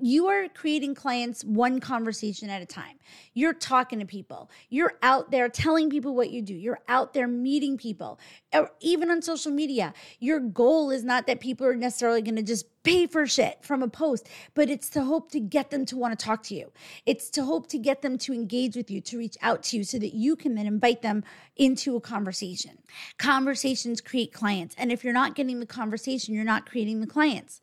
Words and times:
you 0.00 0.28
are 0.28 0.48
creating 0.48 0.94
clients 0.94 1.42
one 1.42 1.80
conversation 1.80 2.48
at 2.50 2.62
a 2.62 2.66
time. 2.66 2.98
You're 3.34 3.52
talking 3.52 3.98
to 3.98 4.06
people. 4.06 4.50
You're 4.68 4.94
out 5.02 5.30
there 5.30 5.48
telling 5.48 5.90
people 5.90 6.14
what 6.14 6.30
you 6.30 6.40
do. 6.40 6.54
You're 6.54 6.80
out 6.88 7.14
there 7.14 7.26
meeting 7.26 7.76
people. 7.76 8.20
Or 8.52 8.70
even 8.80 9.10
on 9.10 9.22
social 9.22 9.50
media, 9.50 9.92
your 10.20 10.38
goal 10.38 10.90
is 10.90 11.02
not 11.02 11.26
that 11.26 11.40
people 11.40 11.66
are 11.66 11.74
necessarily 11.74 12.22
going 12.22 12.36
to 12.36 12.42
just 12.42 12.66
pay 12.84 13.06
for 13.06 13.26
shit 13.26 13.58
from 13.62 13.82
a 13.82 13.88
post, 13.88 14.28
but 14.54 14.70
it's 14.70 14.88
to 14.90 15.02
hope 15.02 15.30
to 15.32 15.40
get 15.40 15.70
them 15.70 15.84
to 15.86 15.96
want 15.96 16.16
to 16.16 16.24
talk 16.24 16.42
to 16.44 16.54
you. 16.54 16.70
It's 17.04 17.28
to 17.30 17.44
hope 17.44 17.66
to 17.68 17.78
get 17.78 18.02
them 18.02 18.18
to 18.18 18.32
engage 18.32 18.76
with 18.76 18.90
you, 18.90 19.00
to 19.00 19.18
reach 19.18 19.36
out 19.42 19.64
to 19.64 19.78
you 19.78 19.84
so 19.84 19.98
that 19.98 20.14
you 20.14 20.36
can 20.36 20.54
then 20.54 20.66
invite 20.66 21.02
them 21.02 21.24
into 21.56 21.96
a 21.96 22.00
conversation. 22.00 22.78
Conversations 23.18 24.00
create 24.00 24.32
clients. 24.32 24.76
And 24.78 24.92
if 24.92 25.02
you're 25.02 25.12
not 25.12 25.34
getting 25.34 25.58
the 25.58 25.66
conversation, 25.66 26.34
you're 26.34 26.44
not 26.44 26.70
creating 26.70 27.00
the 27.00 27.06
clients. 27.06 27.62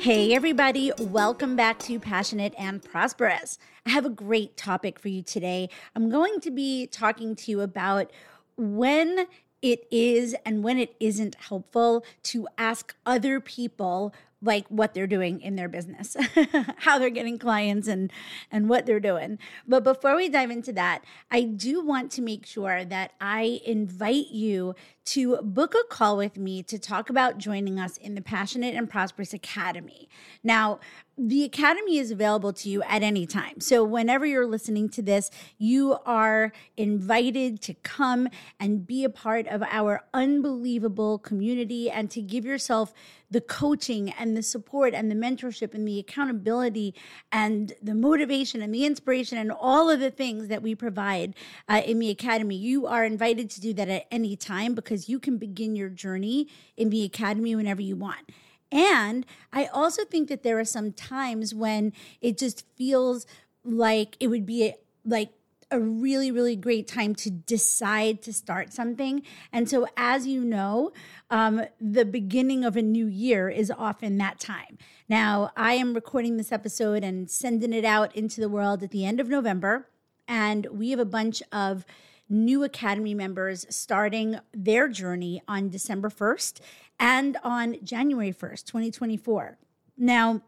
Hey, 0.00 0.32
everybody, 0.32 0.92
welcome 0.96 1.56
back 1.56 1.80
to 1.80 1.98
Passionate 1.98 2.54
and 2.56 2.80
Prosperous. 2.80 3.58
I 3.84 3.90
have 3.90 4.06
a 4.06 4.10
great 4.10 4.56
topic 4.56 4.96
for 5.00 5.08
you 5.08 5.22
today. 5.22 5.68
I'm 5.96 6.08
going 6.08 6.38
to 6.42 6.52
be 6.52 6.86
talking 6.86 7.34
to 7.34 7.50
you 7.50 7.62
about 7.62 8.12
when 8.56 9.26
it 9.60 9.88
is 9.90 10.36
and 10.46 10.62
when 10.62 10.78
it 10.78 10.94
isn't 11.00 11.34
helpful 11.34 12.04
to 12.22 12.46
ask 12.56 12.94
other 13.04 13.40
people 13.40 14.14
like 14.40 14.68
what 14.68 14.94
they're 14.94 15.08
doing 15.08 15.40
in 15.40 15.56
their 15.56 15.68
business, 15.68 16.16
how 16.76 17.00
they're 17.00 17.10
getting 17.10 17.38
clients 17.38 17.88
and 17.88 18.12
and 18.52 18.68
what 18.68 18.86
they're 18.86 19.00
doing. 19.00 19.38
But 19.66 19.82
before 19.82 20.14
we 20.14 20.28
dive 20.28 20.52
into 20.52 20.72
that, 20.74 21.02
I 21.28 21.42
do 21.42 21.84
want 21.84 22.12
to 22.12 22.22
make 22.22 22.46
sure 22.46 22.84
that 22.84 23.12
I 23.20 23.60
invite 23.66 24.28
you 24.28 24.76
to 25.08 25.38
book 25.38 25.74
a 25.74 25.86
call 25.88 26.18
with 26.18 26.36
me 26.36 26.62
to 26.64 26.78
talk 26.78 27.08
about 27.08 27.38
joining 27.38 27.80
us 27.80 27.96
in 27.96 28.14
the 28.14 28.20
Passionate 28.20 28.74
and 28.74 28.90
Prosperous 28.90 29.32
Academy. 29.32 30.06
Now, 30.44 30.80
the 31.16 31.42
academy 31.44 31.98
is 31.98 32.12
available 32.12 32.52
to 32.52 32.68
you 32.68 32.82
at 32.84 33.02
any 33.02 33.26
time. 33.26 33.60
So, 33.60 33.82
whenever 33.82 34.24
you're 34.24 34.46
listening 34.46 34.88
to 34.90 35.02
this, 35.02 35.30
you 35.58 35.98
are 36.06 36.52
invited 36.76 37.60
to 37.62 37.74
come 37.74 38.28
and 38.60 38.86
be 38.86 39.02
a 39.02 39.08
part 39.08 39.48
of 39.48 39.62
our 39.64 40.04
unbelievable 40.14 41.18
community 41.18 41.90
and 41.90 42.08
to 42.12 42.22
give 42.22 42.44
yourself 42.44 42.94
the 43.30 43.40
coaching 43.40 44.10
and 44.10 44.36
the 44.36 44.42
support 44.42 44.94
and 44.94 45.10
the 45.10 45.14
mentorship 45.14 45.74
and 45.74 45.86
the 45.86 45.98
accountability 45.98 46.94
and 47.30 47.74
the 47.82 47.94
motivation 47.94 48.62
and 48.62 48.74
the 48.74 48.86
inspiration 48.86 49.36
and 49.36 49.52
all 49.52 49.90
of 49.90 50.00
the 50.00 50.10
things 50.10 50.48
that 50.48 50.62
we 50.62 50.74
provide 50.74 51.34
uh, 51.68 51.82
in 51.84 51.98
the 51.98 52.10
academy. 52.10 52.56
You 52.56 52.86
are 52.86 53.04
invited 53.04 53.50
to 53.50 53.60
do 53.60 53.74
that 53.74 53.88
at 53.88 54.06
any 54.10 54.34
time 54.34 54.74
because 54.74 54.97
you 55.06 55.18
can 55.18 55.36
begin 55.36 55.76
your 55.76 55.90
journey 55.90 56.48
in 56.76 56.88
the 56.88 57.04
academy 57.04 57.54
whenever 57.54 57.82
you 57.82 57.94
want. 57.94 58.30
And 58.72 59.26
I 59.52 59.66
also 59.66 60.04
think 60.04 60.28
that 60.28 60.42
there 60.42 60.58
are 60.58 60.64
some 60.64 60.92
times 60.92 61.54
when 61.54 61.92
it 62.22 62.38
just 62.38 62.64
feels 62.76 63.26
like 63.64 64.16
it 64.18 64.28
would 64.28 64.46
be 64.46 64.72
like 65.04 65.30
a 65.70 65.78
really, 65.78 66.30
really 66.30 66.56
great 66.56 66.88
time 66.88 67.14
to 67.14 67.30
decide 67.30 68.22
to 68.22 68.32
start 68.32 68.72
something. 68.72 69.22
And 69.52 69.68
so, 69.68 69.86
as 69.96 70.26
you 70.26 70.44
know, 70.44 70.92
um, 71.30 71.62
the 71.80 72.04
beginning 72.04 72.64
of 72.64 72.76
a 72.76 72.82
new 72.82 73.06
year 73.06 73.48
is 73.48 73.70
often 73.70 74.18
that 74.18 74.38
time. 74.38 74.78
Now, 75.08 75.50
I 75.56 75.74
am 75.74 75.94
recording 75.94 76.36
this 76.36 76.52
episode 76.52 77.04
and 77.04 77.30
sending 77.30 77.72
it 77.72 77.84
out 77.84 78.14
into 78.16 78.40
the 78.40 78.48
world 78.48 78.82
at 78.82 78.90
the 78.90 79.04
end 79.04 79.20
of 79.20 79.28
November. 79.28 79.88
And 80.26 80.66
we 80.66 80.90
have 80.90 81.00
a 81.00 81.04
bunch 81.04 81.42
of 81.52 81.84
new 82.28 82.64
Academy 82.64 83.14
members 83.14 83.66
starting 83.70 84.38
their 84.52 84.88
journey 84.88 85.42
on 85.48 85.68
December 85.68 86.08
1st 86.08 86.60
and 86.98 87.36
on 87.42 87.76
January 87.82 88.32
1st, 88.32 88.64
2024. 88.64 89.58
Now, 89.96 90.42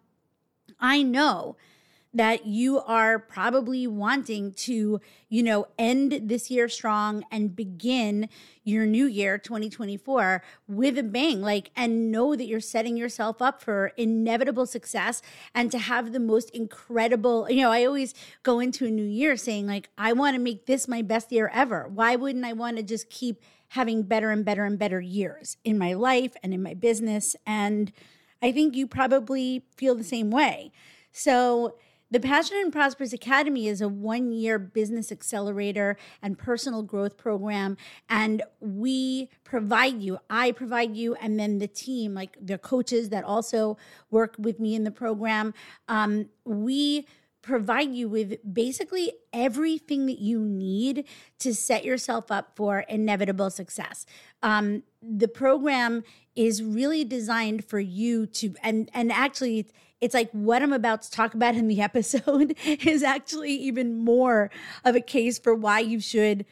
I 0.79 1.03
know 1.03 1.57
that 2.13 2.47
you 2.47 2.81
are 2.81 3.19
probably 3.19 3.87
wanting 3.87 4.53
to, 4.53 5.01
you 5.29 5.43
know, 5.43 5.67
end 5.79 6.23
this 6.25 6.51
year 6.51 6.69
strong 6.69 7.25
and 7.31 7.55
begin 7.55 8.29
your 8.65 8.85
new 8.85 9.07
year 9.07 9.39
2024 9.39 10.43
with 10.69 10.99
a 10.99 11.03
bang 11.03 11.41
like 11.41 11.71
and 11.75 12.13
know 12.13 12.37
that 12.37 12.47
you're 12.47 12.61
setting 12.61 12.97
yourself 12.97 13.41
up 13.41 13.63
for 13.63 13.93
inevitable 13.97 14.67
success 14.67 15.23
and 15.55 15.71
to 15.73 15.79
have 15.79 16.13
the 16.13 16.21
most 16.21 16.51
incredible 16.51 17.51
you 17.51 17.63
know 17.63 17.73
i 17.73 17.85
always 17.85 18.15
go 18.43 18.61
into 18.61 18.87
a 18.87 18.91
new 18.91 19.05
year 19.05 19.37
saying 19.37 19.67
like 19.67 19.89
i 19.99 20.13
want 20.13 20.35
to 20.35 20.41
make 20.41 20.67
this 20.67 20.87
my 20.87 21.03
best 21.03 21.33
year 21.33 21.51
ever. 21.53 21.89
Why 21.89 22.17
wouldn't 22.17 22.45
i 22.45 22.53
want 22.53 22.77
to 22.77 22.83
just 22.83 23.11
keep 23.11 23.43
having 23.69 24.03
better 24.03 24.31
and 24.31 24.45
better 24.45 24.65
and 24.65 24.79
better 24.79 25.01
years 25.01 25.57
in 25.65 25.79
my 25.79 25.95
life 25.95 26.33
and 26.43 26.53
in 26.53 26.63
my 26.63 26.75
business? 26.75 27.35
And 27.47 27.93
i 28.43 28.53
think 28.53 28.77
you 28.77 28.87
probably 28.87 29.65
feel 29.77 29.95
the 29.95 30.05
same 30.05 30.31
way. 30.31 30.73
So 31.13 31.75
the 32.11 32.21
Passionate 32.21 32.63
and 32.63 32.73
Prosperous 32.73 33.13
Academy 33.13 33.69
is 33.69 33.81
a 33.81 33.89
one 33.89 34.33
year 34.33 34.59
business 34.59 35.13
accelerator 35.13 35.97
and 36.23 36.37
personal 36.37 36.83
growth 36.83 37.17
program. 37.17 37.77
And 38.09 38.43
we 38.61 39.29
provide 39.45 40.03
you, 40.03 40.19
I 40.29 40.53
provide 40.53 40.97
you, 40.97 41.15
and 41.15 41.39
then 41.39 41.59
the 41.59 41.69
team, 41.69 42.15
like 42.15 42.37
the 42.41 42.59
coaches 42.59 43.11
that 43.11 43.25
also 43.25 43.77
work 44.11 44.35
with 44.39 44.59
me 44.59 44.75
in 44.75 44.85
the 44.85 44.91
program, 44.91 45.55
um, 45.89 46.29
we 46.45 47.07
provide 47.43 47.95
you 47.95 48.09
with 48.09 48.37
basically 48.53 49.13
everything 49.33 50.07
that 50.07 50.19
you 50.19 50.41
need 50.41 51.07
to 51.39 51.55
set 51.55 51.85
yourself 51.85 52.31
up 52.31 52.53
for 52.55 52.81
inevitable 52.81 53.51
success. 53.51 54.05
Um, 54.43 54.83
the 55.01 55.29
program 55.29 56.03
is 56.37 56.63
really 56.63 57.05
designed 57.05 57.65
for 57.65 57.81
you 57.81 58.27
to, 58.27 58.55
and 58.63 58.91
and 58.93 59.11
actually 59.11 59.69
it's 60.01 60.15
like 60.15 60.31
what 60.33 60.63
I'm 60.63 60.73
about 60.73 61.03
to 61.03 61.11
talk 61.11 61.35
about 61.35 61.55
in 61.55 61.69
the 61.69 61.81
episode 61.91 62.57
is 62.65 63.03
actually 63.03 63.53
even 63.53 63.99
more 63.99 64.51
of 64.85 64.95
a 64.95 65.01
case 65.01 65.39
for 65.39 65.55
why 65.55 65.81
you 65.81 66.01
should 66.01 66.45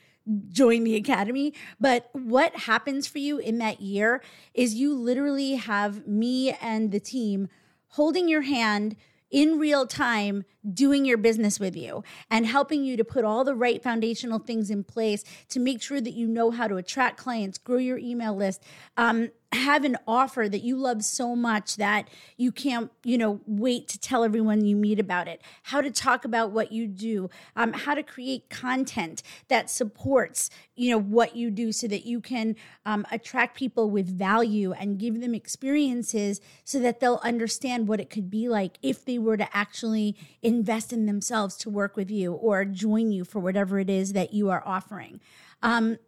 join 0.50 0.84
the 0.84 0.96
academy. 0.96 1.54
But 1.80 2.10
what 2.12 2.54
happens 2.54 3.06
for 3.06 3.18
you 3.18 3.38
in 3.38 3.58
that 3.58 3.80
year 3.80 4.22
is 4.54 4.74
you 4.74 4.94
literally 4.94 5.54
have 5.54 6.06
me 6.06 6.52
and 6.60 6.92
the 6.92 7.00
team 7.00 7.48
holding 7.92 8.28
your 8.28 8.42
hand 8.42 8.96
in 9.30 9.58
real 9.58 9.86
time 9.86 10.44
doing 10.72 11.04
your 11.04 11.18
business 11.18 11.58
with 11.58 11.76
you 11.76 12.02
and 12.30 12.46
helping 12.46 12.84
you 12.84 12.96
to 12.96 13.04
put 13.04 13.24
all 13.24 13.44
the 13.44 13.54
right 13.54 13.82
foundational 13.82 14.38
things 14.38 14.70
in 14.70 14.84
place 14.84 15.24
to 15.48 15.60
make 15.60 15.80
sure 15.80 16.00
that 16.00 16.12
you 16.12 16.26
know 16.26 16.50
how 16.50 16.68
to 16.68 16.76
attract 16.76 17.16
clients, 17.18 17.58
grow 17.58 17.78
your 17.78 17.98
email 17.98 18.34
list, 18.34 18.62
um, 18.96 19.30
have 19.52 19.84
an 19.84 19.96
offer 20.06 20.46
that 20.48 20.62
you 20.62 20.76
love 20.76 21.02
so 21.02 21.34
much 21.34 21.76
that 21.76 22.08
you 22.36 22.52
can't, 22.52 22.90
you 23.02 23.16
know, 23.16 23.40
wait 23.46 23.88
to 23.88 23.98
tell 23.98 24.22
everyone 24.22 24.64
you 24.64 24.76
meet 24.76 25.00
about 25.00 25.26
it, 25.26 25.40
how 25.62 25.80
to 25.80 25.90
talk 25.90 26.26
about 26.26 26.50
what 26.50 26.70
you 26.70 26.86
do, 26.86 27.30
um, 27.56 27.72
how 27.72 27.94
to 27.94 28.02
create 28.02 28.50
content 28.50 29.22
that 29.48 29.70
supports, 29.70 30.50
you 30.74 30.90
know, 30.90 30.98
what 30.98 31.34
you 31.34 31.50
do 31.50 31.72
so 31.72 31.88
that 31.88 32.04
you 32.04 32.20
can 32.20 32.56
um, 32.84 33.06
attract 33.10 33.56
people 33.56 33.88
with 33.88 34.06
value 34.06 34.72
and 34.72 34.98
give 34.98 35.20
them 35.20 35.34
experiences 35.34 36.42
so 36.64 36.78
that 36.78 37.00
they'll 37.00 37.20
understand 37.22 37.88
what 37.88 38.00
it 38.00 38.10
could 38.10 38.28
be 38.28 38.50
like 38.50 38.78
if 38.82 39.04
they 39.06 39.18
were 39.18 39.38
to 39.38 39.56
actually 39.56 40.14
invest 40.42 40.57
in 40.92 41.06
themselves 41.06 41.56
to 41.56 41.70
work 41.70 41.96
with 41.96 42.10
you 42.10 42.32
or 42.32 42.64
join 42.64 43.12
you 43.12 43.24
for 43.24 43.38
whatever 43.40 43.78
it 43.78 43.90
is 43.90 44.12
that 44.12 44.32
you 44.32 44.50
are 44.50 44.62
offering. 44.64 45.20
Um, 45.62 45.98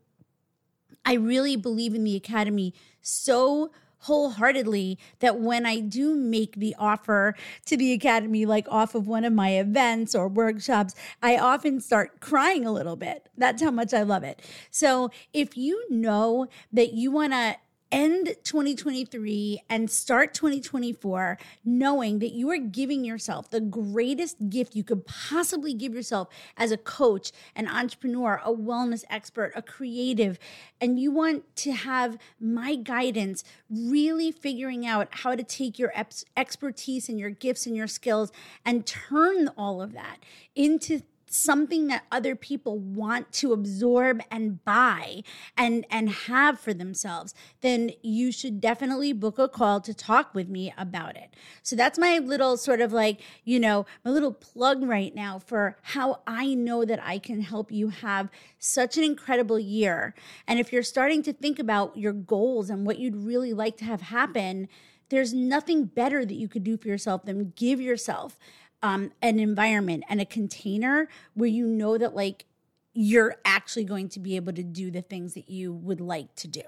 I 1.05 1.15
really 1.15 1.57
believe 1.57 1.95
in 1.95 2.05
the 2.05 2.17
academy 2.17 2.75
so 3.01 3.71
wholeheartedly 4.01 4.99
that 5.19 5.39
when 5.39 5.67
I 5.67 5.81
do 5.81 6.15
make 6.15 6.57
the 6.57 6.75
offer 6.79 7.35
to 7.67 7.77
the 7.77 7.93
Academy, 7.93 8.47
like 8.47 8.67
off 8.71 8.95
of 8.95 9.07
one 9.07 9.25
of 9.25 9.33
my 9.33 9.51
events 9.59 10.15
or 10.15 10.29
workshops, 10.29 10.95
I 11.23 11.37
often 11.37 11.81
start 11.81 12.21
crying 12.21 12.67
a 12.67 12.73
little 12.73 12.97
bit. 12.97 13.29
That's 13.37 13.63
how 13.63 13.71
much 13.71 13.93
I 13.93 14.03
love 14.03 14.25
it. 14.25 14.43
So 14.71 15.11
if 15.33 15.57
you 15.57 15.85
know 15.91 16.47
that 16.73 16.95
you 16.95 17.11
want 17.11 17.33
to 17.33 17.57
end 17.93 18.37
2023 18.45 19.63
and 19.69 19.91
start 19.91 20.33
2024 20.35 21.39
knowing 21.65 22.19
that 22.21 22.33
you 22.33 22.51
are 22.51 22.59
giving 22.59 23.05
yourself 23.05 23.51
the 23.51 23.61
greatest 23.61 24.49
gift 24.49 24.77
you 24.77 24.85
could 24.85 25.05
possibly 25.07 25.75
give 25.75 25.95
yourself 25.95 26.29
as 26.57 26.71
a 26.71 26.77
coach, 26.77 27.33
an 27.57 27.67
entrepreneur, 27.67 28.41
a 28.45 28.53
wellness 28.53 29.05
expert, 29.11 29.53
a 29.57 29.63
creative, 29.63 30.39
and 30.81 31.01
you 31.01 31.11
want 31.11 31.45
to 31.57 31.73
have 31.73 32.17
my 32.39 32.75
guidance 32.75 33.43
really 33.69 34.31
figuring 34.31 34.87
out 34.87 35.09
how 35.11 35.35
to 35.35 35.43
take 35.43 35.79
your 35.79 35.93
expertise 36.37 37.09
and 37.09 37.19
your 37.19 37.31
gifts 37.31 37.67
and 37.67 37.77
your 37.77 37.87
skills 37.87 38.31
and 38.65 38.87
turn 38.87 39.49
all 39.57 39.83
of 39.83 39.93
that 39.93 40.19
into 40.55 41.01
something 41.33 41.87
that 41.87 42.05
other 42.11 42.35
people 42.35 42.79
want 42.79 43.31
to 43.31 43.53
absorb 43.53 44.21
and 44.33 44.63
buy 44.65 45.23
and 45.57 45.87
and 45.89 46.11
have 46.11 46.59
for 46.59 46.75
themselves 46.75 47.35
then 47.61 47.93
you 48.03 48.33
should 48.33 48.61
definitely 48.61 49.13
book 49.13 49.39
a 49.39 49.49
call 49.49 49.81
to 49.81 49.95
talk 49.95 50.35
with 50.35 50.49
me 50.49 50.75
about 50.77 51.17
it. 51.17 51.35
So 51.63 51.77
that's 51.77 51.99
my 51.99 52.19
little 52.19 52.57
sort 52.57 52.81
of 52.81 52.93
like 52.93 53.21
you 53.45 53.61
know 53.61 53.87
my 54.05 54.11
little 54.11 54.33
plug 54.33 54.83
right 54.83 55.15
now 55.15 55.39
for 55.39 55.79
how 55.83 56.21
i 56.27 56.53
know 56.53 56.85
that 56.85 57.01
i 57.03 57.19
can 57.19 57.41
help 57.41 57.71
you 57.71 57.89
have 57.89 58.29
such 58.59 58.97
an 58.97 59.05
incredible 59.05 59.59
year. 59.59 60.15
And 60.49 60.59
if 60.59 60.73
you're 60.73 60.83
starting 60.83 61.23
to 61.23 61.33
think 61.33 61.61
about 61.61 61.97
your 61.97 62.13
goals 62.13 62.71
and 62.71 62.85
what 62.85 62.99
you'd 62.99 63.17
really 63.17 63.53
like 63.53 63.77
to 63.79 63.85
have 63.85 64.01
happen 64.03 64.69
there's 65.11 65.35
nothing 65.35 65.85
better 65.85 66.25
that 66.25 66.35
you 66.35 66.49
could 66.49 66.63
do 66.63 66.77
for 66.77 66.87
yourself 66.89 67.25
than 67.25 67.53
give 67.57 67.81
yourself 67.81 68.39
um, 68.83 69.13
an 69.23 69.39
environment 69.39 70.05
and 70.09 70.21
a 70.21 70.25
container 70.25 71.09
where 71.35 71.49
you 71.49 71.67
know 71.67 71.99
that 71.99 72.15
like 72.15 72.47
you're 72.93 73.37
actually 73.45 73.85
going 73.85 74.09
to 74.09 74.21
be 74.21 74.37
able 74.37 74.53
to 74.53 74.63
do 74.63 74.91
the 74.91 75.03
things 75.03 75.35
that 75.35 75.49
you 75.49 75.73
would 75.73 76.01
like 76.01 76.35
to 76.37 76.49
do. 76.49 76.63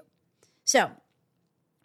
So, 0.63 0.91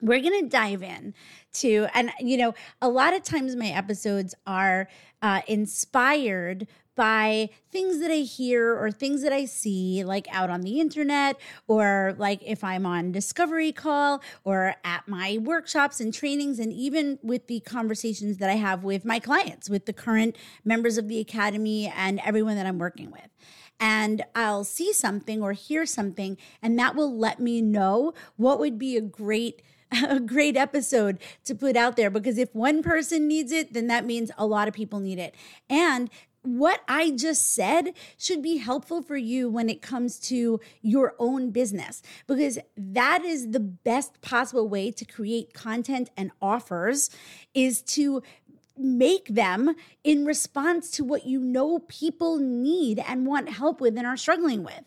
we're 0.01 0.21
going 0.21 0.45
to 0.45 0.49
dive 0.49 0.83
in 0.83 1.13
to, 1.55 1.89
and 1.93 2.13
you 2.21 2.37
know, 2.37 2.55
a 2.81 2.89
lot 2.89 3.15
of 3.15 3.25
times 3.25 3.57
my 3.57 3.69
episodes 3.69 4.35
are 4.47 4.89
uh, 5.23 5.41
inspired 5.49 6.69
by 6.99 7.49
things 7.71 8.01
that 8.01 8.11
I 8.11 8.23
hear 8.23 8.77
or 8.77 8.91
things 8.91 9.23
that 9.23 9.33
I 9.33 9.45
see, 9.45 10.03
like 10.03 10.27
out 10.33 10.51
on 10.51 10.63
the 10.63 10.81
internet, 10.81 11.37
or 11.69 12.17
like 12.19 12.43
if 12.45 12.65
I'm 12.65 12.85
on 12.85 13.13
Discovery 13.13 13.71
Call 13.71 14.21
or 14.43 14.75
at 14.83 15.07
my 15.07 15.39
workshops 15.41 16.01
and 16.01 16.13
trainings, 16.13 16.59
and 16.59 16.73
even 16.73 17.21
with 17.23 17.47
the 17.47 17.61
conversations 17.61 18.39
that 18.39 18.51
I 18.51 18.55
have 18.55 18.83
with 18.83 19.05
my 19.05 19.21
clients, 19.21 19.71
with 19.71 19.87
the 19.87 19.93
current 19.93 20.35
members 20.65 20.99
of 20.99 21.07
the 21.07 21.21
Academy 21.21 21.87
and 21.87 22.21
everyone 22.25 22.57
that 22.57 22.67
I'm 22.67 22.79
working 22.79 23.13
with 23.13 23.29
and 23.81 24.25
I'll 24.35 24.65
see 24.65 24.93
something 24.93 25.41
or 25.41 25.53
hear 25.53 25.87
something, 25.87 26.37
and 26.61 26.77
that 26.81 26.97
will 26.97 27.17
let 27.17 27.39
me 27.39 27.63
know 27.63 28.13
what 28.35 28.59
would 28.59 28.77
be 28.77 28.97
a 28.97 29.01
great 29.01 29.63
a 30.09 30.21
great 30.21 30.57
episode 30.57 31.19
to 31.45 31.55
put 31.55 31.77
out 31.77 31.97
there 31.97 32.11
because 32.11 32.39
if 32.39 32.55
one 32.55 32.83
person 32.83 33.27
needs 33.27 33.53
it, 33.53 33.73
then 33.73 33.87
that 33.87 34.05
means 34.05 34.31
a 34.37 34.47
lot 34.47 34.69
of 34.69 34.75
people 34.75 35.01
need 35.01 35.19
it. 35.19 35.35
And 35.69 36.11
what 36.57 36.81
I 36.89 37.11
just 37.11 37.55
said 37.55 37.93
should 38.17 38.43
be 38.43 38.57
helpful 38.57 39.03
for 39.03 39.17
you 39.17 39.51
when 39.51 39.69
it 39.69 39.83
comes 39.83 40.19
to 40.21 40.61
your 40.81 41.15
own 41.19 41.51
business 41.51 42.03
because 42.27 42.59
that 42.77 43.25
is 43.25 43.51
the 43.51 43.61
best 43.61 44.21
possible 44.21 44.69
way 44.69 44.91
to 44.93 45.05
create 45.05 45.53
content 45.53 46.11
and 46.17 46.31
offers 46.41 47.11
is 47.55 47.83
to 47.83 48.23
make 48.77 49.29
them 49.29 49.75
in 50.05 50.25
response 50.25 50.91
to 50.93 51.05
what 51.05 51.27
you 51.27 51.41
know 51.41 51.81
people 51.81 52.39
need 52.39 53.03
and 53.07 53.27
want 53.27 53.49
help 53.49 53.81
with 53.81 53.97
and 53.99 54.07
are 54.07 54.17
struggling 54.17 54.63
with 54.63 54.85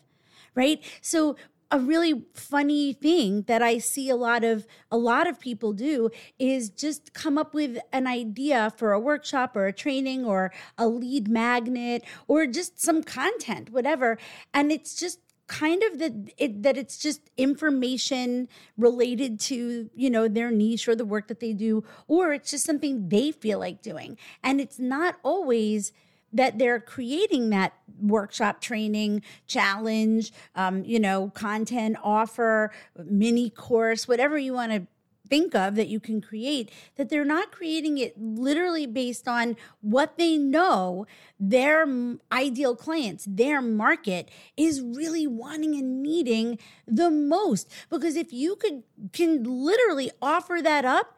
right? 0.54 0.82
So 1.00 1.36
a 1.72 1.78
really 1.78 2.22
funny 2.34 2.92
thing 2.92 3.42
that 3.48 3.62
I 3.62 3.78
see 3.78 4.10
a 4.10 4.16
lot 4.16 4.44
of 4.44 4.66
a 4.90 4.98
lot 4.98 5.26
of 5.26 5.40
people 5.40 5.72
do 5.72 6.10
is 6.38 6.68
just 6.68 7.14
come 7.14 7.38
up 7.38 7.54
with 7.54 7.78
an 7.92 8.06
idea 8.06 8.72
for 8.76 8.92
a 8.92 9.00
workshop 9.00 9.56
or 9.56 9.66
a 9.66 9.72
training 9.72 10.26
or 10.26 10.52
a 10.76 10.86
lead 10.86 11.28
magnet 11.28 12.04
or 12.28 12.46
just 12.46 12.80
some 12.80 13.02
content 13.02 13.70
whatever. 13.70 14.18
And 14.52 14.70
it's 14.70 14.94
just 14.94 15.18
kind 15.48 15.82
of 15.82 15.98
that 15.98 16.12
it, 16.36 16.62
that 16.62 16.76
it's 16.76 16.98
just 16.98 17.30
information 17.36 18.48
related 18.76 19.40
to 19.40 19.90
you 19.94 20.10
know 20.10 20.28
their 20.28 20.50
niche 20.50 20.86
or 20.88 20.94
the 20.94 21.04
work 21.04 21.28
that 21.28 21.40
they 21.40 21.52
do 21.52 21.84
or 22.06 22.32
it's 22.32 22.50
just 22.50 22.64
something 22.66 23.08
they 23.08 23.32
feel 23.32 23.58
like 23.58 23.80
doing. 23.80 24.18
And 24.44 24.60
it's 24.60 24.78
not 24.78 25.16
always 25.22 25.92
that 26.32 26.58
they're 26.58 26.80
creating 26.80 27.50
that 27.50 27.74
workshop 28.00 28.60
training 28.60 29.22
challenge 29.46 30.32
um, 30.54 30.84
you 30.84 30.98
know 30.98 31.30
content 31.34 31.96
offer 32.02 32.72
mini 33.04 33.50
course 33.50 34.08
whatever 34.08 34.38
you 34.38 34.52
want 34.52 34.72
to 34.72 34.86
think 35.28 35.54
of 35.54 35.76
that 35.76 35.88
you 35.88 35.98
can 35.98 36.20
create 36.20 36.70
that 36.96 37.08
they're 37.08 37.24
not 37.24 37.50
creating 37.50 37.96
it 37.96 38.14
literally 38.20 38.84
based 38.84 39.26
on 39.26 39.56
what 39.80 40.18
they 40.18 40.36
know 40.36 41.06
their 41.40 41.86
ideal 42.30 42.76
clients 42.76 43.24
their 43.26 43.62
market 43.62 44.28
is 44.58 44.82
really 44.82 45.26
wanting 45.26 45.74
and 45.74 46.02
needing 46.02 46.58
the 46.86 47.10
most. 47.10 47.70
Because 47.88 48.14
if 48.16 48.30
you 48.30 48.56
could 48.56 48.82
can 49.12 49.42
literally 49.42 50.10
offer 50.20 50.60
that 50.62 50.84
up 50.84 51.16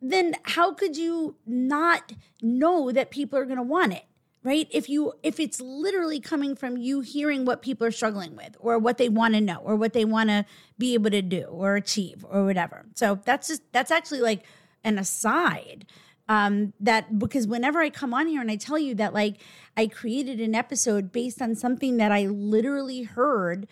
then 0.00 0.34
how 0.44 0.72
could 0.72 0.96
you 0.96 1.36
not 1.46 2.12
know 2.40 2.90
that 2.90 3.10
people 3.10 3.38
are 3.38 3.44
going 3.44 3.58
to 3.58 3.62
want 3.62 3.92
it 3.92 4.04
right? 4.42 4.68
If 4.70 4.88
you 4.88 5.12
if 5.22 5.38
it's 5.38 5.60
literally 5.60 6.20
coming 6.20 6.56
from 6.56 6.76
you 6.76 7.00
hearing 7.00 7.44
what 7.44 7.62
people 7.62 7.86
are 7.86 7.90
struggling 7.90 8.36
with 8.36 8.56
or 8.58 8.78
what 8.78 8.98
they 8.98 9.08
want 9.08 9.34
to 9.34 9.40
know 9.40 9.58
or 9.62 9.76
what 9.76 9.92
they 9.92 10.04
want 10.04 10.30
to 10.30 10.44
be 10.78 10.94
able 10.94 11.10
to 11.10 11.22
do 11.22 11.44
or 11.44 11.76
achieve 11.76 12.24
or 12.28 12.44
whatever. 12.44 12.86
So 12.94 13.20
that's 13.24 13.48
just 13.48 13.62
that's 13.72 13.90
actually 13.90 14.20
like 14.20 14.44
an 14.82 14.98
aside 14.98 15.86
um 16.28 16.72
that 16.80 17.18
because 17.18 17.46
whenever 17.46 17.80
i 17.80 17.90
come 17.90 18.14
on 18.14 18.28
here 18.28 18.40
and 18.40 18.50
i 18.50 18.56
tell 18.56 18.78
you 18.78 18.94
that 18.94 19.12
like 19.12 19.36
i 19.76 19.86
created 19.86 20.40
an 20.40 20.54
episode 20.54 21.12
based 21.12 21.42
on 21.42 21.54
something 21.54 21.98
that 21.98 22.10
i 22.12 22.24
literally 22.26 23.02
heard 23.02 23.66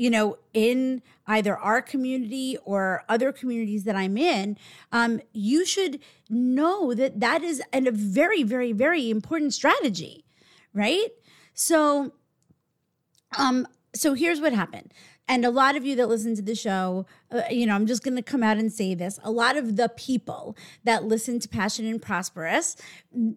you 0.00 0.08
know, 0.08 0.38
in 0.54 1.02
either 1.26 1.58
our 1.58 1.82
community 1.82 2.56
or 2.64 3.04
other 3.06 3.32
communities 3.32 3.84
that 3.84 3.94
I'm 3.94 4.16
in, 4.16 4.56
um, 4.92 5.20
you 5.34 5.66
should 5.66 6.00
know 6.30 6.94
that 6.94 7.20
that 7.20 7.42
is 7.42 7.62
a 7.74 7.90
very, 7.90 8.42
very, 8.42 8.72
very 8.72 9.10
important 9.10 9.52
strategy, 9.52 10.24
right? 10.72 11.08
So, 11.52 12.14
um, 13.36 13.68
so 13.94 14.14
here's 14.14 14.40
what 14.40 14.54
happened 14.54 14.90
and 15.30 15.44
a 15.44 15.50
lot 15.50 15.76
of 15.76 15.86
you 15.86 15.94
that 15.94 16.08
listen 16.08 16.34
to 16.34 16.42
the 16.42 16.56
show, 16.56 17.06
uh, 17.30 17.42
you 17.48 17.64
know, 17.64 17.76
I'm 17.76 17.86
just 17.86 18.02
going 18.02 18.16
to 18.16 18.22
come 18.22 18.42
out 18.42 18.56
and 18.56 18.72
say 18.72 18.96
this. 18.96 19.20
A 19.22 19.30
lot 19.30 19.56
of 19.56 19.76
the 19.76 19.88
people 19.90 20.56
that 20.82 21.04
listen 21.04 21.38
to 21.38 21.48
Passion 21.48 21.86
and 21.86 22.02
Prosperous 22.02 22.76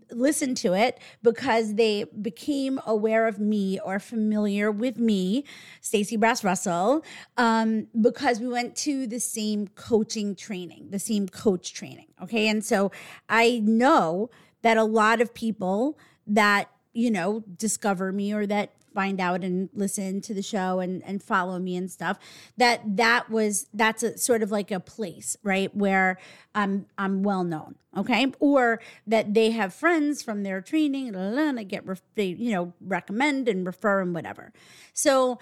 listen 0.09 0.55
to 0.55 0.73
it 0.73 0.99
because 1.21 1.75
they 1.75 2.05
became 2.19 2.79
aware 2.87 3.27
of 3.27 3.37
me 3.37 3.79
or 3.85 3.99
familiar 3.99 4.71
with 4.71 4.97
me, 4.97 5.45
Stacey 5.81 6.17
Brass 6.17 6.43
Russell, 6.43 7.05
um, 7.37 7.85
because 8.01 8.39
we 8.39 8.47
went 8.47 8.75
to 8.77 9.05
the 9.05 9.19
same 9.19 9.67
coaching 9.67 10.33
training, 10.33 10.87
the 10.89 10.97
same 10.97 11.29
coach 11.29 11.75
training. 11.75 12.07
Okay. 12.23 12.47
And 12.47 12.65
so 12.65 12.91
I 13.29 13.61
know 13.63 14.31
that 14.63 14.77
a 14.77 14.83
lot 14.83 15.21
of 15.21 15.31
people 15.35 15.99
that 16.25 16.71
you 16.93 17.11
know 17.11 17.43
discover 17.57 18.11
me 18.11 18.33
or 18.33 18.47
that 18.47 18.71
find 18.93 19.19
out 19.19 19.43
and 19.43 19.69
listen 19.73 20.21
to 20.21 20.33
the 20.33 20.41
show 20.41 20.79
and 20.79 21.03
and 21.03 21.23
follow 21.23 21.59
me 21.59 21.75
and 21.75 21.91
stuff 21.91 22.17
that 22.57 22.81
that 22.85 23.29
was 23.29 23.67
that's 23.73 24.03
a 24.03 24.17
sort 24.17 24.43
of 24.43 24.51
like 24.51 24.71
a 24.71 24.79
place 24.79 25.35
right 25.43 25.75
where 25.75 26.17
i'm 26.55 26.85
i'm 26.97 27.23
well 27.23 27.43
known 27.43 27.75
okay? 27.97 28.31
Or 28.39 28.79
that 29.07 29.33
they 29.33 29.51
have 29.51 29.73
friends 29.73 30.23
from 30.23 30.43
their 30.43 30.61
training 30.61 31.15
and 31.15 31.59
I 31.59 31.63
get 31.63 31.83
they 32.15 32.25
you 32.25 32.51
know 32.51 32.73
recommend 32.81 33.47
and 33.47 33.65
refer 33.65 34.01
and 34.01 34.13
whatever. 34.13 34.51
So 34.93 35.39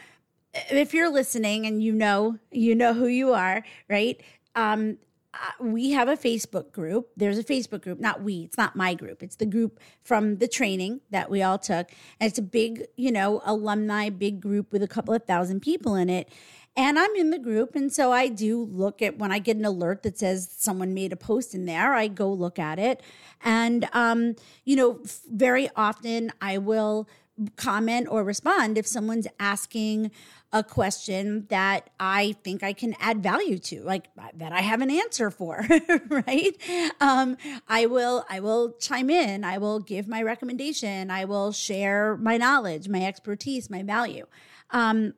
if 0.53 0.93
you're 0.93 1.11
listening 1.11 1.65
and 1.65 1.81
you 1.81 1.93
know 1.93 2.37
you 2.51 2.75
know 2.75 2.93
who 2.93 3.07
you 3.07 3.33
are 3.33 3.63
right 3.89 4.21
um 4.55 4.97
uh, 5.33 5.63
we 5.63 5.91
have 5.91 6.09
a 6.09 6.17
Facebook 6.17 6.71
group. 6.71 7.09
There's 7.15 7.37
a 7.37 7.43
Facebook 7.43 7.81
group, 7.81 7.99
not 7.99 8.21
we, 8.21 8.43
it's 8.43 8.57
not 8.57 8.75
my 8.75 8.93
group. 8.93 9.23
It's 9.23 9.37
the 9.37 9.45
group 9.45 9.79
from 10.03 10.37
the 10.37 10.47
training 10.47 11.01
that 11.09 11.29
we 11.29 11.41
all 11.41 11.57
took. 11.57 11.89
And 12.19 12.29
it's 12.29 12.39
a 12.39 12.43
big, 12.43 12.85
you 12.97 13.11
know, 13.11 13.41
alumni, 13.45 14.09
big 14.09 14.41
group 14.41 14.71
with 14.71 14.83
a 14.83 14.87
couple 14.87 15.13
of 15.13 15.23
thousand 15.23 15.61
people 15.61 15.95
in 15.95 16.09
it. 16.09 16.29
And 16.75 16.97
I'm 16.97 17.13
in 17.15 17.31
the 17.31 17.39
group. 17.39 17.75
And 17.75 17.91
so 17.91 18.11
I 18.11 18.27
do 18.27 18.63
look 18.63 19.01
at 19.01 19.17
when 19.17 19.31
I 19.31 19.39
get 19.39 19.57
an 19.57 19.65
alert 19.65 20.03
that 20.03 20.17
says 20.17 20.49
someone 20.57 20.93
made 20.93 21.11
a 21.11 21.17
post 21.17 21.53
in 21.53 21.65
there, 21.65 21.93
I 21.93 22.07
go 22.07 22.31
look 22.31 22.59
at 22.59 22.79
it. 22.79 23.01
And, 23.43 23.89
um, 23.93 24.35
you 24.63 24.75
know, 24.75 24.99
very 25.29 25.69
often 25.75 26.31
I 26.41 26.57
will 26.57 27.09
comment 27.55 28.07
or 28.09 28.23
respond 28.23 28.77
if 28.77 28.85
someone's 28.85 29.27
asking 29.39 30.11
a 30.53 30.63
question 30.63 31.45
that 31.49 31.89
I 31.99 32.35
think 32.43 32.61
I 32.61 32.73
can 32.73 32.93
add 32.99 33.23
value 33.23 33.57
to, 33.59 33.81
like 33.83 34.09
that 34.35 34.51
I 34.51 34.61
have 34.61 34.81
an 34.81 34.91
answer 34.91 35.31
for, 35.31 35.65
right? 36.09 36.55
Um, 36.99 37.37
I 37.67 37.85
will 37.85 38.25
I 38.29 38.41
will 38.41 38.73
chime 38.73 39.09
in. 39.09 39.43
I 39.43 39.57
will 39.57 39.79
give 39.79 40.07
my 40.07 40.21
recommendation. 40.21 41.09
I 41.09 41.25
will 41.25 41.51
share 41.51 42.17
my 42.17 42.37
knowledge, 42.37 42.89
my 42.89 43.05
expertise, 43.05 43.69
my 43.69 43.81
value. 43.81 44.25
Um, 44.71 45.13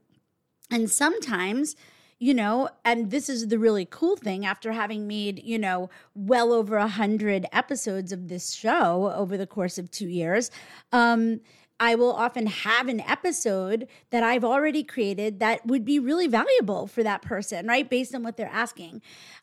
and 0.70 0.90
sometimes 0.90 1.76
you 2.20 2.34
know 2.34 2.70
and 2.86 3.12
this 3.12 3.28
is 3.28 3.48
the 3.48 3.60
really 3.60 3.86
cool 3.90 4.16
thing 4.16 4.46
after 4.46 4.72
having 4.72 5.08
made 5.08 5.44
you 5.44 5.60
know 5.60 5.90
well 6.16 6.54
over 6.54 6.78
a 6.78 6.88
hundred 6.88 7.46
episodes 7.52 8.12
of 8.12 8.30
this 8.30 8.54
show 8.54 9.12
over 9.16 9.36
the 9.36 9.48
course 9.48 9.78
of 9.78 9.92
two 9.92 10.08
years 10.08 10.50
um 10.94 11.42
I 11.80 11.96
will 11.96 12.14
often 12.14 12.48
have 12.48 12.88
an 12.88 13.02
episode 13.02 13.88
that 14.10 14.24
I've 14.24 14.44
already 14.44 14.84
created 14.84 15.40
that 15.40 15.66
would 15.66 15.84
be 15.84 16.00
really 16.00 16.28
valuable 16.28 16.88
for 16.88 17.04
that 17.04 17.22
person, 17.22 17.68
right? 17.68 17.90
Based 17.90 18.14
on 18.16 18.24
what 18.24 18.38
they're 18.38 18.48
asking. 18.48 19.02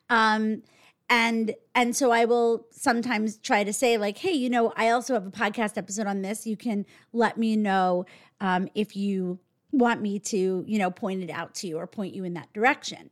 Um, 0.09 0.63
and 1.09 1.55
and 1.75 1.95
so 1.97 2.13
I 2.13 2.25
will 2.25 2.67
sometimes 2.71 3.37
try 3.39 3.65
to 3.65 3.73
say 3.73 3.99
like, 3.99 4.19
hey, 4.19 4.33
you 4.33 4.49
know, 4.49 4.73
I 4.77 4.91
also 4.91 5.15
have 5.15 5.27
a 5.27 5.31
podcast 5.31 5.77
episode 5.77 6.07
on 6.07 6.23
this. 6.23 6.47
You 6.47 6.57
can 6.57 6.87
let 7.13 7.37
me 7.37 7.57
know 7.57 8.07
um, 8.41 8.69
if 8.75 8.97
you 8.97 9.41
want 9.73 10.01
me 10.01 10.19
to, 10.19 10.65
you 10.67 10.79
know, 10.79 10.91
point 10.91 11.23
it 11.23 11.31
out 11.31 11.55
to 11.57 11.67
you 11.67 11.79
or 11.79 11.87
point 11.87 12.15
you 12.15 12.25
in 12.25 12.35
that 12.35 12.53
direction. 12.53 13.11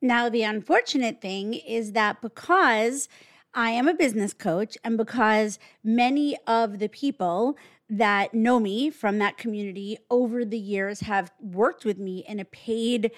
Now, 0.00 0.28
the 0.28 0.42
unfortunate 0.42 1.20
thing 1.20 1.54
is 1.54 1.92
that 1.92 2.20
because 2.20 3.08
I 3.54 3.70
am 3.70 3.86
a 3.86 3.94
business 3.94 4.32
coach 4.32 4.78
and 4.82 4.96
because 4.96 5.58
many 5.84 6.36
of 6.46 6.78
the 6.78 6.88
people 6.88 7.56
that 7.90 8.32
know 8.32 8.58
me 8.58 8.88
from 8.88 9.18
that 9.18 9.36
community 9.36 9.98
over 10.10 10.44
the 10.44 10.58
years 10.58 11.00
have 11.00 11.32
worked 11.38 11.84
with 11.84 11.98
me 11.98 12.24
in 12.26 12.40
a 12.40 12.46
paid 12.46 13.10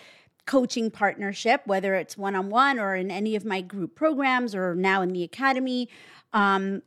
coaching 0.46 0.90
partnership, 0.90 1.62
whether 1.66 1.94
it's 1.94 2.18
one 2.18 2.34
on 2.34 2.50
one 2.50 2.78
or 2.80 2.96
in 2.96 3.10
any 3.10 3.36
of 3.36 3.44
my 3.44 3.60
group 3.60 3.94
programs 3.94 4.54
or 4.54 4.74
now 4.74 5.02
in 5.02 5.10
the 5.10 5.22
academy. 5.22 5.88
Um, 6.32 6.82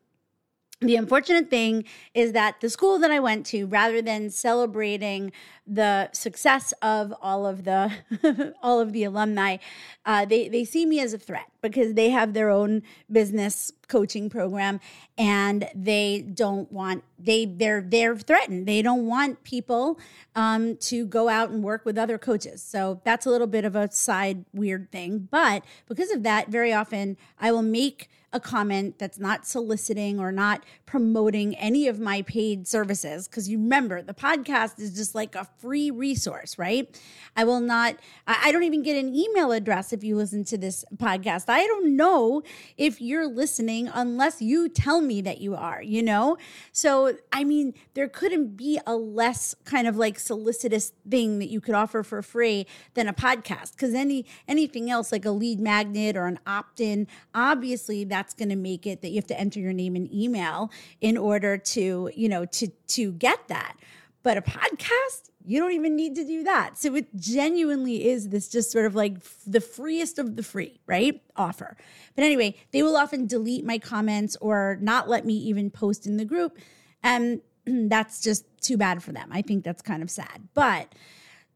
the 0.80 0.96
unfortunate 0.96 1.50
thing 1.50 1.86
is 2.14 2.34
that 2.34 2.62
the 2.62 2.70
school 2.70 3.00
that 3.00 3.10
I 3.10 3.20
went 3.20 3.48
to, 3.48 3.66
rather 3.66 4.00
than 4.00 4.30
celebrating 4.30 5.32
the 5.66 6.10
success 6.14 6.72
of 6.84 7.14
all 7.20 7.48
of 7.48 7.64
the 7.64 8.54
all 8.62 8.80
of 8.80 8.94
the 8.94 9.04
alumni, 9.04 9.58
uh, 10.06 10.26
they 10.26 10.48
they 10.48 10.64
see 10.64 10.86
me 10.86 11.00
as 11.00 11.14
a 11.14 11.18
threat 11.18 11.48
because 11.64 11.96
they 11.96 12.12
have 12.12 12.34
their 12.34 12.52
own 12.52 12.84
business 13.12 13.72
coaching 13.88 14.30
program 14.30 14.80
and 15.18 15.68
they 15.74 16.22
don't 16.22 16.72
want 16.72 17.04
they 17.18 17.46
they're 17.46 17.82
they're 17.82 18.16
threatened. 18.16 18.68
They 18.68 18.84
don't 18.84 19.08
want 19.08 19.44
people 19.44 20.00
um, 20.36 20.78
to 20.78 21.08
go 21.08 21.28
out 21.28 21.50
and 21.50 21.64
work 21.64 21.86
with 21.86 21.98
other 21.98 22.20
coaches. 22.20 22.62
So 22.62 23.02
that's 23.04 23.26
a 23.26 23.32
little 23.32 23.48
bit 23.48 23.66
of 23.66 23.76
a 23.76 23.92
side 23.92 24.46
weird 24.54 24.92
thing, 24.92 25.28
but 25.32 25.64
because 25.88 26.12
of 26.12 26.22
that, 26.22 26.50
very 26.50 26.72
often 26.72 27.18
I 27.40 27.52
will 27.52 27.64
make 27.64 28.10
a 28.34 28.40
comment 28.40 29.00
that's 29.00 29.18
not 29.18 29.48
soliciting 29.48 30.20
or 30.20 30.32
not 30.32 30.64
promoting 30.86 31.56
any 31.56 31.88
of 31.88 32.00
my 32.00 32.22
paid 32.24 32.68
services. 32.68 33.28
Because 33.28 33.48
you 33.48 33.58
remember, 33.58 34.02
the 34.02 34.14
podcast 34.14 34.80
is 34.80 34.94
just 34.94 35.16
like 35.16 35.34
a 35.36 35.48
free 35.60 35.90
resource, 35.90 36.58
right? 36.58 37.00
I 37.36 37.46
will 37.46 37.62
not, 37.62 37.96
I 38.26 38.52
don't 38.52 38.64
even 38.64 38.84
get 38.84 38.98
an 38.98 39.16
email 39.16 39.52
address 39.52 39.94
if 39.94 40.04
you 40.04 40.18
listen 40.18 40.44
to 40.46 40.58
this 40.58 40.84
podcast. 40.98 41.46
I 41.48 41.66
don't 41.66 41.96
know 41.96 42.42
if 42.76 43.00
you're 43.00 43.28
listening 43.28 43.90
unless 43.94 44.42
you 44.42 44.68
tell 44.68 45.00
me 45.00 45.22
that 45.22 45.40
you 45.40 45.56
are, 45.56 45.82
you 45.82 46.04
know? 46.04 46.38
So, 46.72 47.18
I 47.32 47.44
mean, 47.44 47.76
there 47.94 48.10
couldn't 48.10 48.58
be 48.58 48.80
a 48.86 48.96
less 48.96 49.56
kind 49.64 49.88
of 49.88 49.96
like 49.96 50.20
solicitous 50.20 50.92
thing 51.10 51.40
that 51.40 51.50
you 51.50 51.62
could 51.62 51.76
offer 51.76 52.04
for 52.04 52.22
free 52.22 52.66
than 52.94 53.08
a 53.08 53.14
podcast. 53.14 53.72
Because 53.72 53.94
any 53.94 54.26
anything 54.48 54.90
else 54.90 55.12
like 55.12 55.26
a 55.26 55.32
lead 55.32 55.60
magnet 55.60 56.18
or 56.18 56.26
an 56.26 56.40
opt-in, 56.46 57.08
obviously 57.34 58.04
that 58.06 58.17
that's 58.18 58.34
going 58.34 58.50
to 58.50 58.56
make 58.56 58.88
it 58.88 59.02
that 59.04 59.10
you 59.10 59.16
have 59.16 59.28
to 59.28 59.40
enter 59.40 59.60
your 59.60 59.74
name 59.74 59.96
and 59.96 60.12
email 60.12 60.72
in 61.02 61.18
order 61.18 61.56
to, 61.56 62.10
you 62.16 62.28
know, 62.28 62.46
to 62.46 62.68
to 62.68 63.12
get 63.14 63.48
that. 63.48 63.78
But 64.24 64.38
a 64.38 64.42
podcast, 64.42 65.30
you 65.46 65.60
don't 65.60 65.74
even 65.74 65.96
need 65.96 66.16
to 66.16 66.26
do 66.26 66.44
that. 66.44 66.80
So 66.80 66.96
it 66.96 67.16
genuinely 67.16 68.08
is 68.10 68.30
this 68.30 68.50
just 68.50 68.72
sort 68.72 68.88
of 68.88 68.96
like 68.96 69.18
the 69.46 69.62
freest 69.62 70.18
of 70.18 70.36
the 70.36 70.42
free, 70.42 70.80
right? 70.88 71.22
Offer. 71.36 71.78
But 72.16 72.24
anyway, 72.24 72.56
they 72.72 72.82
will 72.82 72.98
often 72.98 73.28
delete 73.28 73.64
my 73.64 73.78
comments 73.78 74.36
or 74.42 74.80
not 74.82 75.08
let 75.08 75.24
me 75.24 75.36
even 75.36 75.70
post 75.70 76.08
in 76.08 76.18
the 76.18 76.26
group. 76.26 76.58
And 77.04 77.42
that's 77.66 78.20
just 78.20 78.46
too 78.62 78.78
bad 78.78 79.04
for 79.04 79.12
them. 79.12 79.30
I 79.32 79.44
think 79.44 79.64
that's 79.64 79.84
kind 79.84 80.02
of 80.02 80.10
sad. 80.10 80.50
But 80.56 80.94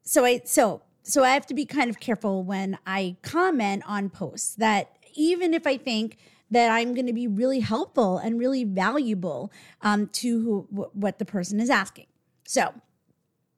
so 0.03 0.25
I 0.25 0.41
so 0.45 0.83
so 1.01 1.23
I 1.23 1.31
have 1.31 1.47
to 1.47 1.55
be 1.55 1.65
kind 1.65 1.89
of 1.89 1.99
careful 1.99 2.43
when 2.43 2.77
I 2.85 3.17
comment 3.23 3.81
on 3.87 4.11
posts 4.11 4.53
that 4.55 4.95
even 5.15 5.53
if 5.53 5.67
I 5.67 5.77
think 5.77 6.17
that 6.51 6.69
I'm 6.71 6.93
going 6.93 7.07
to 7.07 7.13
be 7.13 7.27
really 7.27 7.61
helpful 7.61 8.17
and 8.17 8.39
really 8.39 8.63
valuable 8.63 9.51
um, 9.81 10.07
to 10.07 10.41
who, 10.41 10.67
w- 10.71 10.91
what 10.93 11.17
the 11.17 11.25
person 11.25 11.59
is 11.59 11.69
asking. 11.69 12.07
So 12.45 12.73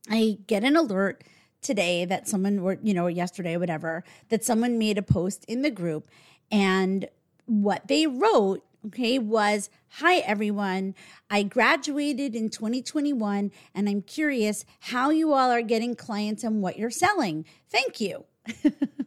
I 0.10 0.38
get 0.48 0.64
an 0.64 0.76
alert 0.76 1.24
today 1.62 2.06
that 2.06 2.28
someone, 2.28 2.60
or 2.60 2.78
you 2.82 2.94
know, 2.94 3.08
yesterday, 3.08 3.58
whatever, 3.58 4.04
that 4.30 4.44
someone 4.44 4.78
made 4.78 4.98
a 4.98 5.02
post 5.02 5.44
in 5.48 5.64
the 5.64 5.72
group, 5.72 6.10
and 6.52 7.10
what 7.46 7.88
they 7.88 8.06
wrote 8.08 8.64
okay, 8.88 9.18
was 9.18 9.70
Hi, 9.98 10.18
everyone. 10.18 10.96
I 11.30 11.44
graduated 11.44 12.36
in 12.36 12.50
2021 12.50 13.52
and 13.76 13.90
I'm 13.90 14.02
curious 14.02 14.66
how 14.80 15.12
you 15.12 15.34
all 15.34 15.52
are 15.52 15.62
getting 15.62 15.96
clients 15.96 16.44
and 16.44 16.62
what 16.62 16.78
you're 16.78 16.90
selling. 16.90 17.46
Thank 17.70 18.02
you. 18.02 18.26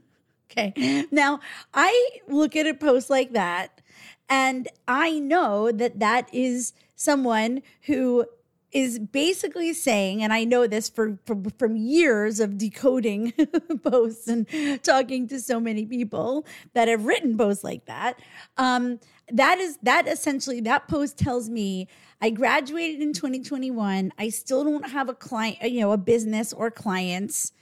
okay. 0.57 1.07
Now, 1.11 1.41
I 1.75 2.09
look 2.29 2.57
at 2.57 2.67
a 2.67 2.75
post 2.75 3.11
like 3.11 3.33
that 3.33 3.81
and 4.29 4.69
I 4.89 5.19
know 5.19 5.71
that 5.71 6.01
that 6.01 6.33
is 6.33 6.73
someone 6.97 7.63
who 7.83 8.27
is 8.73 8.99
basically 8.99 9.73
saying, 9.73 10.23
and 10.23 10.33
I 10.33 10.45
know 10.45 10.67
this 10.67 10.89
for, 10.89 11.19
for, 11.25 11.37
from 11.59 11.77
years 11.77 12.41
of 12.41 12.59
decoding 12.59 13.33
posts 13.83 14.29
and 14.29 14.47
talking 14.83 15.29
to 15.29 15.41
so 15.41 15.61
many 15.61 15.87
people 15.87 16.45
that 16.75 16.89
have 16.89 17.05
written 17.07 17.39
posts 17.39 17.65
like 17.65 17.87
that. 17.87 18.19
Um, 18.59 18.99
that 19.33 19.59
is 19.59 19.79
that 19.83 20.07
essentially 20.07 20.61
that 20.61 20.89
post 20.89 21.19
tells 21.19 21.49
me 21.49 21.89
I 22.21 22.31
graduated 22.31 23.01
in 23.01 23.13
2021. 23.13 24.13
I 24.19 24.29
still 24.29 24.65
don't 24.65 24.91
have 24.91 25.09
a 25.09 25.15
client, 25.15 25.63
you 25.63 25.81
know, 25.81 25.93
a 25.93 25.97
business 25.97 26.53
or 26.53 26.71
clients 26.71 27.53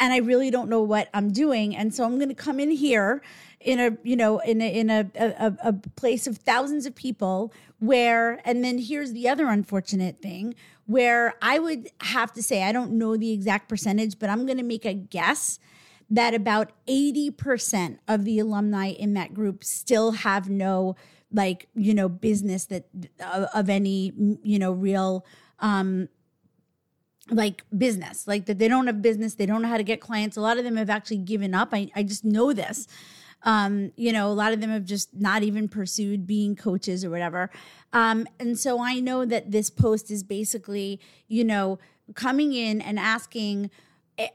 and 0.00 0.12
I 0.12 0.18
really 0.18 0.50
don't 0.50 0.68
know 0.68 0.82
what 0.82 1.08
I'm 1.14 1.32
doing. 1.32 1.76
And 1.76 1.94
so 1.94 2.04
I'm 2.04 2.16
going 2.16 2.28
to 2.28 2.34
come 2.34 2.58
in 2.58 2.70
here 2.70 3.22
in 3.60 3.78
a, 3.78 3.96
you 4.02 4.16
know, 4.16 4.38
in 4.40 4.60
a, 4.60 4.72
in 4.72 4.90
a, 4.90 5.10
a, 5.14 5.54
a 5.62 5.72
place 5.72 6.26
of 6.26 6.38
thousands 6.38 6.86
of 6.86 6.94
people 6.94 7.52
where, 7.78 8.40
and 8.44 8.64
then 8.64 8.78
here's 8.78 9.12
the 9.12 9.28
other 9.28 9.46
unfortunate 9.46 10.20
thing 10.20 10.54
where 10.86 11.34
I 11.40 11.58
would 11.58 11.88
have 12.00 12.32
to 12.32 12.42
say, 12.42 12.64
I 12.64 12.72
don't 12.72 12.92
know 12.92 13.16
the 13.16 13.32
exact 13.32 13.68
percentage, 13.68 14.18
but 14.18 14.28
I'm 14.28 14.44
going 14.46 14.58
to 14.58 14.64
make 14.64 14.84
a 14.84 14.94
guess 14.94 15.58
that 16.10 16.34
about 16.34 16.72
80% 16.86 17.98
of 18.08 18.24
the 18.24 18.38
alumni 18.38 18.88
in 18.88 19.14
that 19.14 19.32
group 19.32 19.64
still 19.64 20.12
have 20.12 20.50
no 20.50 20.96
like 21.32 21.68
you 21.74 21.94
know 21.94 22.08
business 22.10 22.66
that 22.66 22.84
of 23.54 23.70
any 23.70 24.12
you 24.42 24.58
know 24.58 24.72
real 24.72 25.24
um 25.60 26.08
like 27.30 27.64
business, 27.76 28.26
like 28.26 28.46
that 28.46 28.58
they 28.58 28.68
don't 28.68 28.86
have 28.86 29.00
business, 29.00 29.34
they 29.34 29.46
don't 29.46 29.62
know 29.62 29.68
how 29.68 29.76
to 29.76 29.84
get 29.84 30.00
clients. 30.00 30.36
A 30.36 30.40
lot 30.40 30.58
of 30.58 30.64
them 30.64 30.76
have 30.76 30.90
actually 30.90 31.18
given 31.18 31.54
up. 31.54 31.70
I, 31.72 31.90
I 31.94 32.02
just 32.02 32.24
know 32.24 32.52
this. 32.52 32.86
Um, 33.44 33.92
you 33.96 34.12
know, 34.12 34.28
a 34.28 34.34
lot 34.34 34.52
of 34.52 34.60
them 34.60 34.70
have 34.70 34.84
just 34.84 35.14
not 35.14 35.42
even 35.42 35.68
pursued 35.68 36.26
being 36.26 36.54
coaches 36.54 37.04
or 37.04 37.10
whatever. 37.10 37.50
Um, 37.92 38.26
and 38.38 38.58
so 38.58 38.80
I 38.80 39.00
know 39.00 39.24
that 39.24 39.50
this 39.50 39.68
post 39.68 40.10
is 40.10 40.22
basically, 40.22 41.00
you 41.28 41.44
know, 41.44 41.78
coming 42.14 42.52
in 42.52 42.80
and 42.80 42.98
asking, 42.98 43.70
eh, 44.18 44.28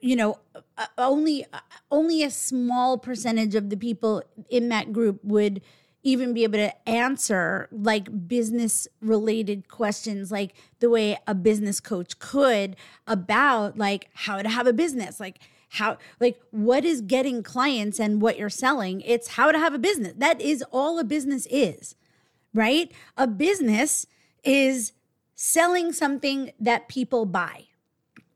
you 0.00 0.16
know, 0.16 0.38
uh, 0.76 0.86
only 0.98 1.46
only 1.90 2.22
a 2.22 2.30
small 2.30 2.98
percentage 2.98 3.54
of 3.54 3.70
the 3.70 3.76
people 3.76 4.22
in 4.48 4.68
that 4.70 4.92
group 4.92 5.20
would 5.22 5.62
even 6.02 6.32
be 6.32 6.44
able 6.44 6.58
to 6.58 6.88
answer 6.88 7.68
like 7.70 8.28
business 8.28 8.88
related 9.00 9.68
questions 9.68 10.30
like 10.32 10.54
the 10.78 10.88
way 10.88 11.18
a 11.26 11.34
business 11.34 11.80
coach 11.80 12.18
could 12.18 12.76
about 13.06 13.76
like 13.76 14.08
how 14.14 14.40
to 14.40 14.48
have 14.48 14.66
a 14.66 14.72
business 14.72 15.20
like 15.20 15.40
how 15.70 15.98
like 16.18 16.40
what 16.50 16.84
is 16.84 17.00
getting 17.00 17.42
clients 17.42 18.00
and 18.00 18.20
what 18.20 18.36
you're 18.36 18.50
selling. 18.50 19.00
It's 19.02 19.28
how 19.28 19.52
to 19.52 19.58
have 19.58 19.72
a 19.72 19.78
business. 19.78 20.14
That 20.16 20.40
is 20.40 20.64
all 20.72 20.98
a 20.98 21.04
business 21.04 21.46
is 21.50 21.94
right? 22.52 22.90
A 23.16 23.26
business 23.26 24.06
is 24.42 24.92
selling 25.34 25.92
something 25.92 26.52
that 26.58 26.88
people 26.88 27.24
buy 27.24 27.66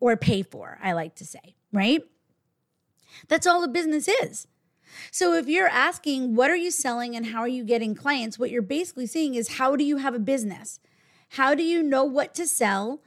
or 0.00 0.16
pay 0.16 0.42
for 0.42 0.78
i 0.82 0.92
like 0.92 1.14
to 1.14 1.24
say 1.24 1.54
right? 1.72 2.02
That's 3.28 3.46
all 3.46 3.64
a 3.64 3.68
business 3.68 4.08
is 4.08 4.46
so 5.10 5.34
if 5.34 5.46
you're 5.48 5.68
asking, 5.68 6.34
what 6.34 6.50
are 6.50 6.56
you 6.56 6.70
selling 6.70 7.16
and 7.16 7.26
how 7.26 7.40
are 7.40 7.48
you 7.48 7.64
getting 7.64 7.94
clients? 7.94 8.38
What 8.38 8.50
you're 8.50 8.62
basically 8.62 9.06
saying 9.06 9.34
is, 9.34 9.56
how 9.56 9.76
do 9.76 9.84
you 9.84 9.98
have 9.98 10.14
a 10.14 10.18
business? 10.18 10.80
How 11.30 11.54
do 11.54 11.62
you 11.62 11.82
know 11.82 12.04
what 12.04 12.34
to 12.34 12.46
sell? 12.46 13.00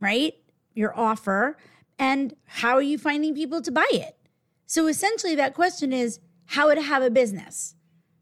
right? 0.00 0.34
Your 0.74 0.96
offer. 0.98 1.56
And 1.98 2.34
how 2.46 2.74
are 2.74 2.82
you 2.82 2.98
finding 2.98 3.34
people 3.34 3.62
to 3.62 3.72
buy 3.72 3.88
it? 3.90 4.16
So 4.66 4.86
essentially, 4.86 5.34
that 5.36 5.54
question 5.54 5.92
is 5.92 6.20
how 6.46 6.74
to 6.74 6.82
have 6.82 7.02
a 7.02 7.10
business. 7.10 7.74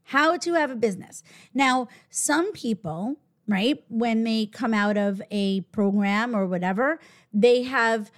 How 0.09 0.37
to 0.37 0.53
have 0.53 0.71
a 0.71 0.75
business. 0.75 1.23
Now, 1.53 1.87
some 2.09 2.53
people, 2.53 3.17
right, 3.47 3.83
when 3.89 4.23
they 4.23 4.45
come 4.45 4.73
out 4.73 4.97
of 4.97 5.21
a 5.31 5.61
program 5.61 6.35
or 6.35 6.45
whatever, 6.45 6.99
they 7.33 7.63
have 7.63 8.11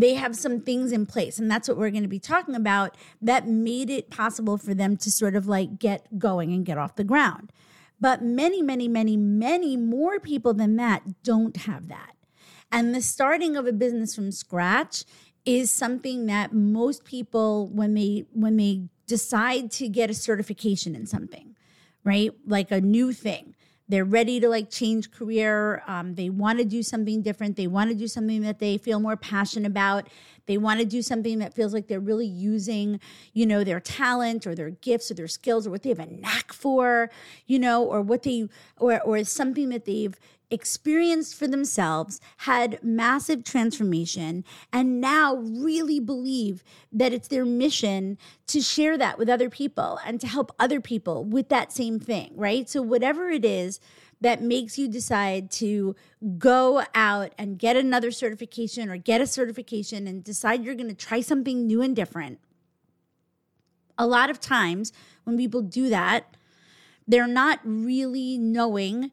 they 0.00 0.14
have 0.14 0.36
some 0.36 0.60
things 0.60 0.92
in 0.92 1.06
place 1.06 1.38
and 1.38 1.50
that's 1.50 1.68
what 1.68 1.76
we're 1.76 1.90
going 1.90 2.02
to 2.02 2.08
be 2.08 2.18
talking 2.18 2.54
about 2.54 2.96
that 3.20 3.48
made 3.48 3.90
it 3.90 4.10
possible 4.10 4.56
for 4.56 4.74
them 4.74 4.96
to 4.96 5.10
sort 5.10 5.34
of 5.34 5.46
like 5.46 5.78
get 5.78 6.18
going 6.18 6.52
and 6.52 6.64
get 6.64 6.78
off 6.78 6.96
the 6.96 7.04
ground 7.04 7.52
but 8.00 8.22
many 8.22 8.62
many 8.62 8.86
many 8.88 9.16
many 9.16 9.76
more 9.76 10.20
people 10.20 10.54
than 10.54 10.76
that 10.76 11.22
don't 11.22 11.58
have 11.58 11.88
that 11.88 12.14
and 12.70 12.94
the 12.94 13.02
starting 13.02 13.56
of 13.56 13.66
a 13.66 13.72
business 13.72 14.14
from 14.14 14.30
scratch 14.30 15.04
is 15.44 15.70
something 15.70 16.26
that 16.26 16.52
most 16.52 17.04
people 17.04 17.68
when 17.68 17.94
they 17.94 18.24
when 18.32 18.56
they 18.56 18.82
decide 19.08 19.70
to 19.72 19.88
get 19.88 20.10
a 20.10 20.14
certification 20.14 20.94
in 20.94 21.06
something, 21.06 21.56
right? 22.04 22.30
Like 22.46 22.70
a 22.70 22.80
new 22.80 23.12
thing. 23.12 23.56
They're 23.88 24.04
ready 24.04 24.38
to 24.40 24.48
like 24.48 24.70
change 24.70 25.10
career. 25.10 25.82
Um, 25.86 26.14
they 26.14 26.28
want 26.28 26.58
to 26.58 26.64
do 26.64 26.82
something 26.82 27.22
different. 27.22 27.56
They 27.56 27.66
want 27.66 27.90
to 27.90 27.96
do 27.96 28.06
something 28.06 28.42
that 28.42 28.58
they 28.58 28.76
feel 28.78 29.00
more 29.00 29.16
passionate 29.16 29.66
about. 29.66 30.08
They 30.46 30.58
want 30.58 30.80
to 30.80 30.86
do 30.86 31.02
something 31.02 31.38
that 31.40 31.54
feels 31.54 31.74
like 31.74 31.88
they're 31.88 32.00
really 32.00 32.26
using, 32.26 33.00
you 33.32 33.46
know, 33.46 33.64
their 33.64 33.80
talent 33.80 34.46
or 34.46 34.54
their 34.54 34.70
gifts 34.70 35.10
or 35.10 35.14
their 35.14 35.28
skills 35.28 35.66
or 35.66 35.70
what 35.70 35.82
they 35.82 35.90
have 35.90 35.98
a 35.98 36.06
knack 36.06 36.52
for, 36.52 37.10
you 37.46 37.58
know, 37.58 37.84
or 37.84 38.00
what 38.00 38.22
they 38.22 38.48
or 38.78 39.00
or 39.02 39.22
something 39.24 39.68
that 39.70 39.84
they've 39.84 40.18
experienced 40.50 41.34
for 41.34 41.46
themselves, 41.46 42.20
had 42.38 42.82
massive 42.82 43.44
transformation, 43.44 44.44
and 44.72 45.00
now 45.00 45.36
really 45.36 46.00
believe 46.00 46.64
that 46.92 47.12
it's 47.12 47.28
their 47.28 47.44
mission 47.44 48.18
to 48.46 48.60
share 48.60 48.96
that 48.96 49.18
with 49.18 49.28
other 49.28 49.50
people 49.50 49.98
and 50.04 50.20
to 50.20 50.26
help 50.26 50.54
other 50.58 50.80
people 50.80 51.24
with 51.24 51.48
that 51.48 51.72
same 51.72 52.00
thing, 52.00 52.32
right? 52.34 52.68
So, 52.68 52.82
whatever 52.82 53.28
it 53.30 53.44
is 53.44 53.80
that 54.20 54.42
makes 54.42 54.78
you 54.78 54.88
decide 54.88 55.50
to 55.50 55.94
go 56.38 56.82
out 56.94 57.32
and 57.38 57.58
get 57.58 57.76
another 57.76 58.10
certification 58.10 58.90
or 58.90 58.96
get 58.96 59.20
a 59.20 59.26
certification 59.26 60.06
and 60.06 60.24
decide 60.24 60.64
you're 60.64 60.74
going 60.74 60.88
to 60.88 60.94
try 60.94 61.20
something 61.20 61.66
new 61.66 61.82
and 61.82 61.94
different. 61.94 62.40
A 63.96 64.06
lot 64.06 64.30
of 64.30 64.40
times 64.40 64.92
when 65.24 65.36
people 65.36 65.62
do 65.62 65.88
that, 65.88 66.36
they're 67.06 67.26
not 67.26 67.60
really 67.64 68.38
knowing 68.38 69.12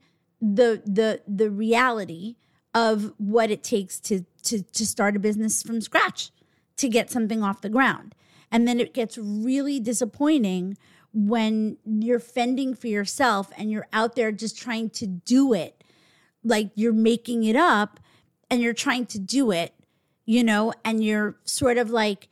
the 0.54 0.82
the 0.86 1.22
the 1.28 1.50
reality 1.50 2.36
of 2.74 3.14
what 3.18 3.50
it 3.50 3.64
takes 3.64 4.00
to 4.02 4.25
to 4.44 4.64
to 4.64 4.86
start 4.86 5.16
a 5.16 5.20
business 5.20 5.64
from 5.64 5.82
scratch 5.82 6.32
to 6.78 6.90
get 6.90 7.10
something 7.10 7.42
off 7.42 7.62
the 7.62 7.70
ground. 7.70 8.14
And 8.52 8.68
then 8.68 8.80
it 8.80 8.94
gets 8.94 9.18
really 9.18 9.80
disappointing 9.80 10.78
when 11.14 11.78
you're 11.86 12.20
fending 12.20 12.75
for 12.75 12.88
yourself 12.88 13.52
and 13.58 13.72
you're 13.72 13.88
out 13.94 14.16
there 14.16 14.32
just 14.32 14.58
trying 14.58 14.90
to 14.92 15.08
do 15.08 15.54
it. 15.54 15.84
Like 16.44 16.72
you're 16.75 16.94
making 16.94 17.44
it 17.44 17.56
up 17.56 18.00
and 18.52 18.62
you're 18.62 18.74
trying 18.74 19.06
to 19.08 19.20
do 19.20 19.52
it 19.52 19.74
you 20.25 20.44
know 20.44 20.74
and 20.84 21.04
you're 21.04 21.36
sort 21.46 21.78
of 21.78 21.90
like 21.90 22.28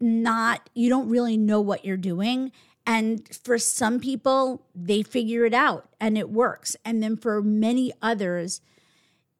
not 0.00 0.70
you 0.74 0.88
don't 0.88 1.08
really 1.08 1.36
know 1.36 1.60
what 1.60 1.84
you're 1.84 1.96
doing 1.96 2.52
and 2.86 3.26
for 3.34 3.58
some 3.58 3.98
people, 3.98 4.66
they 4.74 5.02
figure 5.02 5.44
it 5.46 5.54
out 5.54 5.88
and 6.00 6.18
it 6.18 6.28
works. 6.28 6.76
And 6.84 7.02
then 7.02 7.16
for 7.16 7.40
many 7.42 7.92
others, 8.02 8.60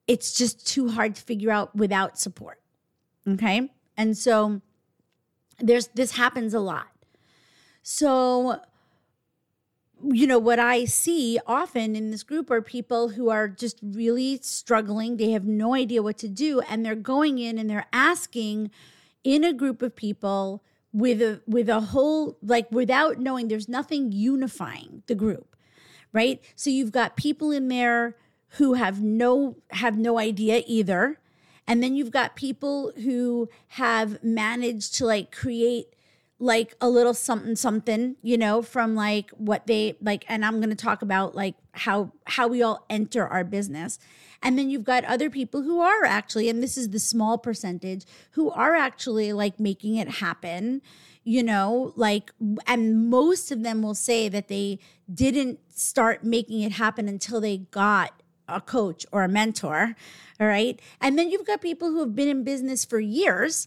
it's 0.06 0.34
just 0.34 0.66
too 0.66 0.88
hard 0.88 1.16
to 1.16 1.22
figure 1.22 1.50
out 1.50 1.74
without 1.76 2.18
support. 2.18 2.60
Okay. 3.28 3.70
And 3.96 4.16
so 4.16 4.60
there's 5.58 5.88
this 5.88 6.12
happens 6.12 6.54
a 6.54 6.60
lot. 6.60 6.88
So, 7.82 8.60
you 10.02 10.26
know, 10.26 10.38
what 10.38 10.58
I 10.58 10.86
see 10.86 11.38
often 11.46 11.94
in 11.94 12.10
this 12.10 12.22
group 12.22 12.50
are 12.50 12.62
people 12.62 13.10
who 13.10 13.28
are 13.28 13.46
just 13.46 13.78
really 13.82 14.38
struggling. 14.42 15.18
They 15.18 15.32
have 15.32 15.44
no 15.44 15.74
idea 15.74 16.02
what 16.02 16.16
to 16.18 16.28
do. 16.28 16.60
And 16.60 16.84
they're 16.84 16.94
going 16.94 17.38
in 17.38 17.58
and 17.58 17.68
they're 17.68 17.86
asking 17.92 18.70
in 19.22 19.44
a 19.44 19.52
group 19.52 19.82
of 19.82 19.94
people 19.94 20.62
with 20.94 21.20
a 21.20 21.42
with 21.46 21.68
a 21.68 21.80
whole 21.80 22.38
like 22.40 22.70
without 22.72 23.18
knowing 23.18 23.48
there's 23.48 23.68
nothing 23.68 24.10
unifying 24.12 25.02
the 25.06 25.14
group 25.14 25.54
right? 26.14 26.40
So 26.54 26.70
you've 26.70 26.92
got 26.92 27.16
people 27.16 27.50
in 27.50 27.68
there 27.68 28.16
who 28.56 28.74
have 28.74 29.02
no 29.02 29.56
have 29.72 29.98
no 29.98 30.18
idea 30.18 30.62
either. 30.66 31.18
And 31.66 31.82
then 31.82 31.96
you've 31.96 32.10
got 32.10 32.36
people 32.36 32.92
who 33.02 33.50
have 33.68 34.22
managed 34.22 34.94
to 34.96 35.06
like 35.06 35.32
create 35.32 35.88
like 36.38 36.74
a 36.80 36.88
little 36.88 37.14
something 37.14 37.56
something 37.56 38.16
you 38.22 38.36
know 38.36 38.60
from 38.60 38.94
like 38.94 39.30
what 39.30 39.68
they 39.68 39.96
like 40.02 40.24
and 40.28 40.44
i'm 40.44 40.56
going 40.56 40.68
to 40.68 40.74
talk 40.74 41.00
about 41.00 41.34
like 41.34 41.54
how 41.74 42.12
how 42.26 42.48
we 42.48 42.62
all 42.62 42.84
enter 42.88 43.26
our 43.26 43.44
business 43.44 43.98
and 44.42 44.58
then 44.58 44.68
you've 44.68 44.84
got 44.84 45.04
other 45.04 45.30
people 45.30 45.62
who 45.62 45.80
are 45.80 46.04
actually 46.04 46.48
and 46.48 46.62
this 46.62 46.76
is 46.76 46.90
the 46.90 46.98
small 46.98 47.38
percentage 47.38 48.04
who 48.32 48.50
are 48.50 48.74
actually 48.74 49.32
like 49.32 49.58
making 49.58 49.96
it 49.96 50.08
happen 50.08 50.80
you 51.24 51.42
know 51.42 51.92
like 51.96 52.30
and 52.66 53.08
most 53.08 53.50
of 53.50 53.62
them 53.62 53.82
will 53.82 53.94
say 53.94 54.28
that 54.28 54.48
they 54.48 54.78
didn't 55.12 55.58
start 55.74 56.24
making 56.24 56.60
it 56.60 56.72
happen 56.72 57.08
until 57.08 57.40
they 57.40 57.58
got 57.58 58.22
a 58.48 58.60
coach 58.60 59.06
or 59.10 59.24
a 59.24 59.28
mentor 59.28 59.96
all 60.38 60.46
right 60.46 60.80
and 61.00 61.18
then 61.18 61.30
you've 61.30 61.46
got 61.46 61.60
people 61.60 61.90
who 61.90 62.00
have 62.00 62.14
been 62.14 62.28
in 62.28 62.44
business 62.44 62.84
for 62.84 63.00
years 63.00 63.66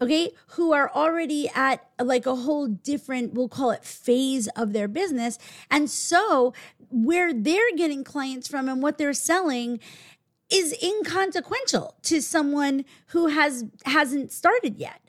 okay, 0.00 0.32
who 0.48 0.72
are 0.72 0.90
already 0.90 1.48
at 1.54 1.86
like 2.00 2.26
a 2.26 2.34
whole 2.34 2.66
different, 2.66 3.34
we'll 3.34 3.48
call 3.48 3.70
it 3.70 3.84
phase 3.84 4.48
of 4.48 4.72
their 4.72 4.88
business. 4.88 5.38
And 5.70 5.90
so 5.90 6.54
where 6.90 7.32
they're 7.32 7.74
getting 7.76 8.04
clients 8.04 8.48
from 8.48 8.68
and 8.68 8.82
what 8.82 8.98
they're 8.98 9.12
selling 9.12 9.80
is 10.50 10.76
inconsequential 10.82 11.94
to 12.02 12.20
someone 12.20 12.84
who 13.08 13.28
has 13.28 13.64
hasn't 13.84 14.32
started 14.32 14.76
yet. 14.76 15.00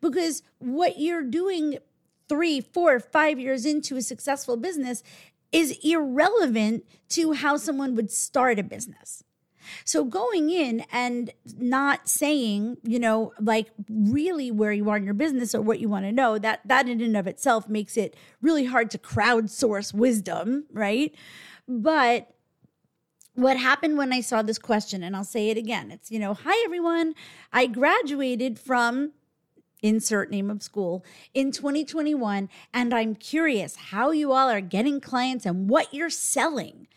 Because 0.00 0.42
what 0.58 0.98
you're 0.98 1.22
doing 1.22 1.78
three 2.28 2.60
four 2.60 2.98
five 3.00 3.38
years 3.38 3.64
into 3.64 3.96
a 3.96 4.02
successful 4.02 4.56
business 4.56 5.02
is 5.52 5.78
irrelevant 5.82 6.84
to 7.08 7.32
how 7.32 7.56
someone 7.56 7.94
would 7.94 8.10
start 8.10 8.58
a 8.58 8.62
business 8.62 9.24
so 9.84 10.04
going 10.04 10.50
in 10.50 10.84
and 10.92 11.32
not 11.58 12.08
saying, 12.08 12.78
you 12.82 12.98
know, 12.98 13.32
like 13.40 13.68
really 13.88 14.50
where 14.50 14.72
you 14.72 14.88
are 14.90 14.96
in 14.96 15.04
your 15.04 15.14
business 15.14 15.54
or 15.54 15.60
what 15.60 15.80
you 15.80 15.88
want 15.88 16.04
to 16.04 16.12
know, 16.12 16.38
that 16.38 16.60
that 16.64 16.88
in 16.88 17.00
and 17.00 17.16
of 17.16 17.26
itself 17.26 17.68
makes 17.68 17.96
it 17.96 18.16
really 18.40 18.64
hard 18.64 18.90
to 18.90 18.98
crowdsource 18.98 19.92
wisdom, 19.92 20.64
right? 20.72 21.14
But 21.66 22.34
what 23.34 23.56
happened 23.56 23.98
when 23.98 24.12
I 24.12 24.20
saw 24.20 24.42
this 24.42 24.58
question, 24.58 25.02
and 25.02 25.14
I'll 25.14 25.24
say 25.24 25.50
it 25.50 25.56
again 25.56 25.90
it's, 25.90 26.10
you 26.10 26.18
know, 26.18 26.34
hi 26.34 26.62
everyone, 26.64 27.14
I 27.52 27.66
graduated 27.66 28.58
from 28.58 29.12
insert 29.82 30.30
name 30.30 30.50
of 30.50 30.62
school 30.62 31.04
in 31.34 31.52
2021, 31.52 32.48
and 32.74 32.94
I'm 32.94 33.14
curious 33.14 33.76
how 33.76 34.10
you 34.10 34.32
all 34.32 34.48
are 34.48 34.60
getting 34.60 35.00
clients 35.00 35.46
and 35.46 35.68
what 35.70 35.94
you're 35.94 36.10
selling. 36.10 36.88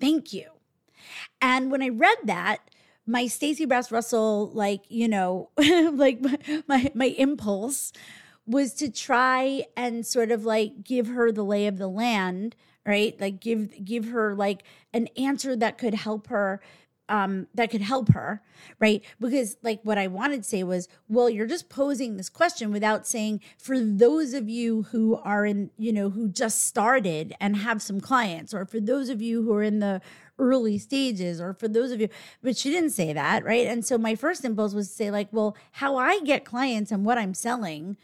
Thank 0.00 0.32
you. 0.32 0.46
And 1.40 1.70
when 1.70 1.82
I 1.82 1.88
read 1.88 2.18
that, 2.24 2.58
my 3.06 3.26
Stacey 3.26 3.64
Brass 3.64 3.90
Russell, 3.90 4.50
like, 4.52 4.82
you 4.88 5.08
know, 5.08 5.50
like 5.92 6.20
my, 6.68 6.90
my 6.94 7.06
impulse 7.18 7.92
was 8.46 8.74
to 8.74 8.90
try 8.90 9.64
and 9.76 10.06
sort 10.06 10.30
of 10.30 10.44
like 10.44 10.82
give 10.82 11.06
her 11.08 11.30
the 11.30 11.44
lay 11.44 11.66
of 11.66 11.78
the 11.78 11.88
land, 11.88 12.56
right? 12.86 13.18
Like 13.20 13.40
give 13.40 13.84
give 13.84 14.06
her 14.06 14.34
like 14.34 14.64
an 14.92 15.08
answer 15.16 15.54
that 15.56 15.78
could 15.78 15.94
help 15.94 16.28
her 16.28 16.60
um, 17.10 17.48
that 17.54 17.70
could 17.70 17.82
help 17.82 18.12
her, 18.12 18.40
right? 18.78 19.02
Because, 19.18 19.56
like, 19.62 19.80
what 19.82 19.98
I 19.98 20.06
wanted 20.06 20.44
to 20.44 20.48
say 20.48 20.62
was, 20.62 20.88
well, 21.08 21.28
you're 21.28 21.46
just 21.46 21.68
posing 21.68 22.16
this 22.16 22.28
question 22.28 22.70
without 22.70 23.06
saying, 23.06 23.40
for 23.58 23.80
those 23.80 24.32
of 24.32 24.48
you 24.48 24.82
who 24.84 25.16
are 25.16 25.44
in, 25.44 25.70
you 25.76 25.92
know, 25.92 26.10
who 26.10 26.28
just 26.28 26.64
started 26.64 27.34
and 27.40 27.56
have 27.56 27.82
some 27.82 28.00
clients, 28.00 28.54
or 28.54 28.64
for 28.64 28.78
those 28.78 29.08
of 29.08 29.20
you 29.20 29.42
who 29.42 29.52
are 29.52 29.62
in 29.62 29.80
the 29.80 30.00
early 30.40 30.78
stages 30.78 31.40
or 31.40 31.52
for 31.54 31.68
those 31.68 31.92
of 31.92 32.00
you 32.00 32.08
but 32.42 32.56
she 32.56 32.70
didn't 32.70 32.90
say 32.90 33.12
that 33.12 33.44
right? 33.44 33.66
And 33.66 33.84
so 33.84 33.98
my 33.98 34.14
first 34.14 34.44
impulse 34.44 34.74
was 34.74 34.88
to 34.88 34.94
say 34.94 35.10
like 35.10 35.28
well 35.32 35.56
how 35.72 35.96
i 35.96 36.20
get 36.20 36.44
clients 36.44 36.90
and 36.90 37.04
what 37.04 37.18
i'm 37.18 37.34
selling 37.34 37.96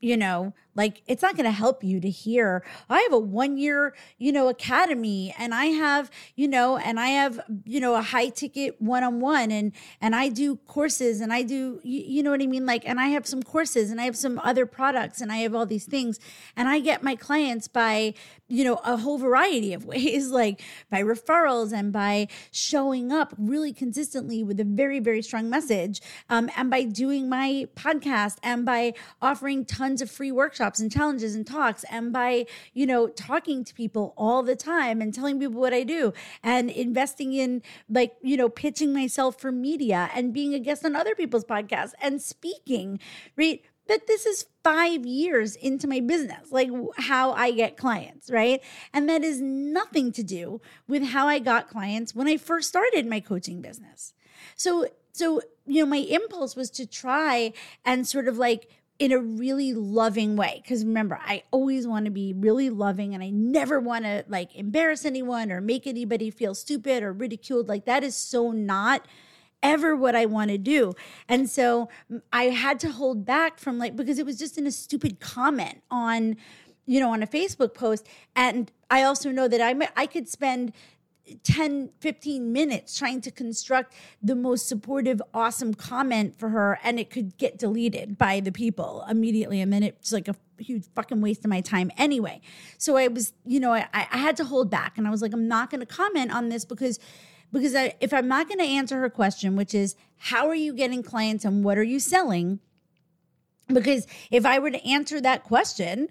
you 0.00 0.16
know 0.16 0.52
Like 0.78 1.02
it's 1.08 1.22
not 1.22 1.34
going 1.34 1.44
to 1.44 1.50
help 1.50 1.82
you 1.82 1.98
to 1.98 2.08
hear, 2.08 2.64
I 2.88 3.00
have 3.00 3.12
a 3.12 3.18
one 3.18 3.58
year, 3.58 3.96
you 4.16 4.30
know, 4.30 4.48
academy 4.48 5.34
and 5.36 5.52
I 5.52 5.66
have, 5.66 6.08
you 6.36 6.46
know, 6.46 6.78
and 6.78 7.00
I 7.00 7.08
have, 7.08 7.40
you 7.64 7.80
know, 7.80 7.96
a 7.96 8.00
high 8.00 8.28
ticket 8.28 8.80
one 8.80 9.02
on 9.02 9.18
one 9.18 9.50
and, 9.50 9.72
and 10.00 10.14
I 10.14 10.28
do 10.28 10.54
courses 10.68 11.20
and 11.20 11.32
I 11.32 11.42
do, 11.42 11.80
you, 11.82 12.04
you 12.06 12.22
know 12.22 12.30
what 12.30 12.40
I 12.40 12.46
mean? 12.46 12.64
Like, 12.64 12.88
and 12.88 13.00
I 13.00 13.08
have 13.08 13.26
some 13.26 13.42
courses 13.42 13.90
and 13.90 14.00
I 14.00 14.04
have 14.04 14.16
some 14.16 14.38
other 14.44 14.66
products 14.66 15.20
and 15.20 15.32
I 15.32 15.38
have 15.38 15.52
all 15.52 15.66
these 15.66 15.84
things 15.84 16.20
and 16.56 16.68
I 16.68 16.78
get 16.78 17.02
my 17.02 17.16
clients 17.16 17.66
by, 17.66 18.14
you 18.46 18.62
know, 18.62 18.76
a 18.84 18.98
whole 18.98 19.18
variety 19.18 19.72
of 19.72 19.84
ways, 19.92 20.28
like 20.28 20.62
by 20.90 21.02
referrals 21.02 21.72
and 21.72 21.92
by 21.92 22.28
showing 22.52 23.10
up 23.10 23.34
really 23.36 23.72
consistently 23.72 24.44
with 24.44 24.60
a 24.60 24.64
very, 24.64 25.00
very 25.00 25.22
strong 25.22 25.50
message. 25.50 26.00
Um, 26.30 26.48
and 26.56 26.70
by 26.70 26.84
doing 26.84 27.28
my 27.28 27.66
podcast 27.74 28.36
and 28.44 28.64
by 28.64 28.94
offering 29.20 29.64
tons 29.64 30.00
of 30.00 30.08
free 30.08 30.30
workshops 30.68 30.80
and 30.80 30.92
challenges 30.92 31.34
and 31.34 31.46
talks 31.46 31.84
and 31.90 32.12
by, 32.12 32.46
you 32.74 32.86
know, 32.86 33.08
talking 33.08 33.64
to 33.64 33.74
people 33.74 34.12
all 34.16 34.42
the 34.42 34.56
time 34.56 35.00
and 35.00 35.14
telling 35.14 35.38
people 35.38 35.60
what 35.60 35.72
I 35.72 35.82
do 35.84 36.12
and 36.42 36.70
investing 36.70 37.32
in 37.32 37.62
like, 37.88 38.14
you 38.22 38.36
know, 38.36 38.48
pitching 38.48 38.92
myself 38.92 39.40
for 39.40 39.50
media 39.50 40.10
and 40.14 40.34
being 40.34 40.54
a 40.54 40.58
guest 40.58 40.84
on 40.84 40.94
other 40.94 41.14
people's 41.14 41.44
podcasts 41.44 41.94
and 42.02 42.20
speaking, 42.20 43.00
right? 43.36 43.62
that 43.86 44.06
this 44.06 44.26
is 44.26 44.44
five 44.62 45.06
years 45.06 45.56
into 45.56 45.88
my 45.88 45.98
business, 45.98 46.52
like 46.52 46.68
how 46.98 47.32
I 47.32 47.52
get 47.52 47.78
clients, 47.78 48.28
right? 48.28 48.60
And 48.92 49.08
that 49.08 49.24
is 49.24 49.40
nothing 49.40 50.12
to 50.12 50.22
do 50.22 50.60
with 50.86 51.02
how 51.02 51.26
I 51.26 51.38
got 51.38 51.70
clients 51.70 52.14
when 52.14 52.28
I 52.28 52.36
first 52.36 52.68
started 52.68 53.06
my 53.06 53.20
coaching 53.20 53.62
business. 53.62 54.12
So, 54.56 54.88
so, 55.12 55.40
you 55.66 55.80
know, 55.80 55.88
my 55.88 56.04
impulse 56.04 56.54
was 56.54 56.68
to 56.72 56.86
try 56.86 57.54
and 57.82 58.06
sort 58.06 58.28
of 58.28 58.36
like, 58.36 58.68
in 58.98 59.12
a 59.12 59.18
really 59.18 59.72
loving 59.74 60.36
way. 60.36 60.60
Because 60.62 60.84
remember, 60.84 61.20
I 61.24 61.44
always 61.50 61.86
want 61.86 62.06
to 62.06 62.10
be 62.10 62.32
really 62.32 62.68
loving 62.68 63.14
and 63.14 63.22
I 63.22 63.30
never 63.30 63.78
want 63.78 64.04
to 64.04 64.24
like 64.28 64.54
embarrass 64.56 65.04
anyone 65.04 65.52
or 65.52 65.60
make 65.60 65.86
anybody 65.86 66.30
feel 66.30 66.54
stupid 66.54 67.02
or 67.02 67.12
ridiculed. 67.12 67.68
Like, 67.68 67.84
that 67.84 68.02
is 68.02 68.16
so 68.16 68.50
not 68.50 69.06
ever 69.62 69.96
what 69.96 70.14
I 70.14 70.26
want 70.26 70.50
to 70.50 70.58
do. 70.58 70.94
And 71.28 71.48
so 71.48 71.88
I 72.32 72.44
had 72.44 72.78
to 72.80 72.90
hold 72.90 73.24
back 73.24 73.58
from 73.58 73.78
like, 73.78 73.96
because 73.96 74.18
it 74.18 74.26
was 74.26 74.38
just 74.38 74.58
in 74.58 74.66
a 74.66 74.72
stupid 74.72 75.20
comment 75.20 75.82
on, 75.90 76.36
you 76.86 77.00
know, 77.00 77.12
on 77.12 77.22
a 77.22 77.26
Facebook 77.26 77.74
post. 77.74 78.06
And 78.34 78.70
I 78.90 79.02
also 79.02 79.30
know 79.30 79.48
that 79.48 79.60
I, 79.60 79.88
I 79.96 80.06
could 80.06 80.28
spend 80.28 80.72
10 81.42 81.90
15 82.00 82.52
minutes 82.52 82.96
trying 82.96 83.20
to 83.20 83.30
construct 83.30 83.94
the 84.22 84.34
most 84.34 84.68
supportive 84.68 85.20
awesome 85.34 85.74
comment 85.74 86.38
for 86.38 86.48
her 86.50 86.78
and 86.82 86.98
it 86.98 87.10
could 87.10 87.36
get 87.36 87.58
deleted 87.58 88.18
by 88.18 88.40
the 88.40 88.52
people 88.52 89.04
immediately 89.08 89.60
and 89.60 89.72
then 89.72 89.82
it's 89.82 90.12
like 90.12 90.28
a 90.28 90.36
huge 90.58 90.84
fucking 90.94 91.20
waste 91.20 91.44
of 91.44 91.50
my 91.50 91.60
time 91.60 91.90
anyway 91.96 92.40
so 92.78 92.96
i 92.96 93.06
was 93.06 93.32
you 93.44 93.60
know 93.60 93.72
i, 93.72 93.86
I 93.92 94.16
had 94.16 94.36
to 94.38 94.44
hold 94.44 94.70
back 94.70 94.98
and 94.98 95.06
i 95.06 95.10
was 95.10 95.22
like 95.22 95.32
i'm 95.32 95.46
not 95.46 95.70
going 95.70 95.80
to 95.80 95.86
comment 95.86 96.34
on 96.34 96.48
this 96.48 96.64
because 96.64 96.98
because 97.52 97.74
I, 97.74 97.94
if 98.00 98.12
I'm 98.12 98.28
not 98.28 98.48
going 98.48 98.58
to 98.58 98.64
answer 98.64 99.00
her 99.00 99.10
question, 99.10 99.56
which 99.56 99.74
is 99.74 99.96
how 100.16 100.48
are 100.48 100.54
you 100.54 100.74
getting 100.74 101.02
clients 101.02 101.44
and 101.44 101.64
what 101.64 101.78
are 101.78 101.82
you 101.82 102.00
selling? 102.00 102.60
Because 103.68 104.06
if 104.30 104.44
I 104.44 104.58
were 104.58 104.70
to 104.70 104.86
answer 104.86 105.20
that 105.20 105.44
question, 105.44 106.08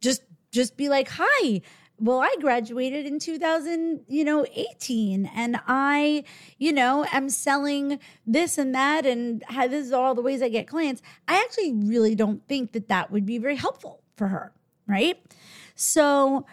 just 0.00 0.22
just 0.52 0.76
be 0.76 0.88
like, 0.88 1.08
"Hi, 1.12 1.62
well, 2.00 2.20
I 2.20 2.34
graduated 2.40 3.04
in 3.04 3.18
2000, 3.18 4.00
you 4.08 4.24
know, 4.24 4.46
18 4.54 5.30
and 5.34 5.60
I, 5.66 6.24
you 6.58 6.72
know, 6.72 7.06
am 7.12 7.28
selling 7.28 8.00
this 8.26 8.56
and 8.56 8.74
that 8.74 9.04
and 9.04 9.44
how 9.48 9.68
this 9.68 9.86
is 9.86 9.92
all 9.92 10.14
the 10.14 10.22
ways 10.22 10.42
I 10.42 10.48
get 10.48 10.66
clients. 10.66 11.02
I 11.28 11.36
actually 11.36 11.74
really 11.74 12.14
don't 12.14 12.46
think 12.48 12.72
that 12.72 12.88
that 12.88 13.12
would 13.12 13.26
be 13.26 13.36
very 13.36 13.56
helpful 13.56 14.02
for 14.16 14.28
her, 14.28 14.52
right? 14.86 15.20
So 15.74 16.46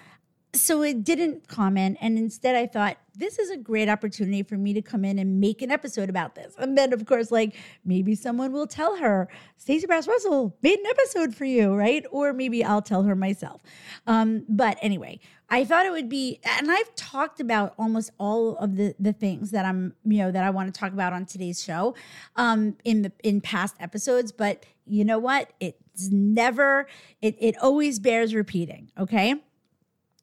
so 0.61 0.81
it 0.81 1.03
didn't 1.03 1.47
comment 1.47 1.97
and 2.01 2.17
instead 2.17 2.55
i 2.55 2.65
thought 2.65 2.97
this 3.17 3.39
is 3.39 3.49
a 3.49 3.57
great 3.57 3.89
opportunity 3.89 4.43
for 4.43 4.55
me 4.55 4.73
to 4.73 4.81
come 4.81 5.03
in 5.03 5.17
and 5.17 5.39
make 5.39 5.63
an 5.63 5.71
episode 5.71 6.07
about 6.07 6.35
this. 6.35 6.53
And 6.59 6.77
then 6.77 6.93
of 6.93 7.05
course 7.05 7.31
like 7.31 7.55
maybe 7.83 8.13
someone 8.13 8.51
will 8.51 8.67
tell 8.67 8.97
her 8.97 9.27
stacey 9.57 9.87
brass 9.87 10.07
russell 10.07 10.55
made 10.61 10.77
an 10.77 10.85
episode 10.85 11.35
for 11.35 11.45
you 11.45 11.73
right? 11.73 12.05
Or 12.11 12.31
maybe 12.31 12.63
i'll 12.63 12.81
tell 12.81 13.03
her 13.03 13.15
myself. 13.15 13.61
Um, 14.05 14.45
but 14.47 14.77
anyway 14.81 15.19
i 15.49 15.63
thought 15.63 15.85
it 15.85 15.91
would 15.91 16.09
be 16.09 16.39
and 16.43 16.69
i've 16.69 16.93
talked 16.95 17.39
about 17.39 17.73
almost 17.79 18.11
all 18.19 18.57
of 18.57 18.75
the 18.75 18.93
the 18.99 19.13
things 19.13 19.51
that 19.51 19.63
i'm 19.63 19.93
you 20.03 20.17
know 20.17 20.29
that 20.29 20.43
i 20.43 20.49
want 20.49 20.73
to 20.73 20.77
talk 20.77 20.91
about 20.91 21.13
on 21.13 21.25
today's 21.25 21.63
show 21.63 21.95
um, 22.35 22.75
in 22.83 23.01
the 23.01 23.11
in 23.23 23.39
past 23.39 23.75
episodes 23.79 24.31
but 24.31 24.65
you 24.89 25.03
know 25.03 25.19
what? 25.19 25.51
It's 25.59 26.09
never 26.11 26.87
it, 27.21 27.35
it 27.39 27.55
always 27.61 27.99
bears 27.99 28.33
repeating 28.33 28.91
okay 28.97 29.35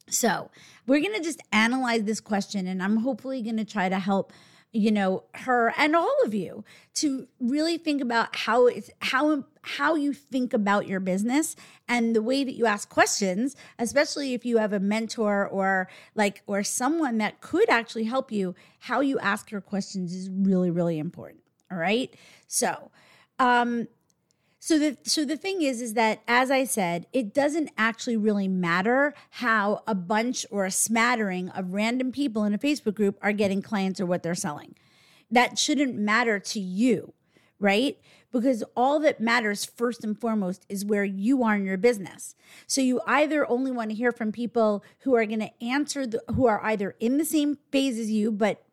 so, 0.08 0.50
we're 0.86 1.00
going 1.00 1.14
to 1.14 1.22
just 1.22 1.40
analyze 1.50 2.04
this 2.04 2.20
question, 2.20 2.66
and 2.66 2.82
I'm 2.82 2.98
hopefully 2.98 3.42
going 3.42 3.56
to 3.56 3.64
try 3.64 3.88
to 3.88 3.98
help 3.98 4.32
you 4.74 4.90
know 4.90 5.22
her 5.34 5.72
and 5.78 5.94
all 5.94 6.16
of 6.24 6.34
you 6.34 6.64
to 6.94 7.28
really 7.38 7.78
think 7.78 8.02
about 8.02 8.34
how 8.34 8.66
it's 8.66 8.90
how 9.00 9.44
how 9.62 9.94
you 9.94 10.12
think 10.12 10.52
about 10.52 10.88
your 10.88 10.98
business 10.98 11.54
and 11.86 12.14
the 12.14 12.20
way 12.20 12.42
that 12.42 12.54
you 12.54 12.66
ask 12.66 12.88
questions 12.88 13.54
especially 13.78 14.34
if 14.34 14.44
you 14.44 14.58
have 14.58 14.72
a 14.72 14.80
mentor 14.80 15.46
or 15.46 15.88
like 16.16 16.42
or 16.48 16.64
someone 16.64 17.18
that 17.18 17.40
could 17.40 17.70
actually 17.70 18.02
help 18.02 18.32
you 18.32 18.52
how 18.80 19.00
you 19.00 19.16
ask 19.20 19.52
your 19.52 19.60
questions 19.60 20.12
is 20.12 20.28
really 20.28 20.72
really 20.72 20.98
important 20.98 21.40
all 21.70 21.78
right? 21.78 22.14
So 22.48 22.90
um 23.38 23.86
so 24.64 24.78
the 24.78 24.96
so 25.02 25.26
the 25.26 25.36
thing 25.36 25.60
is 25.60 25.82
is 25.82 25.92
that 25.92 26.22
as 26.26 26.50
I 26.50 26.64
said, 26.64 27.06
it 27.12 27.34
doesn't 27.34 27.68
actually 27.76 28.16
really 28.16 28.48
matter 28.48 29.12
how 29.28 29.82
a 29.86 29.94
bunch 29.94 30.46
or 30.50 30.64
a 30.64 30.70
smattering 30.70 31.50
of 31.50 31.74
random 31.74 32.10
people 32.12 32.44
in 32.44 32.54
a 32.54 32.58
Facebook 32.58 32.94
group 32.94 33.18
are 33.20 33.34
getting 33.34 33.60
clients 33.60 34.00
or 34.00 34.06
what 34.06 34.22
they're 34.22 34.34
selling. 34.34 34.74
That 35.30 35.58
shouldn't 35.58 35.96
matter 35.96 36.38
to 36.38 36.60
you, 36.60 37.12
right? 37.60 37.98
Because 38.32 38.64
all 38.74 38.98
that 39.00 39.20
matters 39.20 39.66
first 39.66 40.02
and 40.02 40.18
foremost 40.18 40.64
is 40.70 40.82
where 40.82 41.04
you 41.04 41.44
are 41.44 41.56
in 41.56 41.66
your 41.66 41.76
business. 41.76 42.34
So 42.66 42.80
you 42.80 43.02
either 43.06 43.46
only 43.46 43.70
want 43.70 43.90
to 43.90 43.94
hear 43.94 44.12
from 44.12 44.32
people 44.32 44.82
who 45.00 45.14
are 45.14 45.26
going 45.26 45.40
to 45.40 45.62
answer 45.62 46.06
the, 46.06 46.22
who 46.34 46.46
are 46.46 46.64
either 46.64 46.96
in 47.00 47.18
the 47.18 47.26
same 47.26 47.58
phase 47.70 47.98
as 47.98 48.10
you 48.10 48.32
but 48.32 48.64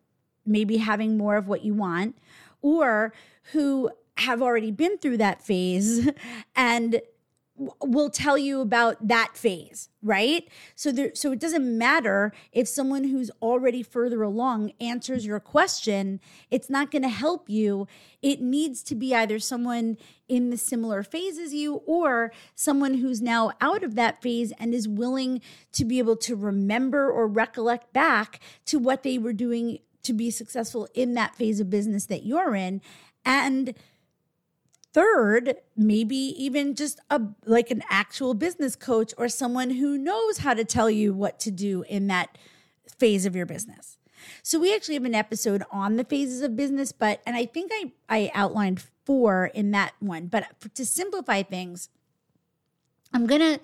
maybe 0.46 0.78
having 0.78 1.18
more 1.18 1.36
of 1.36 1.48
what 1.48 1.66
you 1.66 1.74
want 1.74 2.16
or 2.62 3.12
who 3.52 3.90
have 4.22 4.42
already 4.42 4.70
been 4.70 4.98
through 4.98 5.18
that 5.18 5.42
phase 5.42 6.10
and 6.56 7.00
will 7.80 8.10
tell 8.10 8.38
you 8.38 8.60
about 8.60 9.06
that 9.06 9.36
phase 9.36 9.88
right? 10.02 10.48
So 10.74 10.90
there 10.90 11.12
so 11.14 11.32
it 11.32 11.38
doesn't 11.38 11.78
matter 11.78 12.32
if 12.50 12.66
someone 12.66 13.04
who's 13.04 13.30
already 13.40 13.82
further 13.82 14.22
along 14.22 14.72
answers 14.80 15.24
your 15.24 15.40
question 15.40 16.20
it's 16.50 16.68
not 16.68 16.90
going 16.90 17.02
to 17.02 17.08
help 17.08 17.48
you. 17.48 17.86
It 18.20 18.40
needs 18.40 18.82
to 18.84 18.94
be 18.94 19.14
either 19.14 19.38
someone 19.38 19.96
in 20.28 20.50
the 20.50 20.56
similar 20.56 21.02
phase 21.02 21.38
as 21.38 21.54
you 21.54 21.76
or 21.86 22.32
someone 22.54 22.94
who's 22.94 23.22
now 23.22 23.52
out 23.60 23.84
of 23.84 23.94
that 23.94 24.22
phase 24.22 24.52
and 24.58 24.74
is 24.74 24.88
willing 24.88 25.40
to 25.72 25.84
be 25.84 25.98
able 25.98 26.16
to 26.16 26.34
remember 26.34 27.10
or 27.10 27.26
recollect 27.26 27.92
back 27.92 28.40
to 28.66 28.78
what 28.78 29.02
they 29.02 29.18
were 29.18 29.32
doing 29.32 29.78
to 30.02 30.12
be 30.12 30.30
successful 30.30 30.88
in 30.94 31.14
that 31.14 31.36
phase 31.36 31.60
of 31.60 31.70
business 31.70 32.06
that 32.06 32.24
you're 32.24 32.56
in. 32.56 32.80
And 33.24 33.74
Third, 34.92 35.56
maybe 35.76 36.16
even 36.16 36.74
just 36.74 37.00
a 37.08 37.20
like 37.46 37.70
an 37.70 37.82
actual 37.88 38.34
business 38.34 38.76
coach 38.76 39.14
or 39.16 39.28
someone 39.28 39.70
who 39.70 39.96
knows 39.96 40.38
how 40.38 40.52
to 40.52 40.64
tell 40.64 40.90
you 40.90 41.14
what 41.14 41.40
to 41.40 41.50
do 41.50 41.82
in 41.88 42.08
that 42.08 42.36
phase 42.98 43.24
of 43.24 43.34
your 43.34 43.46
business. 43.46 43.96
So 44.42 44.58
we 44.58 44.74
actually 44.74 44.94
have 44.94 45.04
an 45.04 45.14
episode 45.14 45.62
on 45.70 45.96
the 45.96 46.04
phases 46.04 46.42
of 46.42 46.56
business, 46.56 46.92
but 46.92 47.22
and 47.26 47.36
I 47.36 47.46
think 47.46 47.70
I 47.74 47.92
I 48.08 48.30
outlined 48.34 48.82
four 49.04 49.46
in 49.46 49.70
that 49.70 49.94
one. 50.00 50.26
But 50.26 50.44
to 50.74 50.84
simplify 50.84 51.42
things, 51.42 51.88
I'm 53.12 53.26
going 53.26 53.40
to 53.40 53.60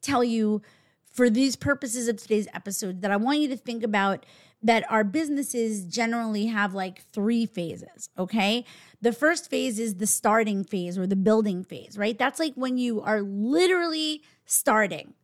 tell 0.00 0.24
you 0.24 0.62
for 1.04 1.28
these 1.28 1.56
purposes 1.56 2.08
of 2.08 2.16
today's 2.16 2.48
episode 2.54 3.02
that 3.02 3.10
I 3.10 3.16
want 3.16 3.38
you 3.38 3.48
to 3.48 3.56
think 3.56 3.82
about 3.82 4.24
that 4.62 4.90
our 4.90 5.04
businesses 5.04 5.84
generally 5.84 6.46
have 6.46 6.74
like 6.74 7.02
three 7.12 7.46
phases, 7.46 8.08
okay? 8.16 8.64
The 9.00 9.12
first 9.12 9.50
phase 9.50 9.78
is 9.78 9.96
the 9.96 10.06
starting 10.06 10.62
phase 10.62 10.96
or 10.96 11.06
the 11.06 11.16
building 11.16 11.64
phase, 11.64 11.98
right? 11.98 12.16
That's 12.16 12.38
like 12.38 12.54
when 12.54 12.78
you 12.78 13.00
are 13.00 13.22
literally 13.22 14.22
starting. 14.44 15.14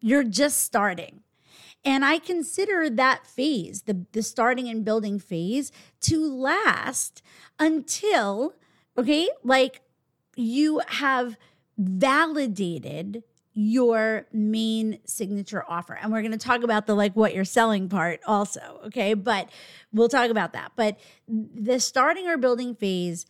You're 0.00 0.24
just 0.24 0.62
starting. 0.62 1.22
And 1.84 2.04
I 2.04 2.18
consider 2.18 2.90
that 2.90 3.26
phase, 3.26 3.82
the, 3.82 4.06
the 4.12 4.22
starting 4.22 4.68
and 4.68 4.84
building 4.84 5.18
phase, 5.18 5.72
to 6.02 6.24
last 6.24 7.22
until, 7.58 8.54
okay, 8.96 9.28
like 9.42 9.80
you 10.36 10.80
have 10.86 11.36
validated 11.76 13.22
your 13.60 14.24
main 14.32 15.00
signature 15.04 15.64
offer. 15.66 15.94
And 16.00 16.12
we're 16.12 16.20
going 16.20 16.30
to 16.30 16.38
talk 16.38 16.62
about 16.62 16.86
the 16.86 16.94
like 16.94 17.16
what 17.16 17.34
you're 17.34 17.44
selling 17.44 17.88
part 17.88 18.20
also, 18.24 18.60
okay? 18.86 19.14
But 19.14 19.50
we'll 19.92 20.08
talk 20.08 20.30
about 20.30 20.52
that. 20.52 20.70
But 20.76 20.96
the 21.26 21.80
starting 21.80 22.28
or 22.28 22.36
building 22.36 22.76
phase 22.76 23.26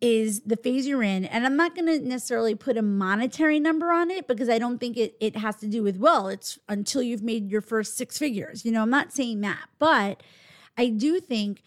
is 0.00 0.42
the 0.42 0.56
phase 0.56 0.86
you're 0.86 1.02
in. 1.02 1.24
And 1.24 1.44
I'm 1.44 1.56
not 1.56 1.74
going 1.74 1.86
to 1.86 1.98
necessarily 1.98 2.54
put 2.54 2.76
a 2.76 2.82
monetary 2.82 3.58
number 3.58 3.90
on 3.90 4.12
it 4.12 4.28
because 4.28 4.48
I 4.48 4.60
don't 4.60 4.78
think 4.78 4.96
it, 4.96 5.16
it 5.18 5.34
has 5.34 5.56
to 5.56 5.66
do 5.66 5.82
with, 5.82 5.96
well, 5.96 6.28
it's 6.28 6.60
until 6.68 7.02
you've 7.02 7.24
made 7.24 7.50
your 7.50 7.60
first 7.60 7.96
six 7.96 8.16
figures. 8.18 8.64
You 8.64 8.70
know, 8.70 8.82
I'm 8.82 8.90
not 8.90 9.12
saying 9.12 9.40
that. 9.40 9.66
But 9.80 10.22
I 10.78 10.90
do 10.90 11.18
think 11.18 11.64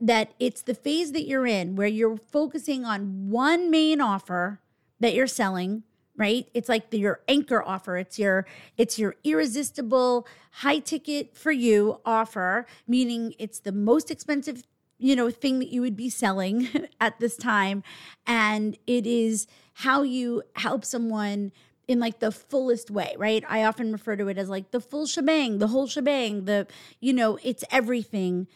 that 0.00 0.34
it's 0.38 0.62
the 0.62 0.74
phase 0.74 1.10
that 1.10 1.26
you're 1.26 1.48
in 1.48 1.74
where 1.74 1.88
you're 1.88 2.18
focusing 2.30 2.84
on 2.84 3.28
one 3.28 3.72
main 3.72 4.00
offer 4.00 4.60
that 5.00 5.14
you're 5.14 5.26
selling 5.26 5.82
right? 6.16 6.48
It's 6.54 6.68
like 6.68 6.90
the, 6.90 6.98
your 6.98 7.20
anchor 7.28 7.62
offer. 7.62 7.96
It's 7.96 8.18
your 8.18 8.46
it's 8.76 8.98
your 8.98 9.16
irresistible 9.24 10.26
high 10.52 10.78
ticket 10.78 11.36
for 11.36 11.52
you 11.52 12.00
offer 12.04 12.66
meaning 12.88 13.34
it's 13.38 13.60
the 13.60 13.72
most 13.72 14.10
expensive 14.10 14.62
you 14.98 15.14
know 15.14 15.30
thing 15.30 15.58
that 15.58 15.68
you 15.68 15.82
would 15.82 15.96
be 15.96 16.08
selling 16.08 16.68
at 17.00 17.18
this 17.20 17.36
time. 17.36 17.82
And 18.26 18.76
it 18.86 19.06
is 19.06 19.46
how 19.74 20.02
you 20.02 20.42
help 20.54 20.84
someone 20.84 21.52
in 21.86 22.00
like 22.00 22.18
the 22.18 22.32
fullest 22.32 22.90
way 22.90 23.14
right? 23.18 23.44
I 23.48 23.64
often 23.64 23.92
refer 23.92 24.16
to 24.16 24.28
it 24.28 24.38
as 24.38 24.48
like 24.48 24.70
the 24.70 24.80
full 24.80 25.06
shebang 25.06 25.58
the 25.58 25.68
whole 25.68 25.86
shebang 25.86 26.46
the 26.46 26.66
you 27.00 27.12
know 27.12 27.38
it's 27.42 27.64
everything. 27.70 28.46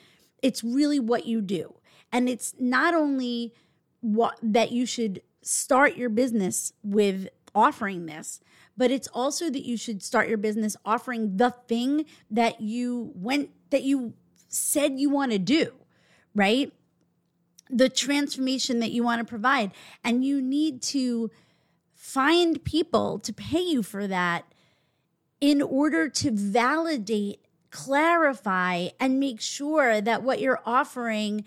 It's 0.43 0.65
really 0.65 0.99
what 0.99 1.27
you 1.27 1.43
do. 1.43 1.75
And 2.13 2.29
it's 2.29 2.55
not 2.59 2.95
only 2.95 3.53
what 4.01 4.39
that 4.43 4.73
you 4.73 4.87
should 4.87 5.21
start 5.43 5.97
your 5.97 6.09
business 6.09 6.73
with 6.83 7.29
offering 7.55 8.07
this 8.07 8.41
but 8.77 8.91
it's 8.91 9.09
also 9.09 9.51
that 9.51 9.67
you 9.67 9.77
should 9.77 10.03
start 10.03 10.29
your 10.29 10.39
business 10.39 10.77
offering 10.85 11.37
the 11.37 11.51
thing 11.69 12.05
that 12.31 12.61
you 12.61 13.13
went 13.15 13.51
that 13.71 13.83
you 13.83 14.15
said 14.49 14.99
you 14.99 15.11
want 15.11 15.33
to 15.33 15.39
do 15.39 15.73
right? 16.35 16.73
The 17.69 17.89
transformation 17.89 18.81
that 18.81 18.91
you 18.91 19.03
want 19.03 19.21
to 19.21 19.25
provide. 19.25 19.73
And 20.05 20.25
you 20.25 20.41
need 20.41 20.83
to 20.83 21.31
find 21.95 22.63
people 22.65 23.19
to 23.21 23.33
pay 23.33 23.61
you 23.61 23.83
for 23.83 24.07
that 24.07 24.45
in 25.41 25.63
order 25.63 26.09
to 26.09 26.31
validate, 26.31 27.41
clarify, 27.71 28.89
and 28.99 29.21
make 29.21 29.41
sure 29.41 30.01
that 30.01 30.23
what 30.23 30.41
you're 30.41 30.61
offering 30.67 31.45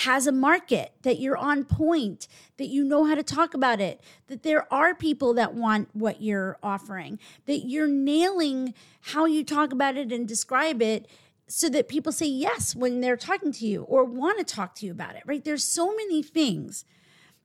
has 0.00 0.26
a 0.26 0.32
market, 0.32 0.92
that 1.02 1.18
you're 1.18 1.38
on 1.38 1.64
point, 1.64 2.28
that 2.58 2.66
you 2.66 2.84
know 2.84 3.04
how 3.04 3.14
to 3.14 3.22
talk 3.22 3.54
about 3.54 3.80
it, 3.80 4.00
that 4.26 4.42
there 4.42 4.70
are 4.72 4.94
people 4.94 5.32
that 5.32 5.54
want 5.54 5.88
what 5.94 6.20
you're 6.20 6.58
offering, 6.62 7.18
that 7.46 7.66
you're 7.66 7.88
nailing 7.88 8.74
how 9.00 9.24
you 9.24 9.42
talk 9.42 9.72
about 9.72 9.96
it 9.96 10.12
and 10.12 10.28
describe 10.28 10.82
it 10.82 11.08
so 11.48 11.70
that 11.70 11.88
people 11.88 12.12
say 12.12 12.26
yes 12.26 12.76
when 12.76 13.00
they're 13.00 13.16
talking 13.16 13.52
to 13.52 13.66
you 13.66 13.84
or 13.84 14.04
want 14.04 14.38
to 14.38 14.44
talk 14.44 14.74
to 14.74 14.84
you 14.84 14.92
about 14.92 15.16
it, 15.16 15.22
right? 15.24 15.44
There's 15.44 15.64
so 15.64 15.94
many 15.94 16.22
things 16.22 16.84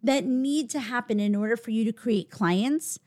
that 0.04 0.26
need 0.26 0.70
to 0.72 0.80
happen 0.80 1.22
in 1.22 1.36
order 1.36 1.56
for 1.56 1.72
you 1.72 1.86
to 1.86 1.94
create 1.94 2.30
clients 2.30 3.00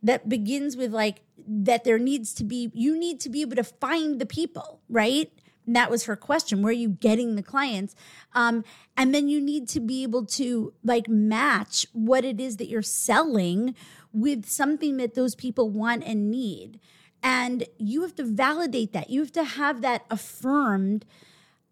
that 0.00 0.28
begins 0.28 0.76
with 0.76 0.92
like 0.92 1.22
that 1.46 1.82
there 1.82 1.98
needs 1.98 2.32
to 2.34 2.44
be 2.44 2.70
you 2.72 2.96
need 2.96 3.18
to 3.18 3.28
be 3.28 3.40
able 3.40 3.56
to 3.56 3.64
find 3.64 4.20
the 4.20 4.26
people 4.26 4.80
right 4.88 5.32
and 5.66 5.76
that 5.76 5.90
was 5.90 6.04
her 6.04 6.16
question 6.16 6.62
where 6.62 6.70
are 6.70 6.72
you 6.72 6.88
getting 6.88 7.36
the 7.36 7.42
clients 7.42 7.94
um, 8.34 8.64
and 8.96 9.14
then 9.14 9.28
you 9.28 9.40
need 9.40 9.68
to 9.68 9.80
be 9.80 10.02
able 10.02 10.24
to 10.24 10.72
like 10.84 11.08
match 11.08 11.86
what 11.92 12.24
it 12.24 12.40
is 12.40 12.56
that 12.56 12.68
you're 12.68 12.82
selling 12.82 13.74
with 14.12 14.46
something 14.46 14.96
that 14.96 15.14
those 15.14 15.34
people 15.34 15.70
want 15.70 16.02
and 16.04 16.30
need 16.30 16.78
and 17.22 17.64
you 17.78 18.02
have 18.02 18.14
to 18.16 18.24
validate 18.24 18.92
that. 18.92 19.10
You 19.10 19.20
have 19.20 19.32
to 19.32 19.44
have 19.44 19.80
that 19.82 20.04
affirmed 20.10 21.04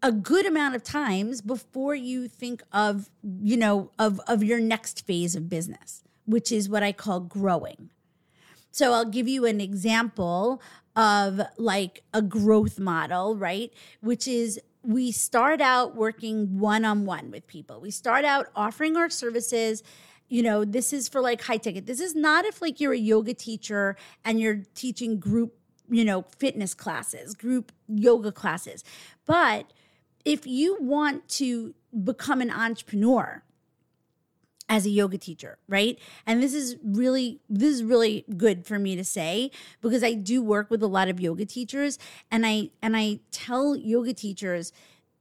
a 0.01 0.11
good 0.11 0.45
amount 0.45 0.75
of 0.75 0.83
times 0.83 1.41
before 1.41 1.93
you 1.93 2.27
think 2.27 2.63
of, 2.71 3.09
you 3.41 3.57
know, 3.57 3.91
of, 3.99 4.19
of 4.27 4.43
your 4.43 4.59
next 4.59 5.05
phase 5.05 5.35
of 5.35 5.49
business, 5.49 6.03
which 6.25 6.51
is 6.51 6.69
what 6.69 6.83
I 6.83 6.91
call 6.91 7.19
growing. 7.19 7.89
So 8.71 8.93
I'll 8.93 9.05
give 9.05 9.27
you 9.27 9.45
an 9.45 9.59
example 9.59 10.61
of 10.95 11.41
like 11.57 12.03
a 12.13 12.21
growth 12.21 12.79
model, 12.79 13.35
right? 13.35 13.73
Which 14.01 14.27
is 14.27 14.59
we 14.83 15.11
start 15.11 15.61
out 15.61 15.95
working 15.95 16.59
one 16.59 16.85
on 16.85 17.05
one 17.05 17.31
with 17.31 17.47
people. 17.47 17.79
We 17.79 17.91
start 17.91 18.25
out 18.25 18.47
offering 18.55 18.97
our 18.97 19.09
services 19.09 19.83
you 20.31 20.41
know, 20.41 20.63
this 20.63 20.93
is 20.93 21.09
for 21.09 21.19
like 21.19 21.41
high 21.41 21.57
ticket. 21.57 21.85
This 21.85 21.99
is 21.99 22.15
not 22.15 22.45
if 22.45 22.61
like 22.61 22.79
you're 22.79 22.93
a 22.93 22.97
yoga 22.97 23.33
teacher 23.33 23.97
and 24.23 24.39
you're 24.39 24.63
teaching 24.75 25.19
group, 25.19 25.53
you 25.89 26.05
know, 26.05 26.21
fitness 26.37 26.73
classes, 26.73 27.33
group 27.33 27.73
yoga 27.89 28.31
classes. 28.31 28.85
But 29.25 29.73
if 30.23 30.47
you 30.47 30.77
want 30.79 31.27
to 31.31 31.75
become 32.05 32.39
an 32.39 32.49
entrepreneur, 32.49 33.43
as 34.71 34.85
a 34.85 34.89
yoga 34.89 35.17
teacher, 35.17 35.57
right? 35.67 35.99
And 36.25 36.41
this 36.41 36.53
is 36.53 36.77
really 36.81 37.41
this 37.49 37.75
is 37.75 37.83
really 37.83 38.25
good 38.37 38.65
for 38.65 38.79
me 38.79 38.95
to 38.95 39.03
say 39.03 39.51
because 39.81 40.01
I 40.01 40.13
do 40.13 40.41
work 40.41 40.71
with 40.71 40.81
a 40.81 40.87
lot 40.87 41.09
of 41.09 41.19
yoga 41.19 41.45
teachers 41.45 41.99
and 42.31 42.45
I 42.45 42.69
and 42.81 42.95
I 42.95 43.19
tell 43.31 43.75
yoga 43.75 44.13
teachers 44.13 44.71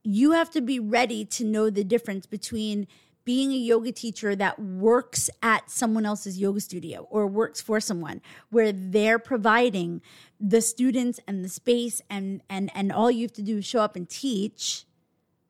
you 0.04 0.32
have 0.32 0.50
to 0.50 0.62
be 0.62 0.78
ready 0.78 1.24
to 1.26 1.44
know 1.44 1.68
the 1.68 1.84
difference 1.84 2.24
between 2.26 2.86
being 3.24 3.52
a 3.52 3.56
yoga 3.56 3.92
teacher 3.92 4.34
that 4.34 4.58
works 4.58 5.28
at 5.42 5.68
someone 5.68 6.06
else's 6.06 6.38
yoga 6.38 6.60
studio 6.60 7.06
or 7.10 7.26
works 7.26 7.60
for 7.60 7.80
someone 7.80 8.22
where 8.50 8.72
they're 8.72 9.18
providing 9.18 10.00
the 10.40 10.62
students 10.62 11.18
and 11.26 11.44
the 11.44 11.48
space 11.48 12.00
and 12.08 12.40
and 12.48 12.70
and 12.72 12.92
all 12.92 13.10
you 13.10 13.22
have 13.22 13.32
to 13.32 13.42
do 13.42 13.58
is 13.58 13.66
show 13.66 13.80
up 13.80 13.96
and 13.96 14.08
teach 14.08 14.86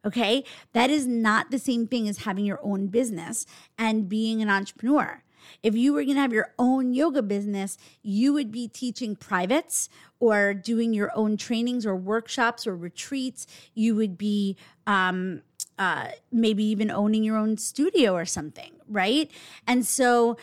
okay 0.05 0.45
that 0.73 0.91
is 0.91 1.07
not 1.07 1.51
the 1.51 1.59
same 1.59 1.87
thing 1.87 2.09
as 2.09 2.19
having 2.19 2.45
your 2.45 2.61
own 2.63 2.87
business 2.87 3.47
and 3.79 4.09
being 4.09 4.41
an 4.43 4.49
entrepreneur 4.49 5.23
if 5.63 5.75
you 5.75 5.93
were 5.93 6.03
going 6.05 6.15
to 6.15 6.21
have 6.21 6.33
your 6.33 6.53
own 6.59 6.93
yoga 6.93 7.23
business, 7.23 7.77
you 8.03 8.33
would 8.33 8.51
be 8.51 8.69
teaching 8.69 9.17
privates 9.17 9.89
or 10.19 10.55
doing 10.55 10.93
your 10.93 11.11
own 11.15 11.37
trainings 11.37 11.87
or 11.87 11.97
workshops 11.97 12.67
or 12.67 12.77
retreats. 12.77 13.47
You 13.75 13.95
would 13.97 14.19
be 14.19 14.57
um, 14.87 15.43
uh, 15.79 16.09
maybe 16.31 16.65
even 16.65 16.91
owning 16.91 17.25
your 17.25 17.37
own 17.37 17.57
studio 17.57 18.15
or 18.15 18.25
something, 18.25 18.73
right? 18.89 19.31
And 19.67 19.87
so, 19.87 20.37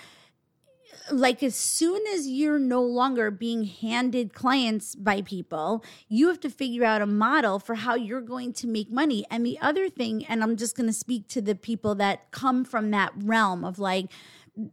like 1.12 1.43
as 1.43 1.56
soon 1.56 2.02
as 2.13 2.28
you're 2.28 2.60
no 2.60 2.82
longer 2.82 3.32
being 3.32 3.63
handed 3.63 4.34
clients 4.34 4.96
by 4.96 5.22
people, 5.22 5.84
you 6.08 6.28
have 6.28 6.39
to 6.41 6.50
figure 6.50 6.84
out 6.84 7.02
a 7.02 7.06
model 7.06 7.60
for 7.60 7.76
how 7.76 7.96
you're 7.96 8.22
going 8.22 8.54
to 8.54 8.67
make 8.67 8.91
money. 8.91 9.26
And 9.30 9.46
the 9.46 9.60
other 9.60 9.89
thing, 9.89 10.26
and 10.26 10.43
I'm 10.43 10.58
just 10.58 10.76
going 10.76 10.88
to 10.88 10.93
speak 10.93 11.28
to 11.30 11.41
the 11.41 11.56
people 11.56 11.96
that 11.96 12.32
come 12.32 12.63
from 12.63 12.91
that 12.91 13.13
realm 13.15 13.63
of 13.63 13.80
like, 13.80 14.08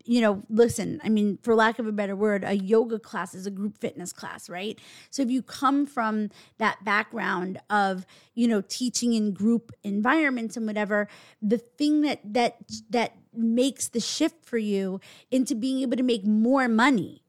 you 0.04 0.20
know, 0.20 0.42
listen, 0.48 1.00
I 1.04 1.08
mean, 1.10 1.38
for 1.42 1.54
lack 1.54 1.78
of 1.78 1.86
a 1.86 1.92
better 1.92 2.16
word, 2.16 2.42
a 2.44 2.56
yoga 2.56 2.98
class 2.98 3.34
is 3.34 3.46
a 3.46 3.50
group 3.50 3.78
fitness 3.78 4.12
class, 4.12 4.48
right? 4.48 4.78
So 5.10 5.22
if 5.22 5.30
you 5.30 5.42
come 5.42 5.86
from 5.86 6.30
that 6.58 6.82
background 6.84 7.60
of, 7.68 8.06
you 8.34 8.48
know, 8.48 8.62
teaching 8.66 9.12
in 9.12 9.34
group 9.34 9.72
environments 9.82 10.56
and 10.56 10.66
whatever, 10.66 11.08
the 11.42 11.58
thing 11.58 12.00
that 12.00 12.20
that 12.24 12.56
that 12.90 13.12
makes 13.36 13.88
the 13.88 14.00
shift 14.00 14.44
for 14.44 14.58
you 14.58 15.00
into 15.30 15.54
being 15.54 15.80
able 15.80 15.96
to 15.96 16.02
make 16.02 16.24
more 16.24 16.68
money. 16.68 17.22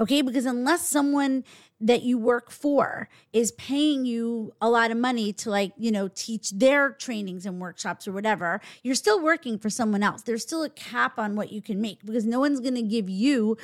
Okay? 0.00 0.22
Because 0.22 0.46
unless 0.46 0.88
someone 0.88 1.44
that 1.84 2.02
you 2.02 2.16
work 2.16 2.50
for 2.50 3.08
is 3.32 3.52
paying 3.52 4.06
you 4.06 4.52
a 4.60 4.70
lot 4.70 4.90
of 4.90 4.96
money 4.96 5.32
to 5.32 5.50
like 5.50 5.72
you 5.76 5.90
know 5.90 6.08
teach 6.14 6.50
their 6.50 6.90
trainings 6.90 7.44
and 7.44 7.60
workshops 7.60 8.08
or 8.08 8.12
whatever 8.12 8.60
you're 8.82 8.94
still 8.94 9.20
working 9.20 9.58
for 9.58 9.68
someone 9.68 10.02
else 10.02 10.22
there's 10.22 10.42
still 10.42 10.62
a 10.62 10.70
cap 10.70 11.18
on 11.18 11.36
what 11.36 11.52
you 11.52 11.60
can 11.60 11.80
make 11.80 12.04
because 12.04 12.24
no 12.24 12.40
one's 12.40 12.60
going 12.60 12.74
to 12.74 12.82
give 12.82 13.10
you 13.10 13.56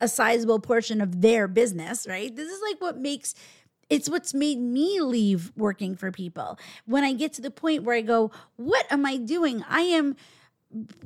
a 0.00 0.06
sizable 0.06 0.60
portion 0.60 1.00
of 1.00 1.20
their 1.20 1.48
business 1.48 2.06
right 2.06 2.36
this 2.36 2.48
is 2.48 2.60
like 2.70 2.80
what 2.80 2.98
makes 2.98 3.34
it's 3.90 4.08
what's 4.08 4.32
made 4.32 4.58
me 4.58 5.00
leave 5.00 5.50
working 5.56 5.96
for 5.96 6.12
people 6.12 6.58
when 6.86 7.02
i 7.02 7.12
get 7.12 7.32
to 7.32 7.42
the 7.42 7.50
point 7.50 7.82
where 7.82 7.96
i 7.96 8.02
go 8.02 8.30
what 8.56 8.86
am 8.90 9.04
i 9.04 9.16
doing 9.16 9.64
i 9.68 9.80
am 9.80 10.14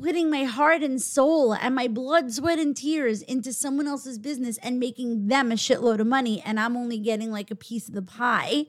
putting 0.01 0.31
my 0.31 0.45
heart 0.45 0.83
and 0.83 1.01
soul 1.01 1.55
and 1.55 1.75
my 1.75 1.89
blood, 1.89 2.33
sweat, 2.33 2.59
and 2.59 2.77
tears 2.77 3.23
into 3.23 3.53
someone 3.53 3.87
else's 3.87 4.19
business 4.19 4.59
and 4.59 4.79
making 4.79 5.29
them 5.29 5.53
a 5.53 5.57
shitload 5.57 6.01
of 6.01 6.07
money, 6.07 6.43
and 6.45 6.59
I'm 6.59 6.77
only 6.77 6.99
getting 6.99 7.31
like 7.31 7.51
a 7.51 7.57
piece 7.57 7.89
of 7.89 7.95
the 7.95 8.03
pie. 8.03 8.67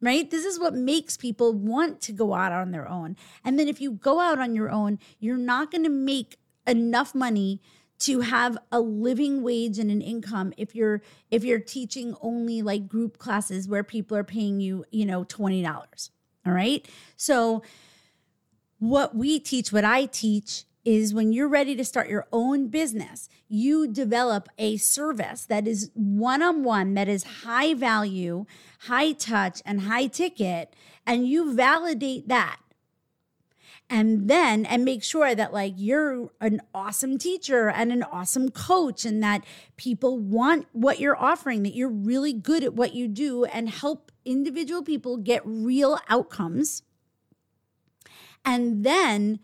Right? 0.00 0.30
This 0.30 0.44
is 0.44 0.60
what 0.60 0.74
makes 0.74 1.16
people 1.16 1.52
want 1.52 2.00
to 2.02 2.12
go 2.12 2.32
out 2.32 2.52
on 2.52 2.70
their 2.70 2.88
own. 2.88 3.16
And 3.44 3.58
then 3.58 3.66
if 3.66 3.80
you 3.80 3.90
go 3.90 4.20
out 4.20 4.38
on 4.38 4.54
your 4.54 4.70
own, 4.70 5.00
you're 5.18 5.36
not 5.36 5.72
going 5.72 5.82
to 5.82 5.90
make 5.90 6.36
enough 6.68 7.16
money 7.16 7.60
to 8.00 8.20
have 8.20 8.56
a 8.70 8.78
living 8.80 9.42
wage 9.42 9.78
and 9.78 9.90
an 9.90 10.00
income 10.00 10.52
if 10.56 10.72
you're 10.74 11.02
if 11.32 11.42
you're 11.42 11.58
teaching 11.58 12.14
only 12.20 12.62
like 12.62 12.86
group 12.86 13.18
classes 13.18 13.66
where 13.66 13.82
people 13.82 14.16
are 14.16 14.22
paying 14.22 14.60
you, 14.60 14.84
you 14.92 15.04
know, 15.04 15.24
$20. 15.24 16.10
All 16.46 16.52
right? 16.52 16.86
So 17.16 17.62
what 18.78 19.14
we 19.14 19.38
teach, 19.38 19.72
what 19.72 19.84
I 19.84 20.06
teach, 20.06 20.64
is 20.84 21.12
when 21.12 21.32
you're 21.32 21.48
ready 21.48 21.76
to 21.76 21.84
start 21.84 22.08
your 22.08 22.26
own 22.32 22.68
business, 22.68 23.28
you 23.48 23.86
develop 23.86 24.48
a 24.56 24.76
service 24.78 25.44
that 25.44 25.66
is 25.66 25.90
one 25.94 26.42
on 26.42 26.64
one, 26.64 26.94
that 26.94 27.08
is 27.08 27.24
high 27.42 27.74
value, 27.74 28.46
high 28.82 29.12
touch, 29.12 29.60
and 29.66 29.82
high 29.82 30.06
ticket, 30.06 30.72
and 31.06 31.28
you 31.28 31.52
validate 31.54 32.28
that. 32.28 32.58
and 33.90 34.28
then 34.28 34.66
and 34.66 34.84
make 34.84 35.02
sure 35.02 35.34
that 35.34 35.52
like 35.52 35.72
you're 35.76 36.30
an 36.40 36.60
awesome 36.74 37.16
teacher 37.16 37.70
and 37.70 37.90
an 37.90 38.02
awesome 38.02 38.50
coach 38.50 39.04
and 39.04 39.22
that 39.22 39.42
people 39.76 40.18
want 40.18 40.66
what 40.72 41.00
you're 41.00 41.16
offering 41.16 41.62
that 41.62 41.74
you're 41.74 41.88
really 41.88 42.32
good 42.32 42.62
at 42.62 42.74
what 42.74 42.94
you 42.94 43.08
do 43.08 43.44
and 43.46 43.70
help 43.70 44.12
individual 44.24 44.82
people 44.82 45.16
get 45.16 45.40
real 45.44 45.98
outcomes 46.08 46.82
and 48.48 48.84
then 48.84 49.40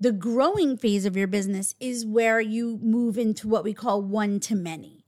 the 0.00 0.12
growing 0.12 0.76
phase 0.76 1.04
of 1.04 1.16
your 1.16 1.28
business 1.28 1.74
is 1.78 2.04
where 2.04 2.40
you 2.40 2.78
move 2.82 3.16
into 3.16 3.46
what 3.46 3.62
we 3.62 3.72
call 3.72 4.02
one 4.02 4.40
to 4.40 4.56
many 4.56 5.02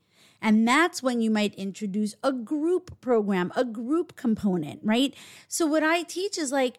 and 0.45 0.69
that's 0.69 1.03
when 1.03 1.23
you 1.23 1.31
might 1.31 1.55
introduce 1.55 2.15
a 2.23 2.31
group 2.31 3.01
program, 3.01 3.51
a 3.57 3.65
group 3.65 4.15
component, 4.15 4.81
right? 4.85 5.15
So, 5.49 5.67
what 5.67 5.83
I 5.83 6.03
teach 6.03 6.37
is 6.37 6.53
like, 6.53 6.77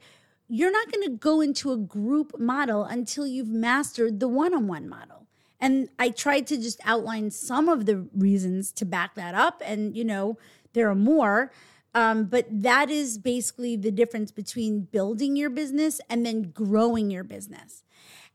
you're 0.48 0.72
not 0.72 0.92
going 0.92 1.04
to 1.04 1.18
go 1.18 1.42
into 1.42 1.72
a 1.72 1.78
group 1.78 2.40
model 2.40 2.84
until 2.84 3.26
you've 3.26 3.50
mastered 3.50 4.20
the 4.20 4.28
one 4.28 4.54
on 4.54 4.68
one 4.68 4.88
model. 4.88 5.26
And 5.60 5.90
I 5.98 6.10
tried 6.10 6.46
to 6.48 6.58
just 6.58 6.80
outline 6.86 7.32
some 7.32 7.68
of 7.68 7.88
the 7.88 8.08
reasons 8.16 8.72
to 8.74 8.86
back 8.86 9.16
that 9.16 9.34
up. 9.34 9.64
And, 9.66 9.98
you 9.98 10.06
know, 10.06 10.38
there 10.74 10.88
are 10.88 10.96
more. 10.96 11.52
Um, 11.96 12.26
but 12.26 12.46
that 12.52 12.92
is 12.92 13.18
basically 13.18 13.78
the 13.78 13.90
difference 13.90 14.30
between 14.30 14.82
building 14.82 15.36
your 15.38 15.50
business 15.50 16.02
and 16.10 16.26
then 16.26 16.52
growing 16.52 17.10
your 17.10 17.24
business. 17.24 17.84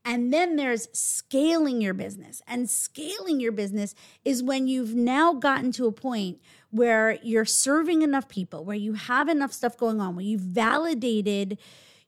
And 0.02 0.32
then 0.32 0.56
there's 0.56 0.88
scaling 0.98 1.82
your 1.82 1.92
business. 1.92 2.40
And 2.48 2.70
scaling 2.70 3.38
your 3.38 3.52
business 3.52 3.94
is 4.24 4.42
when 4.42 4.66
you've 4.66 4.94
now 4.94 5.34
gotten 5.34 5.72
to 5.72 5.86
a 5.86 5.92
point 5.92 6.40
where 6.70 7.18
you're 7.22 7.44
serving 7.44 8.00
enough 8.00 8.28
people, 8.28 8.64
where 8.64 8.76
you 8.76 8.94
have 8.94 9.28
enough 9.28 9.52
stuff 9.52 9.76
going 9.76 10.00
on, 10.00 10.16
where 10.16 10.24
you've 10.24 10.40
validated 10.40 11.58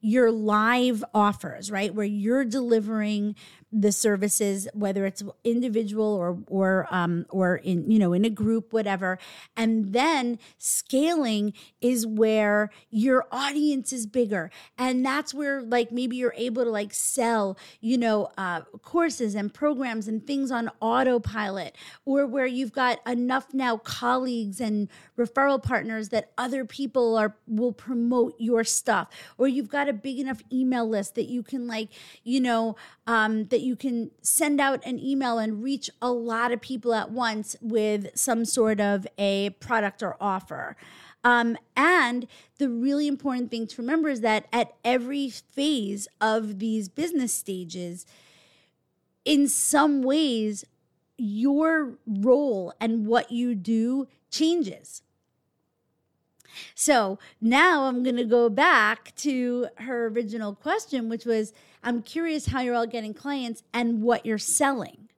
your 0.01 0.33
live 0.33 1.05
offers, 1.15 1.71
right? 1.71 1.95
Where 1.95 2.07
you're 2.07 2.45
delivering 2.45 3.37
the 3.73 3.91
services, 3.91 4.69
whether 4.75 5.07
it's 5.07 5.23
individual 5.45 6.05
or 6.05 6.39
or 6.49 6.87
um, 6.91 7.25
or 7.31 7.57
in 7.57 7.91
you 7.91 7.99
know 7.99 8.13
in 8.13 8.25
a 8.25 8.31
group, 8.31 8.73
whatever. 8.73 9.19
And 9.57 9.93
then 9.95 10.39
scaling 10.59 11.55
is 11.81 12.07
where 12.07 12.71
your 12.91 13.27
audience 13.33 13.93
is 13.93 14.07
bigger, 14.07 14.51
and 14.77 15.05
that's 15.05 15.33
where 15.33 15.63
like 15.63 15.91
maybe 15.91 16.17
you're 16.17 16.35
able 16.37 16.65
to 16.65 16.71
like 16.71 16.93
sell 16.93 17.57
you 17.81 17.97
know 17.97 18.31
uh, 18.37 18.61
courses 18.83 19.35
and 19.35 19.53
programs 19.53 20.07
and 20.07 20.27
things 20.27 20.51
on 20.51 20.71
autopilot, 20.81 21.75
or 22.05 22.27
where 22.27 22.47
you've 22.47 22.73
got 22.73 23.01
enough 23.09 23.55
now 23.55 23.79
colleagues 23.79 24.61
and 24.61 24.89
referral 25.19 25.63
partners 25.63 26.11
that 26.11 26.33
other 26.37 26.67
people 26.67 27.17
are 27.17 27.37
will 27.47 27.73
promote 27.73 28.35
your 28.39 28.65
stuff, 28.65 29.09
or 29.39 29.49
you've 29.49 29.71
got 29.71 29.89
a 29.89 29.95
big 29.95 30.19
enough 30.19 30.43
email 30.53 30.87
list 30.87 31.15
that 31.15 31.25
you 31.25 31.43
can 31.43 31.67
like 31.67 31.89
you 32.23 32.39
know 32.39 32.77
um, 33.07 33.47
that 33.47 33.62
you 33.63 33.77
can 33.77 34.11
send 34.23 34.61
out 34.61 34.85
an 34.85 34.99
email 34.99 35.39
and 35.39 35.63
reach 35.63 35.91
a 36.01 36.11
lot 36.11 36.53
of 36.53 36.61
people 36.61 36.95
at 36.95 37.11
once 37.11 37.57
with 37.61 38.09
some 38.15 38.45
sort 38.45 38.81
of 38.81 39.07
a 39.19 39.51
product 39.61 40.03
or 40.03 40.17
offer. 40.21 40.77
Um, 41.25 41.57
and 41.77 42.27
the 42.59 42.69
really 42.69 43.07
important 43.07 43.51
thing 43.51 43.67
to 43.69 43.81
remember 43.81 44.09
is 44.09 44.23
that 44.23 44.47
at 44.53 44.75
every 44.85 45.31
phase 45.31 46.09
of 46.21 46.59
these 46.59 46.89
business 46.89 47.33
stages, 47.33 48.05
in 49.25 49.49
some 49.49 50.03
ways, 50.03 50.65
your 51.17 51.99
role 52.07 52.75
and 52.81 53.07
what 53.07 53.31
you 53.31 53.55
do 53.55 54.09
changes. 54.31 55.03
So 56.75 57.19
now 57.41 57.85
I'm 57.85 58.03
going 58.03 58.17
to 58.17 58.25
go 58.25 58.49
back 58.49 59.15
to 59.17 59.69
her 59.79 60.09
original 60.09 60.55
question, 60.55 61.09
which 61.09 61.25
was 61.25 61.53
I'm 61.83 62.03
curious 62.03 62.47
how 62.47 62.61
you're 62.61 62.75
all 62.75 62.87
getting 62.87 63.15
clients 63.15 63.63
and 63.73 64.03
what 64.03 64.25
you're 64.25 64.39
selling. 64.39 65.09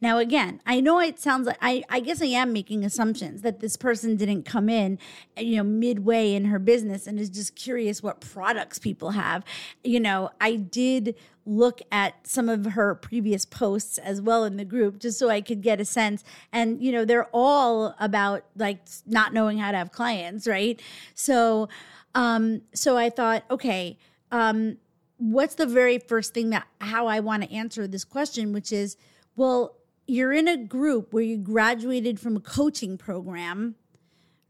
Now, 0.00 0.18
again, 0.18 0.60
I 0.66 0.80
know 0.80 1.00
it 1.00 1.18
sounds 1.18 1.46
like 1.46 1.58
I, 1.60 1.82
I 1.88 2.00
guess 2.00 2.20
I 2.20 2.26
am 2.26 2.52
making 2.52 2.84
assumptions 2.84 3.42
that 3.42 3.60
this 3.60 3.76
person 3.76 4.16
didn't 4.16 4.44
come 4.44 4.68
in, 4.68 4.98
you 5.36 5.56
know, 5.56 5.64
midway 5.64 6.34
in 6.34 6.46
her 6.46 6.58
business 6.58 7.06
and 7.06 7.18
is 7.18 7.30
just 7.30 7.56
curious 7.56 8.02
what 8.02 8.20
products 8.20 8.78
people 8.78 9.12
have. 9.12 9.44
You 9.82 10.00
know, 10.00 10.30
I 10.40 10.56
did 10.56 11.14
look 11.46 11.80
at 11.90 12.26
some 12.26 12.48
of 12.48 12.64
her 12.66 12.94
previous 12.94 13.44
posts 13.44 13.98
as 13.98 14.20
well 14.20 14.44
in 14.44 14.56
the 14.56 14.64
group 14.64 14.98
just 14.98 15.18
so 15.18 15.30
I 15.30 15.40
could 15.40 15.62
get 15.62 15.80
a 15.80 15.84
sense. 15.84 16.22
And, 16.52 16.82
you 16.82 16.92
know, 16.92 17.04
they're 17.04 17.28
all 17.32 17.94
about 17.98 18.44
like 18.56 18.80
not 19.06 19.32
knowing 19.32 19.58
how 19.58 19.70
to 19.70 19.78
have 19.78 19.92
clients, 19.92 20.46
right? 20.46 20.80
So, 21.14 21.68
um, 22.14 22.62
so 22.74 22.96
I 22.96 23.10
thought, 23.10 23.44
okay, 23.50 23.98
um, 24.30 24.76
what's 25.20 25.54
the 25.54 25.66
very 25.66 25.98
first 25.98 26.32
thing 26.32 26.50
that 26.50 26.66
how 26.80 27.06
I 27.06 27.20
want 27.20 27.42
to 27.42 27.52
answer 27.52 27.86
this 27.86 28.04
question, 28.04 28.52
which 28.52 28.72
is, 28.72 28.96
well, 29.36 29.76
you're 30.06 30.32
in 30.32 30.48
a 30.48 30.56
group 30.56 31.12
where 31.12 31.22
you 31.22 31.36
graduated 31.36 32.18
from 32.18 32.36
a 32.36 32.40
coaching 32.40 32.96
program, 32.96 33.76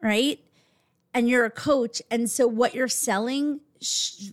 right? 0.00 0.38
And 1.12 1.28
you're 1.28 1.44
a 1.44 1.50
coach. 1.50 2.00
And 2.10 2.30
so 2.30 2.46
what 2.46 2.72
you're 2.72 2.88
selling, 2.88 3.60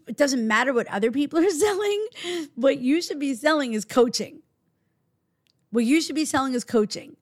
it 0.07 0.15
doesn't 0.15 0.47
matter 0.47 0.73
what 0.73 0.87
other 0.87 1.11
people 1.11 1.39
are 1.39 1.49
selling. 1.49 2.07
What 2.53 2.79
you 2.79 3.01
should 3.01 3.19
be 3.19 3.33
selling 3.33 3.73
is 3.73 3.83
coaching. 3.83 4.41
What 5.71 5.85
you 5.85 6.01
should 6.01 6.15
be 6.15 6.25
selling 6.25 6.53
is 6.53 6.63
coaching. 6.63 7.17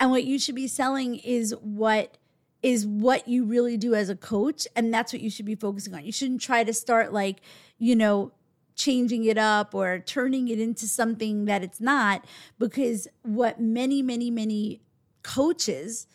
And 0.00 0.10
what 0.10 0.24
you 0.24 0.38
should 0.38 0.54
be 0.54 0.66
selling 0.66 1.16
is 1.16 1.54
what 1.60 2.16
is 2.62 2.86
what 2.86 3.26
you 3.26 3.44
really 3.44 3.76
do 3.76 3.94
as 3.94 4.08
a 4.08 4.16
coach 4.16 4.68
and 4.76 4.94
that's 4.94 5.12
what 5.12 5.20
you 5.20 5.30
should 5.30 5.46
be 5.46 5.54
focusing 5.54 5.94
on. 5.94 6.04
You 6.04 6.12
shouldn't 6.12 6.40
try 6.40 6.62
to 6.64 6.72
start 6.72 7.12
like, 7.12 7.40
you 7.78 7.96
know, 7.96 8.32
changing 8.74 9.24
it 9.24 9.36
up 9.36 9.74
or 9.74 9.98
turning 9.98 10.48
it 10.48 10.58
into 10.58 10.86
something 10.86 11.44
that 11.44 11.62
it's 11.62 11.80
not 11.80 12.24
because 12.58 13.06
what 13.22 13.60
many 13.60 14.00
many 14.00 14.30
many 14.30 14.80
coaches 15.22 16.06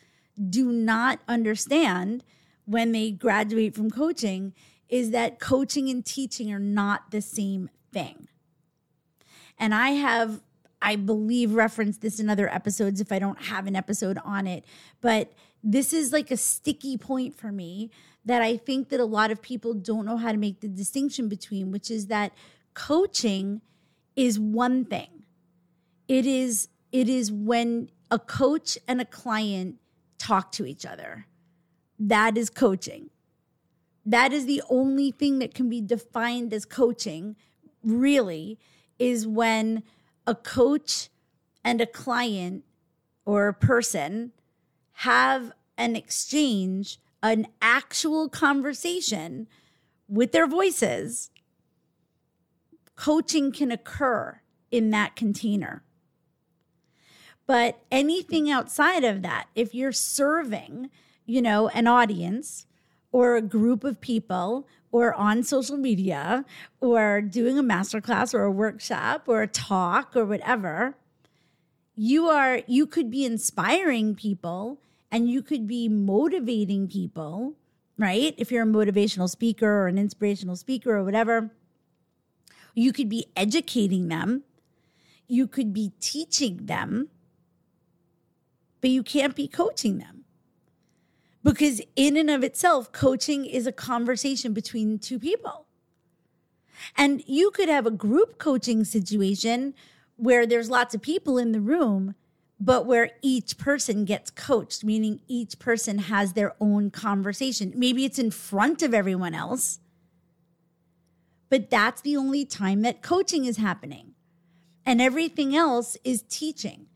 do 0.49 0.71
not 0.71 1.19
understand 1.27 2.23
when 2.65 2.91
they 2.91 3.12
graduate 3.12 3.75
from 3.75 3.89
coaching 3.89 4.53
is 4.89 5.12
that 5.12 5.39
coaching 5.39 5.89
and 5.89 6.05
teaching 6.05 6.51
are 6.51 6.60
not 6.60 7.12
the 7.12 7.21
same 7.21 7.69
thing. 7.91 8.27
And 9.57 9.73
I 9.73 9.89
have 9.91 10.41
I 10.81 10.95
believe 10.95 11.53
referenced 11.53 12.01
this 12.01 12.19
in 12.19 12.29
other 12.29 12.53
episodes 12.53 13.01
if 13.01 13.12
I 13.12 13.19
don't 13.19 13.41
have 13.43 13.65
an 13.65 13.75
episode 13.75 14.19
on 14.23 14.45
it, 14.45 14.63
but 15.01 15.33
this 15.69 15.91
is 15.91 16.13
like 16.13 16.32
a 16.32 16.38
sticky 16.38 16.97
point 16.97 17.36
for 17.36 17.51
me 17.51 17.91
that 18.23 18.41
I 18.41 18.56
think 18.56 18.88
that 18.88 19.01
a 19.01 19.06
lot 19.06 19.32
of 19.32 19.41
people 19.41 19.73
don't 19.73 20.06
know 20.06 20.15
how 20.15 20.32
to 20.32 20.38
make 20.38 20.62
the 20.62 20.69
distinction 20.69 21.27
between, 21.27 21.71
which 21.73 21.91
is 21.91 22.08
that 22.08 22.32
coaching 22.73 23.60
is 24.15 24.39
one 24.39 24.86
thing. 24.86 25.25
It 26.08 26.25
is 26.25 26.69
it 26.93 27.10
is 27.10 27.34
when 27.34 27.89
a 28.10 28.17
coach 28.17 28.77
and 28.88 29.01
a 29.01 29.06
client 29.06 29.75
talk 30.17 30.53
to 30.53 30.65
each 30.65 30.86
other. 30.86 31.27
That 31.99 32.38
is 32.38 32.49
coaching. 32.49 33.10
That 34.06 34.32
is 34.32 34.45
the 34.45 34.63
only 34.69 35.12
thing 35.12 35.39
that 35.39 35.53
can 35.53 35.67
be 35.67 35.82
defined 35.82 36.53
as 36.53 36.63
coaching, 36.63 37.36
really, 37.84 38.58
is 38.97 39.27
when 39.27 39.84
a 40.25 40.34
coach 40.34 41.10
and 41.62 41.82
a 41.82 41.86
client 41.86 42.63
or 43.25 43.49
a 43.49 43.53
person 43.53 44.32
have 44.99 45.51
an 45.77 45.95
exchange 45.95 46.99
an 47.23 47.47
actual 47.61 48.29
conversation 48.29 49.47
with 50.07 50.31
their 50.31 50.47
voices, 50.47 51.29
coaching 52.95 53.51
can 53.51 53.71
occur 53.71 54.39
in 54.71 54.89
that 54.91 55.15
container. 55.15 55.83
But 57.45 57.79
anything 57.91 58.49
outside 58.49 59.03
of 59.03 59.21
that, 59.21 59.47
if 59.55 59.73
you're 59.73 59.91
serving, 59.91 60.89
you 61.25 61.41
know, 61.41 61.69
an 61.69 61.87
audience 61.87 62.65
or 63.11 63.35
a 63.35 63.41
group 63.41 63.83
of 63.83 64.01
people 64.01 64.67
or 64.91 65.13
on 65.13 65.43
social 65.43 65.77
media 65.77 66.43
or 66.81 67.21
doing 67.21 67.57
a 67.57 67.63
masterclass 67.63 68.33
or 68.33 68.43
a 68.43 68.51
workshop 68.51 69.23
or 69.27 69.41
a 69.41 69.47
talk 69.47 70.15
or 70.15 70.25
whatever, 70.25 70.95
you 71.95 72.27
are 72.27 72.61
you 72.67 72.85
could 72.85 73.09
be 73.09 73.25
inspiring 73.25 74.13
people 74.13 74.77
and 75.11 75.29
you 75.29 75.41
could 75.41 75.67
be 75.67 75.87
motivating 75.87 76.87
people, 76.87 77.55
right? 77.97 78.33
If 78.37 78.51
you're 78.51 78.63
a 78.63 78.67
motivational 78.67 79.29
speaker 79.29 79.67
or 79.67 79.87
an 79.87 79.97
inspirational 79.97 80.55
speaker 80.55 80.95
or 80.95 81.03
whatever, 81.03 81.51
you 82.73 82.93
could 82.93 83.09
be 83.09 83.27
educating 83.35 84.07
them, 84.07 84.43
you 85.27 85.47
could 85.47 85.73
be 85.73 85.93
teaching 85.99 86.65
them, 86.65 87.09
but 88.81 88.89
you 88.89 89.03
can't 89.03 89.35
be 89.35 89.47
coaching 89.47 89.97
them. 89.97 90.25
Because, 91.43 91.81
in 91.95 92.17
and 92.17 92.29
of 92.29 92.43
itself, 92.43 92.91
coaching 92.91 93.45
is 93.45 93.65
a 93.65 93.71
conversation 93.71 94.53
between 94.53 94.99
two 94.99 95.17
people. 95.17 95.65
And 96.95 97.23
you 97.25 97.51
could 97.51 97.69
have 97.69 97.85
a 97.85 97.91
group 97.91 98.37
coaching 98.37 98.83
situation 98.83 99.73
where 100.17 100.45
there's 100.45 100.69
lots 100.69 100.93
of 100.93 101.01
people 101.01 101.37
in 101.37 101.53
the 101.53 101.61
room 101.61 102.15
but 102.59 102.85
where 102.85 103.11
each 103.21 103.57
person 103.57 104.05
gets 104.05 104.31
coached, 104.31 104.83
meaning 104.83 105.21
each 105.27 105.59
person 105.59 105.99
has 105.99 106.33
their 106.33 106.55
own 106.59 106.89
conversation. 106.89 107.71
Maybe 107.75 108.03
it's 108.03 108.19
in 108.19 108.31
front 108.31 108.81
of 108.81 108.93
everyone 108.93 109.35
else, 109.35 109.79
but 111.49 111.69
that's 111.69 112.01
the 112.01 112.17
only 112.17 112.45
time 112.45 112.81
that 112.81 113.01
coaching 113.01 113.45
is 113.45 113.58
happening. 113.58 114.13
And 114.85 115.01
everything 115.01 115.55
else 115.55 115.97
is 116.03 116.23
teaching. 116.23 116.87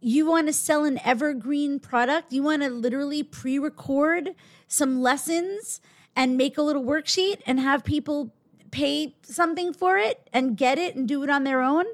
You 0.00 0.26
want 0.26 0.48
to 0.48 0.52
sell 0.52 0.84
an 0.84 0.98
evergreen 1.04 1.78
product? 1.78 2.32
You 2.32 2.42
want 2.42 2.62
to 2.62 2.68
literally 2.68 3.22
pre 3.22 3.58
record 3.58 4.34
some 4.66 5.00
lessons 5.00 5.80
and 6.16 6.36
make 6.36 6.58
a 6.58 6.62
little 6.62 6.82
worksheet 6.82 7.40
and 7.46 7.60
have 7.60 7.84
people 7.84 8.34
pay 8.72 9.14
something 9.22 9.72
for 9.72 9.98
it 9.98 10.28
and 10.32 10.56
get 10.56 10.78
it 10.78 10.96
and 10.96 11.06
do 11.06 11.22
it 11.22 11.30
on 11.30 11.44
their 11.44 11.62
own? 11.62 11.84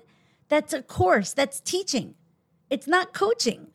That's 0.49 0.73
a 0.73 0.83
course, 0.83 1.35
that's 1.35 1.61
teaching. 1.61 2.15
It's 2.71 2.87
not 2.87 3.13
coaching. 3.13 3.69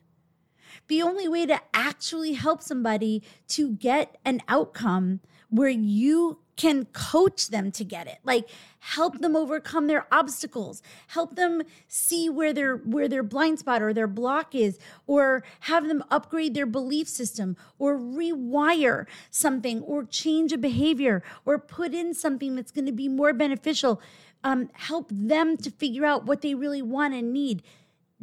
The 0.88 1.02
only 1.02 1.28
way 1.28 1.46
to 1.46 1.60
actually 1.72 2.34
help 2.34 2.62
somebody 2.62 3.22
to 3.48 3.70
get 3.70 4.16
an 4.24 4.42
outcome 4.48 5.20
where 5.48 5.68
you 5.68 6.38
can 6.56 6.84
coach 6.86 7.48
them 7.48 7.72
to 7.72 7.84
get 7.84 8.06
it 8.06 8.18
like 8.22 8.48
help 8.78 9.18
them 9.20 9.34
overcome 9.34 9.86
their 9.86 10.06
obstacles 10.12 10.82
help 11.08 11.34
them 11.34 11.62
see 11.88 12.28
where 12.28 12.52
their 12.52 12.76
where 12.76 13.08
their 13.08 13.22
blind 13.22 13.58
spot 13.58 13.82
or 13.82 13.92
their 13.92 14.06
block 14.06 14.54
is 14.54 14.78
or 15.06 15.42
have 15.60 15.88
them 15.88 16.02
upgrade 16.10 16.54
their 16.54 16.66
belief 16.66 17.08
system 17.08 17.56
or 17.78 17.98
rewire 17.98 19.06
something 19.30 19.80
or 19.82 20.04
change 20.04 20.52
a 20.52 20.58
behavior 20.58 21.22
or 21.44 21.58
put 21.58 21.92
in 21.92 22.14
something 22.14 22.54
that's 22.54 22.70
going 22.70 22.86
to 22.86 22.92
be 22.92 23.08
more 23.08 23.32
beneficial 23.32 24.00
um, 24.44 24.68
help 24.74 25.08
them 25.10 25.56
to 25.56 25.70
figure 25.70 26.04
out 26.04 26.26
what 26.26 26.42
they 26.42 26.54
really 26.54 26.82
want 26.82 27.14
and 27.14 27.32
need 27.32 27.62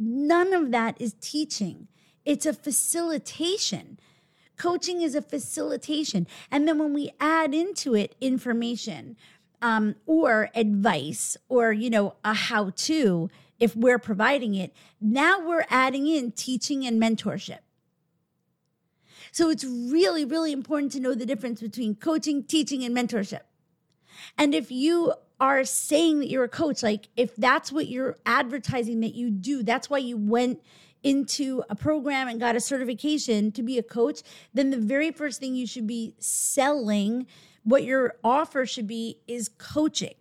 none 0.02 0.52
of 0.52 0.70
that 0.72 1.00
is 1.00 1.14
teaching 1.20 1.88
it's 2.24 2.46
a 2.46 2.52
facilitation 2.52 3.98
Coaching 4.62 5.02
is 5.02 5.16
a 5.16 5.22
facilitation. 5.22 6.26
And 6.48 6.68
then 6.68 6.78
when 6.78 6.94
we 6.94 7.10
add 7.18 7.52
into 7.52 7.96
it 7.96 8.14
information 8.20 9.16
um, 9.60 9.96
or 10.06 10.50
advice 10.54 11.36
or, 11.48 11.72
you 11.72 11.90
know, 11.90 12.14
a 12.24 12.32
how 12.32 12.70
to, 12.70 13.28
if 13.58 13.74
we're 13.74 13.98
providing 13.98 14.54
it, 14.54 14.72
now 15.00 15.40
we're 15.44 15.64
adding 15.68 16.06
in 16.06 16.30
teaching 16.30 16.86
and 16.86 17.02
mentorship. 17.02 17.58
So 19.32 19.50
it's 19.50 19.64
really, 19.64 20.24
really 20.24 20.52
important 20.52 20.92
to 20.92 21.00
know 21.00 21.14
the 21.14 21.26
difference 21.26 21.60
between 21.60 21.96
coaching, 21.96 22.44
teaching, 22.44 22.84
and 22.84 22.96
mentorship. 22.96 23.40
And 24.38 24.54
if 24.54 24.70
you 24.70 25.14
are 25.42 25.64
saying 25.64 26.20
that 26.20 26.30
you're 26.30 26.44
a 26.44 26.48
coach, 26.48 26.84
like 26.84 27.08
if 27.16 27.34
that's 27.34 27.72
what 27.72 27.88
you're 27.88 28.16
advertising 28.24 29.00
that 29.00 29.16
you 29.16 29.28
do, 29.28 29.64
that's 29.64 29.90
why 29.90 29.98
you 29.98 30.16
went 30.16 30.62
into 31.02 31.64
a 31.68 31.74
program 31.74 32.28
and 32.28 32.38
got 32.38 32.54
a 32.54 32.60
certification 32.60 33.50
to 33.50 33.60
be 33.60 33.76
a 33.76 33.82
coach, 33.82 34.22
then 34.54 34.70
the 34.70 34.78
very 34.78 35.10
first 35.10 35.40
thing 35.40 35.56
you 35.56 35.66
should 35.66 35.86
be 35.86 36.14
selling, 36.20 37.26
what 37.64 37.82
your 37.82 38.14
offer 38.22 38.64
should 38.64 38.86
be, 38.86 39.18
is 39.26 39.50
coaching. 39.58 40.14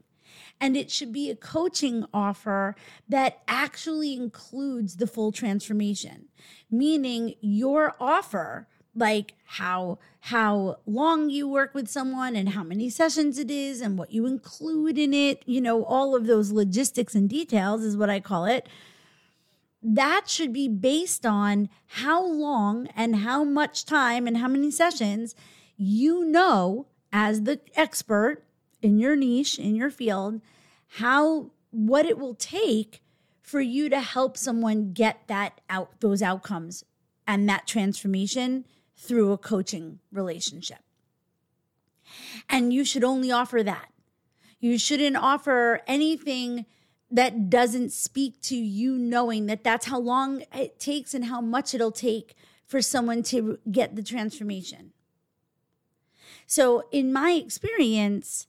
And 0.59 0.75
it 0.75 0.89
should 0.89 1.11
be 1.11 1.29
a 1.29 1.35
coaching 1.35 2.03
offer 2.11 2.75
that 3.07 3.43
actually 3.47 4.15
includes 4.15 4.95
the 4.95 5.05
full 5.05 5.31
transformation, 5.31 6.29
meaning 6.71 7.35
your 7.41 7.95
offer 7.99 8.67
like 8.95 9.33
how 9.45 9.97
how 10.19 10.77
long 10.85 11.29
you 11.29 11.47
work 11.47 11.73
with 11.73 11.87
someone 11.87 12.35
and 12.35 12.49
how 12.49 12.63
many 12.63 12.89
sessions 12.89 13.37
it 13.37 13.49
is 13.49 13.81
and 13.81 13.97
what 13.97 14.11
you 14.11 14.25
include 14.25 14.97
in 14.97 15.13
it 15.13 15.41
you 15.45 15.61
know 15.61 15.83
all 15.85 16.15
of 16.15 16.27
those 16.27 16.51
logistics 16.51 17.15
and 17.15 17.29
details 17.29 17.83
is 17.83 17.97
what 17.97 18.09
i 18.09 18.19
call 18.19 18.45
it. 18.45 18.67
That 19.83 20.29
should 20.29 20.53
be 20.53 20.67
based 20.67 21.25
on 21.25 21.67
how 21.87 22.23
long 22.23 22.87
and 22.95 23.17
how 23.17 23.43
much 23.43 23.83
time 23.83 24.27
and 24.27 24.37
how 24.37 24.47
many 24.47 24.69
sessions 24.69 25.33
you 25.75 26.23
know 26.23 26.85
as 27.11 27.43
the 27.43 27.59
expert 27.75 28.43
in 28.81 28.99
your 28.99 29.15
niche, 29.15 29.57
in 29.57 29.75
your 29.75 29.89
field, 29.89 30.41
how 30.97 31.51
what 31.71 32.05
it 32.05 32.19
will 32.19 32.35
take 32.35 33.01
for 33.41 33.59
you 33.59 33.89
to 33.89 34.01
help 34.01 34.37
someone 34.37 34.93
get 34.93 35.27
that 35.27 35.59
out 35.69 35.99
those 35.99 36.21
outcomes 36.21 36.85
and 37.27 37.49
that 37.49 37.65
transformation 37.65 38.65
through 38.95 39.31
a 39.31 39.37
coaching 39.37 39.99
relationship. 40.11 40.79
And 42.49 42.73
you 42.73 42.83
should 42.83 43.03
only 43.03 43.31
offer 43.31 43.63
that. 43.63 43.89
You 44.59 44.77
shouldn't 44.77 45.17
offer 45.17 45.81
anything 45.87 46.65
that 47.09 47.49
doesn't 47.49 47.91
speak 47.91 48.41
to 48.41 48.55
you 48.55 48.97
knowing 48.97 49.47
that 49.47 49.63
that's 49.63 49.87
how 49.87 49.99
long 49.99 50.43
it 50.53 50.79
takes 50.79 51.13
and 51.13 51.25
how 51.25 51.41
much 51.41 51.73
it'll 51.73 51.91
take 51.91 52.35
for 52.65 52.81
someone 52.81 53.21
to 53.23 53.59
get 53.69 53.95
the 53.95 54.03
transformation. 54.03 54.93
So, 56.47 56.83
in 56.91 57.11
my 57.11 57.31
experience, 57.31 58.47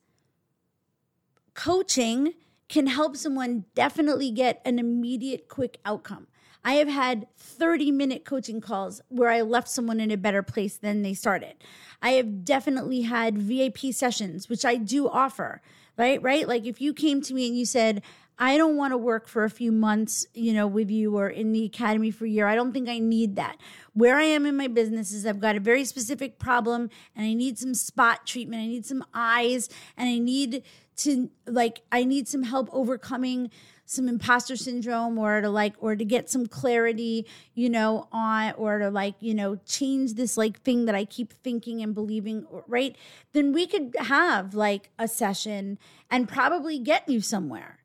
coaching 1.55 2.35
can 2.69 2.87
help 2.87 3.17
someone 3.17 3.65
definitely 3.75 4.31
get 4.31 4.63
an 4.65 4.79
immediate, 4.79 5.49
quick 5.49 5.79
outcome. 5.85 6.27
I 6.65 6.75
have 6.75 6.89
had 6.89 7.27
30 7.37 7.91
minute 7.91 8.25
coaching 8.25 8.61
calls 8.61 9.01
where 9.09 9.31
I 9.31 9.43
left 9.43 9.69
someone 9.69 10.01
in 10.01 10.11
a 10.11 10.17
better 10.17 10.43
place 10.43 10.77
than 10.77 11.03
they 11.03 11.15
started. 11.15 11.55
I 12.01 12.11
have 12.13 12.45
definitely 12.45 13.03
had 13.03 13.39
VIP 13.39 13.93
sessions, 13.93 14.49
which 14.49 14.65
I 14.65 14.77
do 14.77 15.09
offer, 15.09 15.61
right? 15.97 16.23
Right? 16.23 16.47
Like 16.47 16.67
if 16.67 16.81
you 16.81 16.95
came 16.95 17.21
to 17.23 17.35
me 17.35 17.49
and 17.49 17.59
you 17.59 17.67
said, 17.67 18.03
I 18.39 18.57
don't 18.57 18.77
want 18.77 18.93
to 18.93 18.97
work 18.97 19.29
for 19.29 19.45
a 19.45 19.51
few 19.51 19.71
months, 19.71 20.27
you 20.35 20.53
know, 20.53 20.67
with 20.67 20.91
you 20.91 21.17
or 21.17 21.29
in 21.29 21.53
the 21.53 21.65
academy 21.65 22.11
for 22.11 22.25
a 22.25 22.29
year. 22.29 22.47
I 22.47 22.55
don't 22.55 22.73
think 22.73 22.89
I 22.89 22.99
need 22.99 23.37
that. 23.37 23.57
Where 23.93 24.17
I 24.17 24.25
am 24.25 24.47
in 24.47 24.57
my 24.57 24.69
business 24.69 25.13
is 25.13 25.27
I've 25.27 25.39
got 25.39 25.55
a 25.55 25.61
very 25.61 25.85
specific 25.85 26.39
problem 26.39 26.91
and 27.15 27.27
I 27.27 27.35
need 27.35 27.59
some 27.59 27.75
spot 27.75 28.27
treatment. 28.27 28.63
I 28.63 28.67
need 28.67 28.87
some 28.87 29.05
eyes 29.15 29.69
and 29.97 30.09
I 30.09 30.19
need 30.19 30.63
to 30.97 31.31
like 31.47 31.83
I 31.91 32.05
need 32.05 32.29
some 32.29 32.43
help 32.43 32.69
overcoming 32.73 33.51
some 33.93 34.09
imposter 34.09 34.57
syndrome 34.57 35.19
or 35.19 35.41
to 35.41 35.51
like 35.51 35.75
or 35.79 35.95
to 35.95 36.05
get 36.05 36.31
some 36.31 36.47
clarity 36.47 37.27
you 37.55 37.69
know 37.69 38.09
on 38.13 38.53
or 38.57 38.79
to 38.79 38.91
like 38.91 39.15
you 39.21 39.35
know 39.35 39.57
change 39.67 40.15
this 40.15 40.37
like 40.37 40.61
thing 40.63 40.87
that 40.87 40.95
i 40.95 41.05
keep 41.05 41.33
thinking 41.33 41.83
and 41.83 41.95
believing 41.95 42.47
right 42.67 42.97
then 43.33 43.53
we 43.53 43.67
could 43.67 43.95
have 43.99 44.55
like 44.55 44.91
a 44.99 45.07
session 45.07 45.79
and 46.11 46.29
probably 46.29 46.79
get 46.79 47.09
you 47.09 47.21
somewhere 47.21 47.79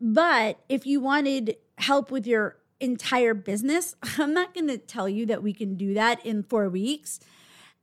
but 0.00 0.58
if 0.68 0.86
you 0.86 1.00
wanted 1.00 1.56
help 1.78 2.10
with 2.10 2.26
your 2.26 2.56
entire 2.80 3.34
business, 3.34 3.94
I'm 4.18 4.34
not 4.34 4.54
going 4.54 4.68
to 4.68 4.78
tell 4.78 5.08
you 5.08 5.26
that 5.26 5.42
we 5.42 5.52
can 5.52 5.74
do 5.74 5.94
that 5.94 6.24
in 6.24 6.42
four 6.42 6.68
weeks. 6.68 7.20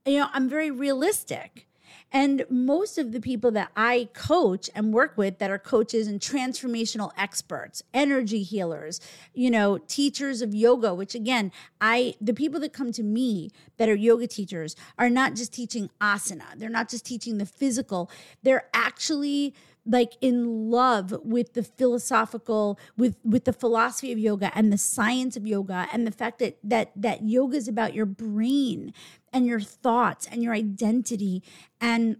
You 0.06 0.20
know, 0.20 0.28
I'm 0.34 0.50
very 0.50 0.72
realistic. 0.72 1.68
And 2.16 2.46
most 2.50 2.98
of 2.98 3.12
the 3.12 3.20
people 3.20 3.52
that 3.52 3.72
I 3.76 4.08
coach 4.14 4.70
and 4.74 4.94
work 4.94 5.18
with 5.18 5.40
that 5.40 5.52
are 5.52 5.60
coaches 5.60 6.08
and 6.08 6.22
transformational 6.22 7.12
experts, 7.18 7.84
energy 7.94 8.42
healers, 8.42 9.02
you 9.34 9.52
know, 9.52 9.80
teachers 9.80 10.42
of 10.42 10.56
yoga, 10.56 10.94
which 10.94 11.14
again, 11.14 11.52
I, 11.82 12.16
the 12.22 12.34
people 12.34 12.62
that 12.62 12.72
come 12.72 12.94
to 12.94 13.04
me 13.04 13.52
that 13.76 13.90
are 13.90 13.96
yoga 13.96 14.28
teachers 14.28 14.78
are 14.98 15.10
not 15.10 15.36
just 15.36 15.52
teaching 15.52 15.90
asana. 16.00 16.46
They're 16.56 16.70
not 16.70 16.88
just 16.88 17.06
teaching 17.06 17.38
the 17.38 17.46
physical. 17.46 18.10
They're 18.44 18.70
actually 18.74 19.54
like 19.86 20.14
in 20.22 20.70
love 20.72 21.14
with 21.24 21.54
the 21.54 21.64
philosophical 21.64 22.80
with 22.98 23.16
with 23.24 23.46
the 23.46 23.54
philosophy 23.54 24.12
of 24.12 24.20
yoga 24.20 24.52
and 24.56 24.74
the 24.74 24.78
science 24.78 25.38
of 25.38 25.46
yoga 25.46 25.88
and 25.92 26.08
the 26.08 26.12
fact 26.12 26.40
that 26.40 26.58
that 26.64 26.92
that 26.96 27.24
yoga 27.24 27.58
is 27.58 27.68
about 27.68 27.94
your 27.94 28.06
brain 28.06 28.94
and 29.32 29.46
your 29.46 29.60
thoughts 29.60 30.28
and 30.32 30.42
your 30.42 30.54
identity 30.54 31.44
and 31.80 32.18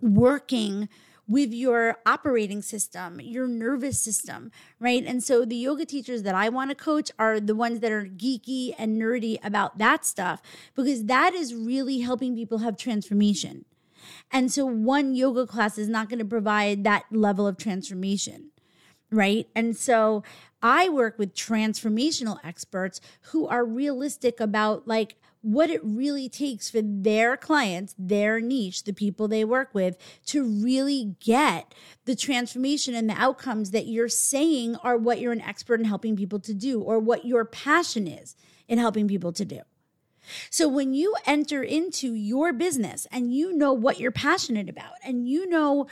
working 0.00 0.88
with 1.30 1.52
your 1.52 1.98
operating 2.06 2.60
system, 2.60 3.20
your 3.20 3.46
nervous 3.46 4.00
system, 4.00 4.50
right? 4.80 5.04
And 5.06 5.22
so 5.22 5.44
the 5.44 5.54
yoga 5.54 5.84
teachers 5.84 6.24
that 6.24 6.34
I 6.34 6.48
want 6.48 6.70
to 6.70 6.74
coach 6.74 7.12
are 7.20 7.38
the 7.38 7.54
ones 7.54 7.78
that 7.80 7.92
are 7.92 8.04
geeky 8.04 8.74
and 8.76 9.00
nerdy 9.00 9.38
about 9.44 9.78
that 9.78 10.04
stuff 10.04 10.42
because 10.74 11.04
that 11.04 11.32
is 11.32 11.54
really 11.54 12.00
helping 12.00 12.34
people 12.34 12.58
have 12.58 12.76
transformation. 12.76 13.64
And 14.30 14.52
so 14.52 14.66
one 14.66 15.14
yoga 15.14 15.46
class 15.46 15.78
is 15.78 15.88
not 15.88 16.08
going 16.08 16.18
to 16.18 16.24
provide 16.24 16.84
that 16.84 17.04
level 17.10 17.46
of 17.46 17.56
transformation, 17.56 18.50
right? 19.10 19.48
And 19.54 19.76
so 19.76 20.22
I 20.62 20.88
work 20.88 21.18
with 21.18 21.34
transformational 21.34 22.38
experts 22.44 23.00
who 23.32 23.46
are 23.46 23.64
realistic 23.64 24.40
about 24.40 24.86
like 24.86 25.16
what 25.42 25.70
it 25.70 25.80
really 25.82 26.28
takes 26.28 26.68
for 26.68 26.82
their 26.82 27.36
clients, 27.36 27.94
their 27.98 28.40
niche, 28.40 28.84
the 28.84 28.92
people 28.92 29.26
they 29.26 29.44
work 29.44 29.70
with 29.72 29.96
to 30.26 30.44
really 30.44 31.16
get 31.20 31.74
the 32.04 32.14
transformation 32.14 32.94
and 32.94 33.08
the 33.08 33.14
outcomes 33.14 33.70
that 33.70 33.86
you're 33.86 34.08
saying 34.08 34.76
are 34.76 34.98
what 34.98 35.20
you're 35.20 35.32
an 35.32 35.40
expert 35.40 35.80
in 35.80 35.86
helping 35.86 36.14
people 36.14 36.40
to 36.40 36.52
do 36.52 36.80
or 36.80 36.98
what 36.98 37.24
your 37.24 37.44
passion 37.44 38.06
is 38.06 38.36
in 38.68 38.78
helping 38.78 39.08
people 39.08 39.32
to 39.32 39.44
do. 39.44 39.60
So 40.50 40.68
when 40.68 40.94
you 40.94 41.14
enter 41.26 41.62
into 41.62 42.14
your 42.14 42.52
business 42.52 43.06
and 43.10 43.32
you 43.32 43.56
know 43.56 43.72
what 43.72 44.00
you're 44.00 44.10
passionate 44.10 44.68
about 44.68 44.94
and 45.04 45.28
you 45.28 45.48
know 45.48 45.86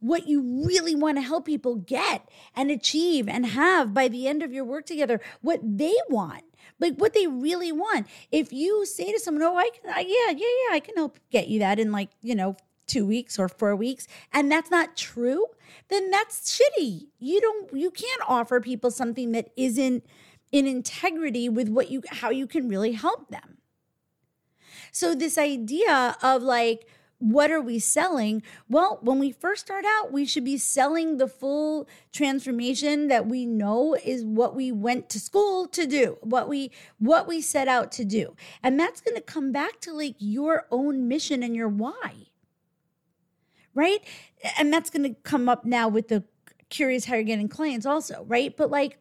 what 0.00 0.26
you 0.26 0.64
really 0.66 0.96
want 0.96 1.16
to 1.16 1.22
help 1.22 1.44
people 1.46 1.76
get 1.76 2.28
and 2.56 2.70
achieve 2.70 3.28
and 3.28 3.46
have 3.46 3.94
by 3.94 4.08
the 4.08 4.26
end 4.26 4.42
of 4.42 4.52
your 4.52 4.64
work 4.64 4.84
together, 4.84 5.20
what 5.42 5.60
they 5.62 5.94
want, 6.08 6.42
like 6.80 6.96
what 6.96 7.14
they 7.14 7.28
really 7.28 7.70
want. 7.70 8.08
If 8.32 8.52
you 8.52 8.84
say 8.84 9.12
to 9.12 9.20
someone, 9.20 9.44
"Oh, 9.44 9.56
I 9.56 9.70
can, 9.70 9.90
I, 9.90 10.00
yeah, 10.00 10.32
yeah, 10.36 10.68
yeah, 10.68 10.74
I 10.74 10.80
can 10.80 10.96
help 10.96 11.18
get 11.30 11.46
you 11.46 11.60
that 11.60 11.78
in 11.78 11.92
like 11.92 12.10
you 12.20 12.34
know 12.34 12.56
two 12.86 13.06
weeks 13.06 13.38
or 13.38 13.48
four 13.48 13.76
weeks 13.76 14.06
and 14.32 14.50
that's 14.50 14.70
not 14.70 14.96
true 14.96 15.46
then 15.88 16.10
that's 16.10 16.60
shitty 16.60 17.06
you 17.18 17.40
don't 17.40 17.72
you 17.72 17.90
can't 17.90 18.20
offer 18.28 18.60
people 18.60 18.90
something 18.90 19.32
that 19.32 19.50
isn't 19.56 20.04
in 20.50 20.66
integrity 20.66 21.48
with 21.48 21.68
what 21.68 21.90
you 21.90 22.02
how 22.10 22.28
you 22.28 22.46
can 22.46 22.68
really 22.68 22.92
help 22.92 23.30
them 23.30 23.56
so 24.92 25.14
this 25.14 25.36
idea 25.36 26.16
of 26.22 26.42
like 26.42 26.86
what 27.22 27.52
are 27.52 27.60
we 27.60 27.78
selling? 27.78 28.42
Well, 28.68 28.98
when 29.00 29.20
we 29.20 29.30
first 29.30 29.66
start 29.66 29.84
out, 29.86 30.10
we 30.10 30.24
should 30.24 30.44
be 30.44 30.56
selling 30.56 31.18
the 31.18 31.28
full 31.28 31.88
transformation 32.12 33.06
that 33.06 33.28
we 33.28 33.46
know 33.46 33.94
is 33.94 34.24
what 34.24 34.56
we 34.56 34.72
went 34.72 35.08
to 35.10 35.20
school 35.20 35.68
to 35.68 35.86
do, 35.86 36.18
what 36.20 36.48
we 36.48 36.72
what 36.98 37.28
we 37.28 37.40
set 37.40 37.68
out 37.68 37.92
to 37.92 38.04
do. 38.04 38.34
And 38.60 38.78
that's 38.78 39.00
going 39.00 39.14
to 39.14 39.22
come 39.22 39.52
back 39.52 39.80
to 39.82 39.92
like 39.92 40.16
your 40.18 40.66
own 40.72 41.06
mission 41.06 41.44
and 41.44 41.54
your 41.54 41.68
why. 41.68 42.26
Right? 43.72 44.00
And 44.58 44.72
that's 44.72 44.90
going 44.90 45.04
to 45.04 45.20
come 45.22 45.48
up 45.48 45.64
now 45.64 45.86
with 45.86 46.08
the 46.08 46.24
curious 46.70 47.04
how 47.04 47.14
you're 47.14 47.22
getting 47.22 47.48
clients 47.48 47.86
also, 47.86 48.24
right? 48.26 48.56
But 48.56 48.70
like 48.70 48.98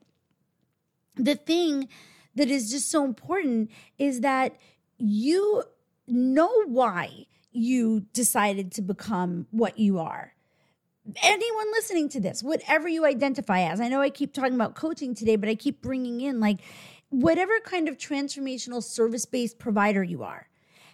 the 1.16 1.36
thing 1.36 1.90
that 2.36 2.52
is 2.52 2.70
just 2.70 2.92
so 2.92 3.04
important 3.04 3.72
is 3.98 4.22
that 4.22 4.56
you 5.00 5.64
know 6.08 6.64
why 6.66 7.26
you 7.52 8.02
decided 8.14 8.72
to 8.74 8.82
become 8.82 9.48
what 9.52 9.78
you 9.78 10.00
are. 10.00 10.34
Anyone 11.24 11.72
listening 11.72 12.10
to 12.10 12.20
this, 12.20 12.44
whatever 12.44 12.88
you 12.88 13.06
identify 13.06 13.62
as, 13.62 13.82
I 13.82 13.88
know 13.88 14.02
I 14.02 14.10
keep 14.10 14.34
talking 14.34 14.54
about 14.54 14.76
coaching 14.76 15.16
today, 15.16 15.36
but 15.36 15.50
I 15.50 15.56
keep 15.56 15.82
bringing 15.82 16.22
in 16.22 16.40
like 16.40 16.60
whatever 17.10 17.60
kind 17.64 17.90
of 17.90 17.98
transformational 17.98 18.84
service 18.84 19.26
based 19.26 19.60
provider 19.60 20.04
you 20.04 20.24
are, 20.24 20.48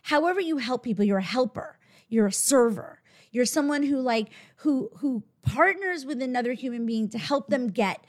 however 0.04 0.40
you 0.40 0.58
help 0.58 0.84
people, 0.84 1.06
you're 1.06 1.18
a 1.18 1.24
helper, 1.24 1.78
you're 2.10 2.28
a 2.28 2.32
server, 2.32 3.02
you're 3.32 3.46
someone 3.46 3.84
who 3.84 4.00
like 4.00 4.30
who 4.58 4.90
who 4.98 5.24
partners 5.44 6.06
with 6.06 6.22
another 6.22 6.54
human 6.54 6.86
being 6.86 7.08
to 7.10 7.18
help 7.18 7.50
them 7.50 7.68
get 7.68 8.04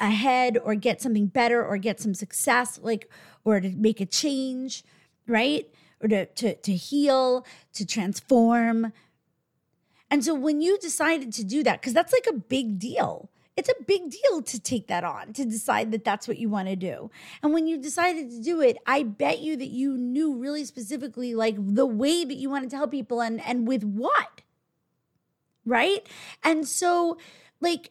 ahead 0.00 0.58
or 0.62 0.74
get 0.74 1.00
something 1.00 1.26
better 1.26 1.64
or 1.64 1.76
get 1.76 2.00
some 2.00 2.14
success 2.14 2.78
like 2.82 3.10
or 3.44 3.60
to 3.60 3.70
make 3.70 4.00
a 4.00 4.06
change 4.06 4.84
right 5.26 5.68
or 6.00 6.08
to, 6.08 6.26
to, 6.26 6.54
to 6.54 6.74
heal, 6.74 7.44
to 7.74 7.86
transform. 7.86 8.92
And 10.10 10.24
so 10.24 10.34
when 10.34 10.60
you 10.60 10.78
decided 10.78 11.32
to 11.34 11.44
do 11.44 11.62
that, 11.62 11.80
because 11.80 11.92
that's 11.92 12.12
like 12.12 12.26
a 12.28 12.32
big 12.32 12.78
deal, 12.78 13.30
it's 13.56 13.68
a 13.68 13.82
big 13.86 14.10
deal 14.10 14.42
to 14.42 14.58
take 14.58 14.86
that 14.86 15.04
on, 15.04 15.32
to 15.34 15.44
decide 15.44 15.92
that 15.92 16.04
that's 16.04 16.26
what 16.26 16.38
you 16.38 16.48
want 16.48 16.68
to 16.68 16.76
do. 16.76 17.10
And 17.42 17.52
when 17.52 17.66
you 17.66 17.76
decided 17.76 18.30
to 18.30 18.40
do 18.40 18.60
it, 18.60 18.78
I 18.86 19.02
bet 19.02 19.40
you 19.40 19.56
that 19.56 19.68
you 19.68 19.96
knew 19.96 20.34
really 20.34 20.64
specifically 20.64 21.34
like 21.34 21.56
the 21.58 21.86
way 21.86 22.24
that 22.24 22.36
you 22.36 22.48
wanted 22.48 22.70
to 22.70 22.76
help 22.76 22.90
people 22.90 23.20
and 23.20 23.40
and 23.42 23.68
with 23.68 23.84
what. 23.84 24.42
Right? 25.66 26.06
And 26.42 26.66
so 26.66 27.18
like 27.60 27.90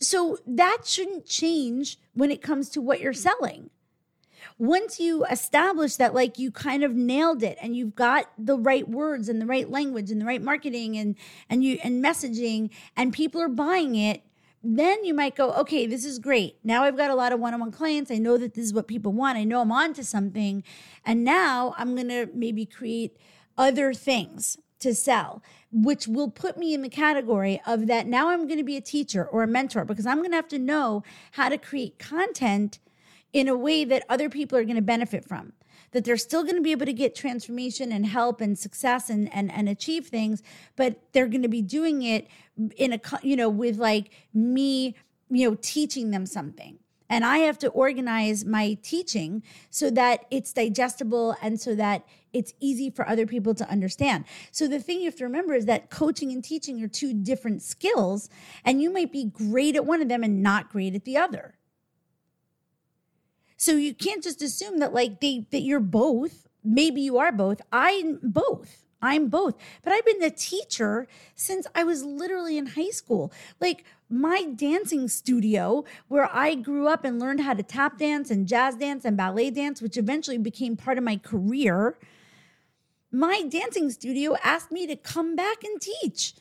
so 0.00 0.38
that 0.46 0.82
shouldn't 0.84 1.26
change 1.26 1.98
when 2.12 2.30
it 2.30 2.40
comes 2.42 2.68
to 2.70 2.80
what 2.80 3.00
you're 3.00 3.12
selling 3.12 3.70
once 4.58 5.00
you 5.00 5.24
establish 5.26 5.96
that 5.96 6.14
like 6.14 6.38
you 6.38 6.50
kind 6.50 6.84
of 6.84 6.94
nailed 6.94 7.42
it 7.42 7.58
and 7.60 7.76
you've 7.76 7.94
got 7.94 8.30
the 8.38 8.56
right 8.56 8.88
words 8.88 9.28
and 9.28 9.40
the 9.40 9.46
right 9.46 9.70
language 9.70 10.10
and 10.10 10.20
the 10.20 10.24
right 10.24 10.42
marketing 10.42 10.96
and 10.96 11.16
and 11.48 11.64
you 11.64 11.78
and 11.82 12.04
messaging 12.04 12.70
and 12.96 13.12
people 13.12 13.40
are 13.40 13.48
buying 13.48 13.94
it 13.94 14.22
then 14.62 15.04
you 15.04 15.12
might 15.12 15.36
go 15.36 15.52
okay 15.52 15.86
this 15.86 16.04
is 16.04 16.18
great. 16.18 16.56
Now 16.64 16.84
i've 16.84 16.96
got 16.96 17.10
a 17.10 17.14
lot 17.14 17.32
of 17.32 17.40
one-on-one 17.40 17.72
clients. 17.72 18.10
I 18.10 18.18
know 18.18 18.38
that 18.38 18.54
this 18.54 18.64
is 18.64 18.74
what 18.74 18.88
people 18.88 19.12
want. 19.12 19.38
I 19.38 19.44
know 19.44 19.60
i'm 19.60 19.72
on 19.72 19.92
to 19.94 20.04
something. 20.04 20.62
And 21.04 21.24
now 21.24 21.74
i'm 21.76 21.96
to 21.96 22.28
maybe 22.34 22.66
create 22.66 23.16
other 23.56 23.94
things 23.94 24.58
to 24.80 24.94
sell 24.94 25.42
which 25.72 26.06
will 26.06 26.30
put 26.30 26.56
me 26.56 26.72
in 26.72 26.82
the 26.82 26.88
category 26.88 27.60
of 27.66 27.86
that 27.86 28.06
now 28.06 28.28
i'm 28.28 28.46
going 28.46 28.58
to 28.58 28.64
be 28.64 28.76
a 28.76 28.80
teacher 28.80 29.24
or 29.24 29.42
a 29.42 29.46
mentor 29.46 29.84
because 29.84 30.06
i'm 30.06 30.18
going 30.18 30.30
to 30.30 30.36
have 30.36 30.48
to 30.48 30.58
know 30.58 31.02
how 31.32 31.48
to 31.48 31.56
create 31.56 31.98
content 31.98 32.78
in 33.34 33.48
a 33.48 33.56
way 33.56 33.84
that 33.84 34.02
other 34.08 34.30
people 34.30 34.56
are 34.56 34.64
going 34.64 34.76
to 34.76 34.82
benefit 34.82 35.26
from 35.26 35.52
that 35.90 36.04
they're 36.04 36.16
still 36.16 36.42
going 36.42 36.56
to 36.56 36.62
be 36.62 36.72
able 36.72 36.86
to 36.86 36.92
get 36.92 37.14
transformation 37.14 37.92
and 37.92 38.06
help 38.06 38.40
and 38.40 38.58
success 38.58 39.10
and 39.10 39.32
and, 39.34 39.52
and 39.52 39.68
achieve 39.68 40.06
things 40.06 40.42
but 40.76 41.00
they're 41.12 41.28
going 41.28 41.42
to 41.42 41.48
be 41.48 41.62
doing 41.62 42.02
it 42.02 42.26
in 42.76 42.92
a 42.92 43.00
you 43.22 43.36
know 43.36 43.50
with 43.50 43.76
like 43.76 44.10
me 44.32 44.94
you 45.30 45.48
know 45.48 45.56
teaching 45.60 46.10
them 46.10 46.26
something. 46.26 46.78
And 47.10 47.24
i 47.24 47.38
have 47.38 47.58
to 47.58 47.68
organize 47.68 48.44
my 48.44 48.78
teaching 48.82 49.42
so 49.70 49.90
that 49.90 50.24
it's 50.30 50.52
digestible 50.52 51.36
and 51.42 51.60
so 51.60 51.74
that 51.74 52.04
it's 52.32 52.52
easy 52.58 52.90
for 52.90 53.08
other 53.08 53.26
people 53.26 53.54
to 53.54 53.68
understand. 53.70 54.24
So 54.50 54.66
the 54.66 54.80
thing 54.80 54.98
you 54.98 55.04
have 55.04 55.16
to 55.16 55.24
remember 55.24 55.54
is 55.54 55.66
that 55.66 55.90
coaching 55.90 56.32
and 56.32 56.42
teaching 56.42 56.82
are 56.82 56.88
two 56.88 57.12
different 57.14 57.62
skills 57.62 58.28
and 58.64 58.82
you 58.82 58.90
might 58.92 59.12
be 59.12 59.24
great 59.24 59.76
at 59.76 59.86
one 59.86 60.02
of 60.02 60.08
them 60.08 60.24
and 60.24 60.42
not 60.42 60.70
great 60.70 60.96
at 60.96 61.04
the 61.04 61.16
other 61.16 61.54
so 63.64 63.76
you 63.76 63.94
can't 63.94 64.22
just 64.22 64.42
assume 64.42 64.78
that 64.80 64.92
like 64.92 65.20
they 65.22 65.46
that 65.50 65.62
you're 65.62 65.80
both. 65.80 66.46
Maybe 66.62 67.00
you 67.00 67.16
are 67.16 67.32
both. 67.32 67.62
I'm 67.72 68.18
both. 68.22 68.84
I'm 69.00 69.28
both. 69.28 69.54
But 69.82 69.94
I've 69.94 70.04
been 70.04 70.22
a 70.22 70.28
teacher 70.28 71.08
since 71.34 71.66
I 71.74 71.82
was 71.82 72.04
literally 72.04 72.58
in 72.58 72.66
high 72.66 72.90
school. 72.90 73.32
Like 73.62 73.84
my 74.10 74.44
dancing 74.54 75.08
studio, 75.08 75.84
where 76.08 76.28
I 76.30 76.56
grew 76.56 76.88
up 76.88 77.06
and 77.06 77.18
learned 77.18 77.40
how 77.40 77.54
to 77.54 77.62
tap 77.62 77.96
dance 77.96 78.30
and 78.30 78.46
jazz 78.46 78.76
dance 78.76 79.06
and 79.06 79.16
ballet 79.16 79.50
dance, 79.50 79.80
which 79.80 79.96
eventually 79.96 80.36
became 80.36 80.76
part 80.76 80.98
of 80.98 81.04
my 81.04 81.16
career. 81.16 81.96
My 83.10 83.44
dancing 83.48 83.90
studio 83.90 84.36
asked 84.44 84.72
me 84.72 84.86
to 84.86 84.96
come 84.96 85.36
back 85.36 85.64
and 85.64 85.80
teach. 85.80 86.34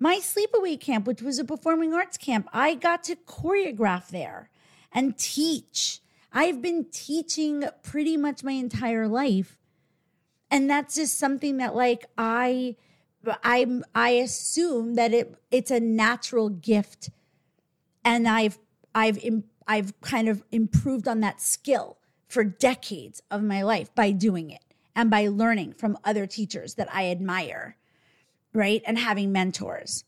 My 0.00 0.16
sleepaway 0.16 0.80
camp, 0.80 1.06
which 1.06 1.22
was 1.22 1.38
a 1.38 1.44
performing 1.44 1.94
arts 1.94 2.16
camp, 2.16 2.48
I 2.52 2.74
got 2.74 3.04
to 3.04 3.14
choreograph 3.14 4.08
there 4.08 4.50
and 4.92 5.18
teach. 5.18 6.00
I've 6.32 6.62
been 6.62 6.86
teaching 6.90 7.64
pretty 7.82 8.16
much 8.16 8.42
my 8.42 8.52
entire 8.52 9.08
life. 9.08 9.58
And 10.50 10.68
that's 10.68 10.94
just 10.94 11.18
something 11.18 11.56
that 11.58 11.74
like 11.74 12.06
I 12.18 12.76
I'm 13.42 13.84
I 13.94 14.10
assume 14.10 14.94
that 14.94 15.12
it 15.12 15.34
it's 15.50 15.70
a 15.70 15.80
natural 15.80 16.48
gift 16.48 17.10
and 18.04 18.28
I've 18.28 18.58
I've 18.94 19.18
I've 19.66 19.98
kind 20.00 20.28
of 20.28 20.42
improved 20.50 21.08
on 21.08 21.20
that 21.20 21.40
skill 21.40 21.98
for 22.28 22.44
decades 22.44 23.22
of 23.30 23.42
my 23.42 23.62
life 23.62 23.94
by 23.94 24.10
doing 24.10 24.50
it 24.50 24.62
and 24.94 25.10
by 25.10 25.28
learning 25.28 25.74
from 25.74 25.98
other 26.04 26.26
teachers 26.26 26.74
that 26.74 26.88
I 26.92 27.10
admire, 27.10 27.76
right? 28.52 28.82
And 28.86 28.98
having 28.98 29.32
mentors 29.32 30.04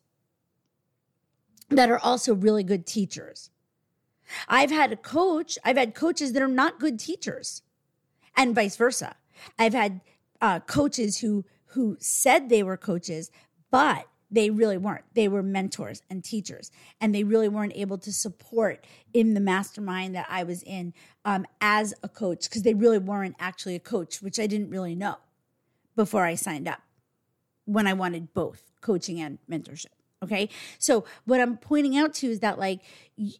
that 1.69 1.91
are 1.91 1.99
also 1.99 2.35
really 2.35 2.65
good 2.65 2.87
teachers. 2.87 3.51
I've 4.49 4.71
had 4.71 4.93
a 4.93 4.97
coach, 4.97 5.59
I've 5.65 5.77
had 5.77 5.95
coaches 5.95 6.33
that 6.33 6.43
are 6.43 6.49
not 6.49 6.81
good 6.81 6.99
teachers, 6.99 7.63
and 8.37 8.55
vice 8.55 8.77
versa. 8.77 9.17
I've 9.59 9.75
had 9.75 10.01
uh, 10.41 10.61
coaches 10.61 11.19
who 11.19 11.45
who 11.69 11.97
said 11.99 12.49
they 12.49 12.63
were 12.63 12.77
coaches, 12.77 13.31
but 13.71 14.07
they 14.31 14.51
really 14.51 14.77
weren't. 14.77 15.05
They 15.15 15.29
were 15.29 15.43
mentors 15.43 16.03
and 16.11 16.25
teachers, 16.25 16.71
and 17.01 17.15
they 17.15 17.25
really 17.25 17.49
weren't 17.49 17.77
able 17.77 17.99
to 17.99 18.13
support 18.13 18.85
in 19.13 19.35
the 19.35 19.41
mastermind 19.41 20.15
that 20.15 20.27
I 20.29 20.43
was 20.45 20.63
in 20.63 20.93
um, 21.25 21.47
as 21.61 21.95
a 22.03 22.09
coach 22.09 22.45
because 22.45 22.63
they 22.63 22.75
really 22.75 22.99
weren't 22.99 23.37
actually 23.39 23.75
a 23.75 23.81
coach, 23.81 24.23
which 24.23 24.39
I 24.39 24.47
didn't 24.47 24.71
really 24.71 24.95
know 24.95 25.17
before 25.97 26.25
I 26.25 26.35
signed 26.35 26.69
up 26.69 26.81
when 27.65 27.87
I 27.87 27.93
wanted 27.93 28.35
both 28.35 28.73
coaching 28.81 29.21
and 29.21 29.39
mentorship. 29.51 29.94
Okay. 30.25 30.49
So, 30.79 31.05
what 31.27 31.41
I'm 31.41 31.59
pointing 31.59 31.97
out 31.97 32.15
to 32.15 32.29
is 32.29 32.41
that, 32.41 32.59
like, 32.59 32.81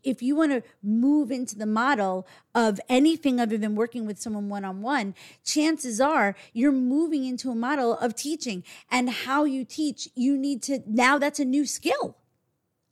if 0.05 0.23
you 0.23 0.37
want 0.37 0.53
to 0.53 0.63
move 0.83 1.31
into 1.31 1.57
the 1.57 1.67
model 1.67 2.27
of 2.55 2.79
anything 2.89 3.41
other 3.41 3.57
than 3.57 3.75
working 3.75 4.07
with 4.07 4.21
someone 4.21 4.51
one 4.51 4.65
on 4.65 4.83
one, 4.83 5.15
chances 5.45 6.01
are 6.01 6.37
you're 6.53 6.73
moving 6.73 7.25
into 7.25 7.51
a 7.51 7.55
model 7.55 7.97
of 7.97 8.15
teaching 8.15 8.63
and 8.91 9.09
how 9.09 9.45
you 9.45 9.65
teach. 9.65 10.09
You 10.15 10.37
need 10.37 10.63
to 10.65 10.81
now 10.87 11.19
that's 11.19 11.41
a 11.41 11.45
new 11.45 11.65
skill 11.65 12.19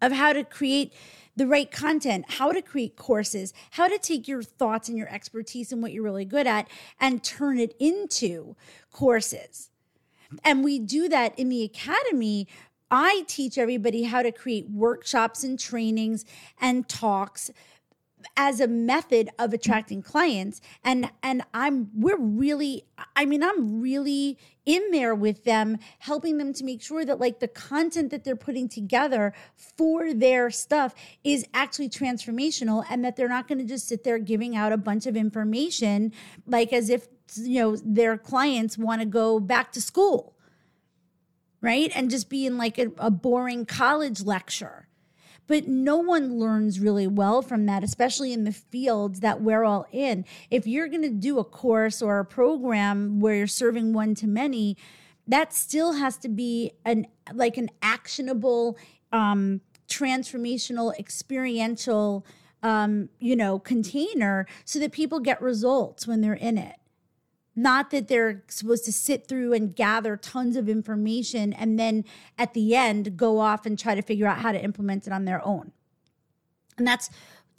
of 0.01 0.13
how 0.13 0.33
to 0.33 0.43
create 0.43 0.95
the 1.37 1.47
right 1.47 1.71
content, 1.71 2.25
how 2.29 2.51
to 2.51 2.63
create 2.63 2.97
courses, 2.97 3.53
how 3.73 3.89
to 3.89 3.99
take 3.99 4.27
your 4.27 4.43
thoughts 4.43 4.89
and 4.89 4.97
your 4.97 5.09
expertise 5.09 5.71
and 5.71 5.83
what 5.83 5.93
you're 5.93 6.03
really 6.03 6.25
good 6.25 6.47
at 6.47 6.67
and 6.99 7.23
turn 7.23 7.59
it 7.59 7.75
into 7.79 8.57
courses. 8.91 9.71
And 10.45 10.65
we 10.65 10.79
do 10.79 11.09
that 11.09 11.39
in 11.39 11.49
the 11.49 11.63
academy 11.63 12.49
I 12.93 13.25
teach 13.27 13.57
everybody 13.57 14.03
how 14.03 14.23
to 14.23 14.31
create 14.31 14.69
workshops 14.69 15.43
and 15.43 15.59
trainings 15.59 16.27
and 16.61 16.87
talks 16.87 17.51
as 18.37 18.61
a 18.61 18.69
method 18.69 19.31
of 19.39 19.53
attracting 19.53 20.03
clients. 20.03 20.61
And 20.85 21.11
and 21.23 21.43
I'm 21.55 21.89
we're 21.95 22.19
really 22.19 22.85
I 23.17 23.25
mean 23.25 23.43
I'm 23.43 23.81
really 23.81 24.39
in 24.65 24.91
there 24.93 25.15
with 25.15 25.45
them 25.45 25.79
helping 26.01 26.37
them 26.37 26.53
to 26.53 26.65
make 26.65 26.83
sure 26.83 27.05
that 27.05 27.19
like 27.19 27.41
the 27.41 27.49
content 27.49 28.11
that 28.11 28.25
they're 28.25 28.37
putting 28.37 28.69
together 28.69 29.33
for 29.57 30.13
their 30.13 30.51
stuff 30.51 30.95
is 31.25 31.47
actually 31.55 31.89
transformational 31.89 32.85
and 32.91 33.05
that 33.05 33.17
they're 33.17 33.29
not 33.29 33.49
going 33.49 33.59
to 33.59 33.65
just 33.65 33.89
sit 33.89 34.05
there 34.05 34.19
giving 34.19 34.55
out 34.55 34.71
a 34.71 34.77
bunch 34.77 35.07
of 35.07 35.17
information 35.17 36.13
like 36.47 36.73
as 36.73 36.91
if 36.91 37.09
you 37.37 37.59
know 37.59 37.77
their 37.77 38.17
clients 38.17 38.79
want 38.79 39.01
to 39.01 39.07
go 39.07 39.41
back 39.41 39.73
to 39.73 39.81
school 39.81 40.32
right? 41.63 41.91
And 41.95 42.11
just 42.11 42.29
be 42.29 42.45
in 42.45 42.59
like 42.59 42.79
a, 42.79 42.89
a 42.99 43.11
boring 43.11 43.65
college 43.65 44.23
lecture. 44.23 44.89
But 45.47 45.67
no 45.67 45.97
one 45.97 46.39
learns 46.39 46.79
really 46.79 47.07
well 47.07 47.43
from 47.43 47.67
that, 47.67 47.83
especially 47.83 48.33
in 48.33 48.45
the 48.45 48.53
fields 48.53 49.21
that 49.21 49.41
we're 49.41 49.65
all 49.65 49.87
in. 49.91 50.25
If 50.51 50.67
you're 50.67 50.89
going 50.89 51.03
to 51.03 51.11
do 51.11 51.39
a 51.39 51.45
course 51.45 52.01
or 52.03 52.19
a 52.19 52.25
program 52.25 53.21
where 53.21 53.35
you're 53.35 53.47
serving 53.47 53.93
one 53.93 54.15
to 54.17 54.27
many, 54.27 54.77
that 55.27 55.53
still 55.53 55.95
has 55.95 56.17
to 56.19 56.29
be 56.29 56.73
an 56.85 57.07
like 57.33 57.57
an 57.57 57.71
actionable 57.81 58.77
um 59.13 59.61
transformational 59.89 60.97
experiential 60.99 62.27
um 62.63 63.09
you 63.19 63.37
know 63.37 63.59
container 63.59 64.47
so 64.65 64.79
that 64.79 64.91
people 64.91 65.21
get 65.21 65.41
results 65.41 66.07
when 66.07 66.21
they're 66.21 66.35
in 66.35 66.59
it 66.59 66.77
not 67.55 67.91
that 67.91 68.09
they're 68.09 68.43
supposed 68.49 68.85
to 68.85 68.93
sit 68.93 69.27
through 69.27 69.53
and 69.53 69.75
gather 69.75 70.17
tons 70.17 70.57
of 70.57 70.69
information 70.69 71.53
and 71.53 71.79
then 71.79 72.05
at 72.39 72.55
the 72.55 72.75
end 72.75 73.17
go 73.17 73.39
off 73.39 73.67
and 73.67 73.79
try 73.79 73.95
to 73.95 74.03
figure 74.03 74.27
out 74.27 74.39
how 74.39 74.53
to 74.53 74.63
implement 74.63 75.07
it 75.07 75.13
on 75.13 75.25
their 75.25 75.45
own. 75.47 75.73
And 76.79 76.87
that's 76.87 77.11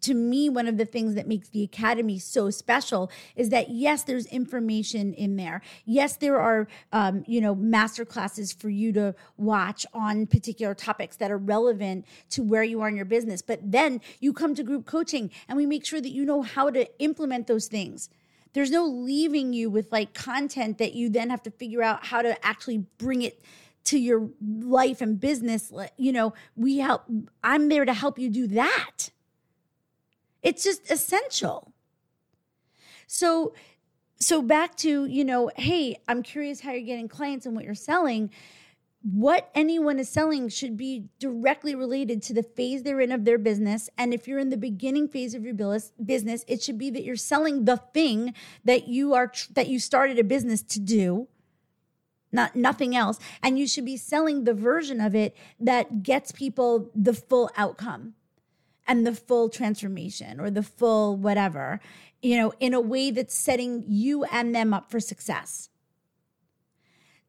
to 0.02 0.14
me 0.14 0.50
one 0.50 0.68
of 0.68 0.78
the 0.78 0.86
things 0.86 1.16
that 1.16 1.28
makes 1.28 1.48
the 1.50 1.64
academy 1.64 2.20
so 2.20 2.50
special 2.50 3.10
is 3.38 3.50
that 3.50 3.70
yes 3.70 4.04
there's 4.04 4.26
information 4.26 5.14
in 5.14 5.38
there. 5.38 5.62
Yes 5.86 6.18
there 6.18 6.40
are 6.40 6.68
um, 6.92 7.24
you 7.28 7.40
know 7.40 7.56
master 7.56 8.04
classes 8.04 8.52
for 8.52 8.70
you 8.70 8.92
to 8.94 9.16
watch 9.38 9.86
on 9.94 10.26
particular 10.26 10.74
topics 10.74 11.18
that 11.18 11.32
are 11.32 11.38
relevant 11.38 12.06
to 12.32 12.44
where 12.44 12.64
you 12.64 12.82
are 12.82 12.90
in 12.90 12.96
your 12.96 13.06
business. 13.06 13.42
But 13.42 13.60
then 13.64 14.02
you 14.20 14.34
come 14.34 14.56
to 14.56 14.64
group 14.64 14.86
coaching 14.86 15.30
and 15.48 15.56
we 15.56 15.66
make 15.66 15.86
sure 15.86 16.02
that 16.02 16.12
you 16.12 16.26
know 16.26 16.42
how 16.42 16.70
to 16.70 16.88
implement 17.00 17.48
those 17.48 17.68
things 17.68 18.10
there's 18.54 18.72
no 18.72 18.86
leaving 18.86 19.54
you 19.54 19.70
with 19.70 19.92
like 19.92 20.14
content 20.14 20.78
that 20.78 20.94
you 20.94 21.10
then 21.10 21.30
have 21.30 21.44
to 21.44 21.52
figure 21.52 21.82
out 21.82 22.06
how 22.06 22.22
to 22.22 22.46
actually 22.46 22.86
bring 22.98 23.22
it 23.22 23.42
to 23.86 23.98
your 23.98 24.30
life 24.42 25.02
and 25.02 25.20
business. 25.20 25.72
You 25.98 26.12
know, 26.12 26.34
we 26.56 26.78
help, 26.78 27.04
I'm 27.44 27.68
there 27.70 27.86
to 27.86 27.94
help 27.94 28.18
you 28.18 28.30
do 28.30 28.48
that. 28.48 29.10
It's 30.42 30.64
just 30.64 30.90
essential. 30.92 31.74
So, 33.08 33.54
so 34.20 34.42
back 34.42 34.76
to, 34.78 35.06
you 35.06 35.26
know, 35.26 35.52
hey, 35.58 35.98
I'm 36.08 36.24
curious 36.24 36.62
how 36.62 36.72
you're 36.72 36.82
getting 36.82 37.08
clients 37.08 37.46
and 37.46 37.56
what 37.56 37.66
you're 37.66 37.76
selling 37.76 38.30
what 39.04 39.50
anyone 39.54 40.00
is 40.00 40.08
selling 40.08 40.48
should 40.48 40.78
be 40.78 41.10
directly 41.20 41.76
related 41.76 42.24
to 42.24 42.34
the 42.34 42.42
phase 42.42 42.84
they're 42.84 43.02
in 43.02 43.12
of 43.12 43.26
their 43.26 43.38
business. 43.38 43.90
And 43.98 44.14
if 44.14 44.30
you're 44.30 44.40
in 44.40 44.50
the 44.50 44.58
beginning 44.58 45.10
phase 45.10 45.36
of 45.36 45.44
your 45.44 45.54
business, 45.54 46.46
it 46.48 46.64
should 46.64 46.78
be 46.78 46.90
that 46.90 47.04
you're 47.04 47.18
selling 47.18 47.66
the 47.66 47.78
thing 47.78 48.34
that 48.64 48.88
you 48.88 49.14
are 49.14 49.32
that 49.52 49.68
you 49.68 49.80
started 49.80 50.20
a 50.20 50.24
business 50.24 50.62
to 50.64 50.80
do, 50.80 51.28
not 52.32 52.56
nothing 52.56 52.96
else. 52.96 53.20
And 53.42 53.60
you 53.60 53.68
should 53.68 53.86
be 53.86 53.98
selling 53.98 54.46
the 54.46 54.54
version 54.54 55.02
of 55.02 55.14
it 55.14 55.36
that 55.60 56.04
gets 56.04 56.32
people 56.32 56.90
the 56.96 57.14
full 57.14 57.50
outcome 57.58 58.14
and 58.88 59.06
the 59.06 59.14
full 59.14 59.50
transformation 59.50 60.40
or 60.40 60.50
the 60.50 60.64
full 60.64 61.18
whatever, 61.18 61.82
you 62.22 62.38
know, 62.38 62.54
in 62.62 62.74
a 62.74 62.80
way 62.80 63.12
that's 63.12 63.36
setting 63.36 63.84
you 63.86 64.24
and 64.26 64.56
them 64.56 64.74
up 64.74 64.90
for 64.90 65.02
success. 65.02 65.70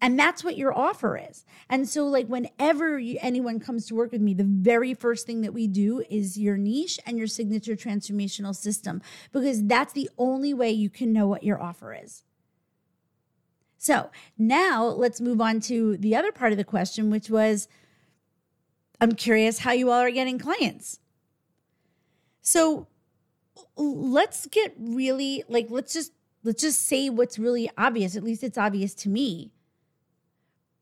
And 0.04 0.18
that's 0.18 0.44
what 0.44 0.58
your 0.58 0.76
offer 0.76 1.16
is. 1.16 1.46
And 1.70 1.88
so, 1.88 2.06
like, 2.06 2.26
whenever 2.26 2.98
you, 2.98 3.16
anyone 3.22 3.58
comes 3.58 3.86
to 3.86 3.94
work 3.94 4.12
with 4.12 4.20
me, 4.20 4.34
the 4.34 4.44
very 4.44 4.92
first 4.92 5.26
thing 5.26 5.40
that 5.40 5.54
we 5.54 5.66
do 5.66 6.04
is 6.10 6.38
your 6.38 6.58
niche 6.58 7.00
and 7.06 7.16
your 7.16 7.26
signature 7.26 7.74
transformational 7.74 8.54
system, 8.54 9.00
because 9.32 9.64
that's 9.64 9.94
the 9.94 10.10
only 10.18 10.52
way 10.52 10.70
you 10.70 10.90
can 10.90 11.14
know 11.14 11.26
what 11.26 11.42
your 11.42 11.58
offer 11.58 11.94
is. 11.94 12.22
So, 13.78 14.10
now 14.36 14.84
let's 14.84 15.22
move 15.22 15.40
on 15.40 15.60
to 15.60 15.96
the 15.96 16.14
other 16.14 16.32
part 16.32 16.52
of 16.52 16.58
the 16.58 16.64
question, 16.64 17.08
which 17.08 17.30
was 17.30 17.66
I'm 19.00 19.12
curious 19.12 19.60
how 19.60 19.72
you 19.72 19.90
all 19.90 20.00
are 20.00 20.10
getting 20.10 20.38
clients. 20.38 21.00
So, 22.42 22.88
let's 23.74 24.44
get 24.48 24.74
really 24.78 25.44
like 25.48 25.68
let's 25.70 25.94
just 25.94 26.12
let's 26.42 26.60
just 26.60 26.86
say 26.86 27.08
what's 27.08 27.38
really 27.38 27.70
obvious 27.78 28.16
at 28.16 28.22
least 28.22 28.44
it's 28.44 28.58
obvious 28.58 28.92
to 28.94 29.08
me 29.08 29.53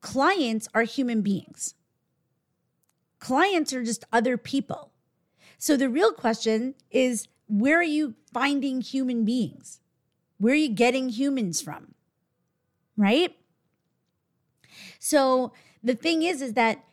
clients 0.03 0.69
are 0.75 0.83
human 0.83 1.23
beings. 1.23 1.75
Clients 3.19 3.73
are 3.73 3.85
just 3.85 4.05
other 4.13 4.37
people. 4.37 4.93
So 5.57 5.77
the 5.77 5.89
real 5.89 6.13
question 6.13 6.75
is 6.91 7.29
where 7.49 7.79
are 7.79 7.85
you 7.85 8.15
finding 8.33 8.81
human 8.81 9.25
beings? 9.25 9.81
Where 10.39 10.53
are 10.53 10.57
you 10.57 10.71
getting 10.71 11.09
humans 11.09 11.63
from? 11.63 11.95
Right? 12.97 13.37
So 14.99 15.53
the 15.83 15.95
thing 15.95 16.23
is 16.23 16.43
is 16.43 16.55
that 16.55 16.85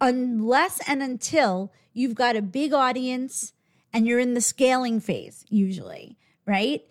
unless 0.00 0.80
and 0.88 1.02
until 1.02 1.72
you've 1.92 2.14
got 2.14 2.36
a 2.36 2.42
big 2.42 2.72
audience 2.72 3.52
and 3.92 4.06
you're 4.06 4.18
in 4.18 4.34
the 4.34 4.40
scaling 4.40 5.00
phase 5.00 5.44
usually, 5.48 6.18
right? 6.44 6.82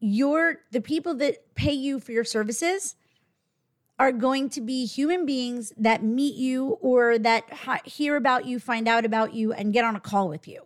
You're 0.00 0.60
the 0.70 0.80
people 0.82 1.14
that 1.14 1.54
pay 1.54 1.72
you 1.72 1.98
for 1.98 2.12
your 2.12 2.24
services 2.24 2.94
are 3.98 4.12
going 4.12 4.48
to 4.50 4.60
be 4.60 4.86
human 4.86 5.24
beings 5.24 5.72
that 5.76 6.02
meet 6.02 6.34
you 6.34 6.78
or 6.80 7.18
that 7.18 7.44
hear 7.84 8.16
about 8.16 8.46
you, 8.46 8.58
find 8.58 8.88
out 8.88 9.04
about 9.04 9.34
you, 9.34 9.52
and 9.52 9.72
get 9.72 9.84
on 9.84 9.94
a 9.94 10.00
call 10.00 10.28
with 10.28 10.48
you. 10.48 10.62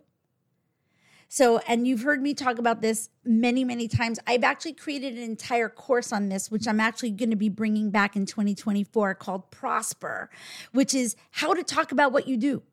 So, 1.31 1.59
and 1.67 1.87
you've 1.87 2.01
heard 2.01 2.23
me 2.23 2.33
talk 2.33 2.57
about 2.57 2.81
this 2.81 3.11
many, 3.23 3.63
many 3.63 3.87
times. 3.87 4.19
I've 4.25 4.43
actually 4.43 4.73
created 4.73 5.13
an 5.13 5.23
entire 5.23 5.69
course 5.69 6.11
on 6.11 6.29
this, 6.29 6.49
which 6.49 6.67
I'm 6.67 6.79
actually 6.79 7.11
going 7.11 7.29
to 7.29 7.35
be 7.35 7.49
bringing 7.49 7.91
back 7.91 8.15
in 8.15 8.25
2024 8.25 9.13
called 9.13 9.51
Prosper, 9.51 10.31
which 10.71 10.95
is 10.95 11.15
how 11.29 11.53
to 11.53 11.61
talk 11.61 11.91
about 11.91 12.11
what 12.11 12.27
you 12.27 12.35
do. 12.35 12.63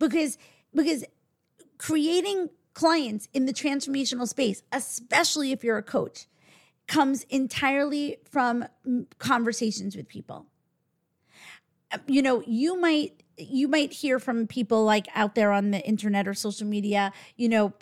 Because, 0.00 0.38
because 0.74 1.04
creating 1.78 2.50
clients 2.74 3.28
in 3.32 3.46
the 3.46 3.52
transformational 3.52 4.26
space, 4.26 4.64
especially 4.72 5.52
if 5.52 5.62
you're 5.62 5.78
a 5.78 5.82
coach, 5.82 6.26
comes 6.88 7.22
entirely 7.24 8.16
from 8.28 8.64
conversations 9.18 9.94
with 9.94 10.08
people. 10.08 10.46
Um, 11.92 12.00
you 12.06 12.22
know, 12.22 12.42
you 12.46 12.78
might 12.80 13.22
you 13.40 13.68
might 13.68 13.92
hear 13.92 14.18
from 14.18 14.48
people 14.48 14.84
like 14.84 15.06
out 15.14 15.36
there 15.36 15.52
on 15.52 15.70
the 15.70 15.80
internet 15.86 16.26
or 16.26 16.34
social 16.34 16.66
media, 16.66 17.12
you 17.36 17.48
know, 17.48 17.72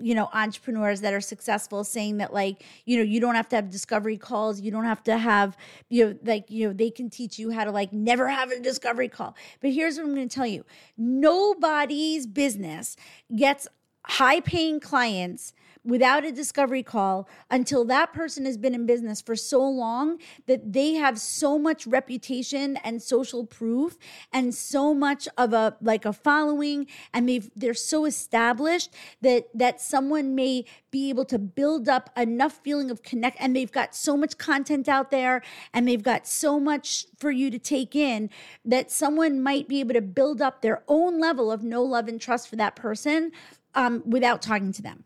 you 0.00 0.14
know, 0.14 0.28
entrepreneurs 0.32 1.00
that 1.00 1.12
are 1.12 1.20
successful 1.20 1.82
saying 1.82 2.18
that 2.18 2.32
like, 2.32 2.64
you 2.84 2.96
know, 2.96 3.02
you 3.02 3.18
don't 3.18 3.34
have 3.34 3.48
to 3.48 3.56
have 3.56 3.68
discovery 3.68 4.16
calls, 4.16 4.60
you 4.60 4.70
don't 4.70 4.84
have 4.84 5.02
to 5.02 5.18
have, 5.18 5.56
you 5.88 6.06
know, 6.06 6.18
like, 6.24 6.50
you 6.50 6.68
know, 6.68 6.72
they 6.72 6.88
can 6.88 7.10
teach 7.10 7.38
you 7.38 7.50
how 7.50 7.64
to 7.64 7.72
like 7.72 7.92
never 7.92 8.28
have 8.28 8.52
a 8.52 8.60
discovery 8.60 9.08
call. 9.08 9.34
But 9.60 9.72
here's 9.72 9.96
what 9.96 10.06
I'm 10.06 10.14
going 10.14 10.28
to 10.28 10.34
tell 10.34 10.46
you. 10.46 10.64
Nobody's 10.96 12.26
business 12.26 12.96
gets 13.34 13.66
high 14.04 14.40
paying 14.40 14.78
clients 14.78 15.52
without 15.84 16.24
a 16.24 16.30
discovery 16.30 16.82
call 16.82 17.28
until 17.50 17.84
that 17.84 18.12
person 18.12 18.44
has 18.44 18.56
been 18.56 18.74
in 18.74 18.86
business 18.86 19.20
for 19.20 19.34
so 19.34 19.62
long 19.62 20.18
that 20.46 20.72
they 20.72 20.94
have 20.94 21.18
so 21.18 21.58
much 21.58 21.86
reputation 21.86 22.76
and 22.84 23.02
social 23.02 23.44
proof 23.44 23.98
and 24.32 24.54
so 24.54 24.94
much 24.94 25.28
of 25.36 25.52
a 25.52 25.76
like 25.80 26.04
a 26.04 26.12
following. 26.12 26.86
And 27.12 27.28
they've 27.28 27.50
they're 27.56 27.74
so 27.74 28.04
established 28.04 28.94
that 29.20 29.48
that 29.54 29.80
someone 29.80 30.34
may 30.34 30.64
be 30.90 31.08
able 31.08 31.24
to 31.24 31.38
build 31.38 31.88
up 31.88 32.10
enough 32.16 32.60
feeling 32.62 32.90
of 32.90 33.02
connect 33.02 33.36
and 33.40 33.56
they've 33.56 33.72
got 33.72 33.94
so 33.94 34.16
much 34.16 34.38
content 34.38 34.88
out 34.88 35.10
there 35.10 35.42
and 35.72 35.88
they've 35.88 36.02
got 36.02 36.26
so 36.26 36.60
much 36.60 37.06
for 37.16 37.30
you 37.30 37.50
to 37.50 37.58
take 37.58 37.96
in 37.96 38.30
that 38.64 38.90
someone 38.90 39.42
might 39.42 39.66
be 39.68 39.80
able 39.80 39.94
to 39.94 40.02
build 40.02 40.40
up 40.40 40.62
their 40.62 40.82
own 40.86 41.18
level 41.18 41.50
of 41.50 41.64
no 41.64 41.82
love 41.82 42.08
and 42.08 42.20
trust 42.20 42.48
for 42.48 42.56
that 42.56 42.76
person 42.76 43.32
um, 43.74 44.02
without 44.06 44.42
talking 44.42 44.70
to 44.70 44.82
them 44.82 45.04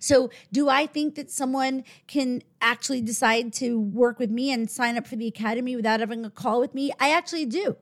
so, 0.00 0.30
do 0.52 0.68
I 0.68 0.86
think 0.86 1.14
that 1.16 1.30
someone 1.30 1.84
can 2.06 2.42
actually 2.60 3.00
decide 3.00 3.52
to 3.54 3.78
work 3.78 4.18
with 4.18 4.30
me 4.30 4.52
and 4.52 4.70
sign 4.70 4.96
up 4.96 5.06
for 5.06 5.16
the 5.16 5.26
academy 5.26 5.76
without 5.76 6.00
having 6.00 6.24
a 6.24 6.30
call 6.30 6.60
with 6.60 6.74
me? 6.74 6.92
I 6.98 7.10
actually 7.10 7.46
do. 7.46 7.76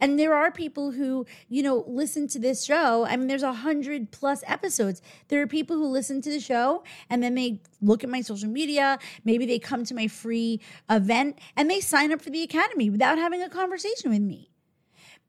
And 0.00 0.18
there 0.18 0.34
are 0.34 0.50
people 0.50 0.92
who, 0.92 1.26
you 1.48 1.62
know, 1.62 1.84
listen 1.86 2.28
to 2.28 2.38
this 2.38 2.64
show. 2.64 3.06
I 3.06 3.16
mean, 3.16 3.28
there's 3.28 3.42
a 3.42 3.52
hundred 3.52 4.10
plus 4.10 4.42
episodes. 4.46 5.02
There 5.28 5.40
are 5.42 5.46
people 5.46 5.76
who 5.76 5.86
listen 5.86 6.20
to 6.22 6.30
the 6.30 6.40
show 6.40 6.84
and 7.10 7.22
then 7.22 7.34
they 7.34 7.60
look 7.80 8.04
at 8.04 8.10
my 8.10 8.20
social 8.20 8.48
media. 8.48 8.98
Maybe 9.24 9.46
they 9.46 9.58
come 9.58 9.84
to 9.84 9.94
my 9.94 10.08
free 10.08 10.60
event 10.90 11.38
and 11.56 11.70
they 11.70 11.80
sign 11.80 12.12
up 12.12 12.20
for 12.20 12.30
the 12.30 12.42
academy 12.42 12.90
without 12.90 13.18
having 13.18 13.42
a 13.42 13.48
conversation 13.48 14.10
with 14.10 14.22
me. 14.22 14.50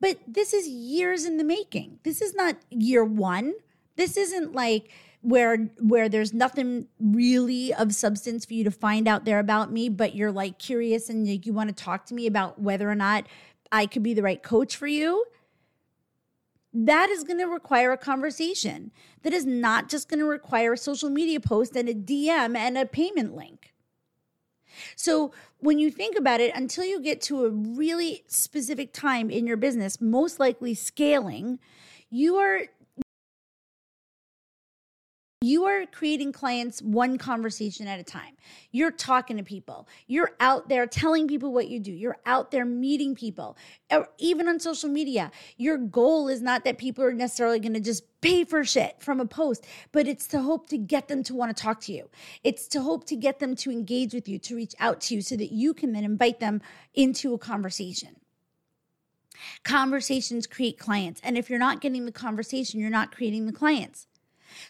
But 0.01 0.19
this 0.27 0.53
is 0.53 0.67
years 0.67 1.25
in 1.25 1.37
the 1.37 1.43
making. 1.43 1.99
This 2.03 2.21
is 2.21 2.33
not 2.33 2.55
year 2.69 3.03
one. 3.03 3.53
This 3.97 4.15
isn't 4.15 4.53
like, 4.53 4.89
where 5.21 5.57
where 5.79 6.07
there's 6.07 6.33
nothing 6.33 6.87
really 6.99 7.73
of 7.73 7.93
substance 7.93 8.45
for 8.45 8.53
you 8.53 8.63
to 8.63 8.71
find 8.71 9.07
out 9.07 9.25
there 9.25 9.39
about 9.39 9.71
me 9.71 9.89
but 9.89 10.15
you're 10.15 10.31
like 10.31 10.57
curious 10.59 11.09
and 11.09 11.27
you, 11.27 11.39
you 11.43 11.51
want 11.51 11.67
to 11.67 11.75
talk 11.75 12.05
to 12.05 12.13
me 12.13 12.25
about 12.25 12.61
whether 12.61 12.89
or 12.89 12.95
not 12.95 13.25
I 13.71 13.85
could 13.85 14.01
be 14.01 14.13
the 14.13 14.23
right 14.23 14.41
coach 14.41 14.77
for 14.77 14.87
you 14.87 15.25
that 16.73 17.09
is 17.09 17.23
going 17.23 17.39
to 17.39 17.45
require 17.45 17.91
a 17.91 17.97
conversation. 17.97 18.91
That 19.23 19.33
is 19.33 19.45
not 19.45 19.89
just 19.89 20.07
going 20.07 20.19
to 20.19 20.25
require 20.25 20.73
a 20.73 20.77
social 20.77 21.09
media 21.09 21.39
post 21.39 21.75
and 21.75 21.89
a 21.89 21.93
DM 21.93 22.55
and 22.55 22.77
a 22.77 22.85
payment 22.85 23.35
link. 23.35 23.73
So, 24.95 25.33
when 25.57 25.79
you 25.79 25.91
think 25.91 26.17
about 26.17 26.39
it, 26.39 26.55
until 26.55 26.85
you 26.85 27.01
get 27.01 27.21
to 27.23 27.45
a 27.45 27.49
really 27.49 28.23
specific 28.27 28.93
time 28.93 29.29
in 29.29 29.45
your 29.45 29.57
business, 29.57 29.99
most 29.99 30.39
likely 30.39 30.73
scaling, 30.73 31.59
you 32.09 32.35
are 32.35 32.61
you 35.41 35.63
are 35.63 35.85
creating 35.85 36.33
clients 36.33 36.81
one 36.81 37.17
conversation 37.17 37.87
at 37.87 37.97
a 37.97 38.03
time. 38.03 38.35
You're 38.71 38.91
talking 38.91 39.37
to 39.37 39.43
people. 39.43 39.87
You're 40.05 40.31
out 40.41 40.67
there 40.67 40.85
telling 40.85 41.29
people 41.29 41.53
what 41.53 41.69
you 41.69 41.79
do. 41.79 41.93
You're 41.93 42.17
out 42.25 42.51
there 42.51 42.65
meeting 42.65 43.15
people. 43.15 43.55
Or 43.89 44.09
even 44.17 44.49
on 44.49 44.59
social 44.59 44.89
media, 44.89 45.31
your 45.55 45.77
goal 45.77 46.27
is 46.27 46.41
not 46.41 46.65
that 46.65 46.77
people 46.77 47.05
are 47.05 47.13
necessarily 47.13 47.61
going 47.61 47.73
to 47.73 47.79
just 47.79 48.03
pay 48.19 48.43
for 48.43 48.65
shit 48.65 48.97
from 48.99 49.21
a 49.21 49.25
post, 49.25 49.65
but 49.93 50.09
it's 50.09 50.27
to 50.27 50.41
hope 50.41 50.67
to 50.69 50.77
get 50.77 51.07
them 51.07 51.23
to 51.23 51.33
want 51.33 51.55
to 51.55 51.63
talk 51.63 51.79
to 51.81 51.93
you. 51.93 52.09
It's 52.43 52.67
to 52.69 52.81
hope 52.81 53.05
to 53.05 53.15
get 53.15 53.39
them 53.39 53.55
to 53.57 53.71
engage 53.71 54.13
with 54.13 54.27
you, 54.27 54.39
to 54.39 54.57
reach 54.57 54.75
out 54.77 54.99
to 55.01 55.15
you 55.15 55.21
so 55.21 55.37
that 55.37 55.53
you 55.53 55.73
can 55.73 55.93
then 55.93 56.03
invite 56.03 56.41
them 56.41 56.61
into 56.93 57.33
a 57.33 57.37
conversation. 57.37 58.17
Conversations 59.63 60.47
create 60.47 60.77
clients. 60.77 61.21
And 61.23 61.37
if 61.37 61.49
you're 61.49 61.59
not 61.59 61.79
getting 61.79 62.05
the 62.05 62.11
conversation, 62.11 62.81
you're 62.81 62.89
not 62.89 63.15
creating 63.15 63.45
the 63.45 63.53
clients. 63.53 64.05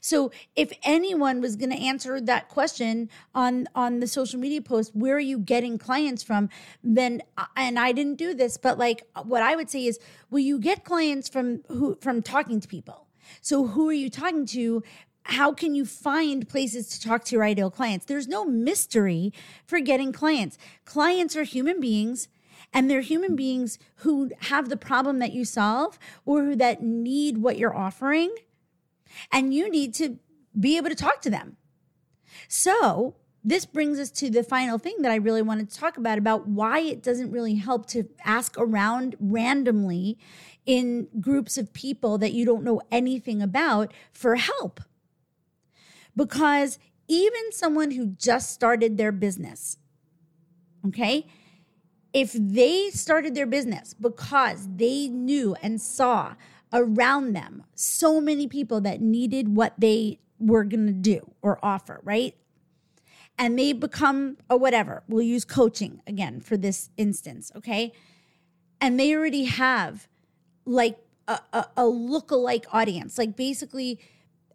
So 0.01 0.31
if 0.55 0.71
anyone 0.83 1.41
was 1.41 1.55
going 1.55 1.71
to 1.71 1.77
answer 1.77 2.19
that 2.21 2.49
question 2.49 3.09
on 3.33 3.67
on 3.75 3.99
the 3.99 4.07
social 4.07 4.39
media 4.39 4.61
post, 4.61 4.95
where 4.95 5.15
are 5.15 5.19
you 5.19 5.39
getting 5.39 5.77
clients 5.77 6.23
from? 6.23 6.49
Then 6.83 7.21
uh, 7.37 7.45
and 7.55 7.79
I 7.79 7.91
didn't 7.91 8.15
do 8.15 8.33
this, 8.33 8.57
but 8.57 8.77
like 8.77 9.03
uh, 9.15 9.23
what 9.23 9.43
I 9.43 9.55
would 9.55 9.69
say 9.69 9.85
is, 9.85 9.99
will 10.29 10.39
you 10.39 10.59
get 10.59 10.83
clients 10.83 11.29
from 11.29 11.63
who 11.67 11.97
from 12.01 12.21
talking 12.21 12.59
to 12.59 12.67
people? 12.67 13.07
So 13.41 13.67
who 13.67 13.89
are 13.89 13.93
you 13.93 14.09
talking 14.09 14.45
to? 14.47 14.83
How 15.23 15.53
can 15.53 15.75
you 15.75 15.85
find 15.85 16.47
places 16.49 16.87
to 16.89 17.01
talk 17.07 17.23
to 17.25 17.35
your 17.35 17.43
ideal 17.43 17.69
clients? 17.69 18.05
There's 18.05 18.27
no 18.27 18.45
mystery 18.45 19.31
for 19.65 19.79
getting 19.79 20.11
clients. 20.11 20.57
Clients 20.85 21.35
are 21.35 21.43
human 21.43 21.79
beings 21.79 22.29
and 22.73 22.89
they're 22.89 23.01
human 23.01 23.35
beings 23.35 23.77
who 23.97 24.31
have 24.41 24.69
the 24.69 24.77
problem 24.77 25.19
that 25.19 25.33
you 25.33 25.45
solve 25.45 25.99
or 26.25 26.43
who 26.43 26.55
that 26.55 26.81
need 26.81 27.39
what 27.39 27.57
you're 27.57 27.75
offering 27.75 28.33
and 29.31 29.53
you 29.53 29.69
need 29.69 29.93
to 29.95 30.19
be 30.59 30.77
able 30.77 30.89
to 30.89 30.95
talk 30.95 31.21
to 31.21 31.29
them. 31.29 31.57
So, 32.47 33.15
this 33.43 33.65
brings 33.65 33.99
us 33.99 34.11
to 34.11 34.29
the 34.29 34.43
final 34.43 34.77
thing 34.77 34.97
that 35.01 35.11
I 35.11 35.15
really 35.15 35.41
wanted 35.41 35.69
to 35.69 35.77
talk 35.77 35.97
about 35.97 36.17
about 36.17 36.47
why 36.47 36.79
it 36.79 37.01
doesn't 37.01 37.31
really 37.31 37.55
help 37.55 37.85
to 37.87 38.09
ask 38.25 38.55
around 38.57 39.15
randomly 39.19 40.17
in 40.65 41.07
groups 41.21 41.57
of 41.57 41.73
people 41.73 42.17
that 42.17 42.33
you 42.33 42.45
don't 42.45 42.63
know 42.63 42.81
anything 42.91 43.41
about 43.41 43.93
for 44.11 44.35
help. 44.35 44.81
Because 46.15 46.79
even 47.07 47.51
someone 47.51 47.91
who 47.91 48.07
just 48.07 48.51
started 48.51 48.97
their 48.97 49.13
business, 49.13 49.77
okay, 50.85 51.25
if 52.13 52.33
they 52.33 52.89
started 52.89 53.35
their 53.35 53.45
business 53.45 53.93
because 53.93 54.67
they 54.75 55.07
knew 55.07 55.55
and 55.61 55.79
saw 55.79 56.35
around 56.71 57.33
them 57.33 57.63
so 57.75 58.21
many 58.21 58.47
people 58.47 58.81
that 58.81 59.01
needed 59.01 59.55
what 59.55 59.73
they 59.77 60.19
were 60.39 60.63
going 60.63 60.87
to 60.87 60.93
do 60.93 61.33
or 61.41 61.59
offer, 61.63 61.99
right? 62.03 62.35
And 63.37 63.57
they 63.57 63.73
become 63.73 64.37
a 64.49 64.57
whatever. 64.57 65.03
We'll 65.07 65.23
use 65.23 65.45
coaching 65.45 66.01
again 66.05 66.41
for 66.41 66.57
this 66.57 66.89
instance, 66.97 67.51
okay? 67.55 67.93
And 68.81 68.99
they 68.99 69.15
already 69.15 69.45
have 69.45 70.07
like 70.65 70.97
a, 71.27 71.39
a, 71.53 71.67
a 71.77 71.87
look-alike 71.87 72.65
audience. 72.71 73.17
Like 73.17 73.35
basically, 73.35 73.99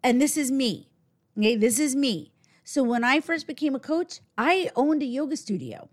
and 0.03 0.21
this 0.21 0.37
is 0.37 0.51
me. 0.51 0.89
Okay, 1.37 1.55
this 1.55 1.79
is 1.79 1.95
me. 1.95 2.31
So 2.63 2.83
when 2.83 3.03
I 3.03 3.19
first 3.19 3.47
became 3.47 3.75
a 3.75 3.79
coach, 3.79 4.21
I 4.37 4.71
owned 4.75 5.01
a 5.01 5.05
yoga 5.05 5.37
studio. 5.37 5.89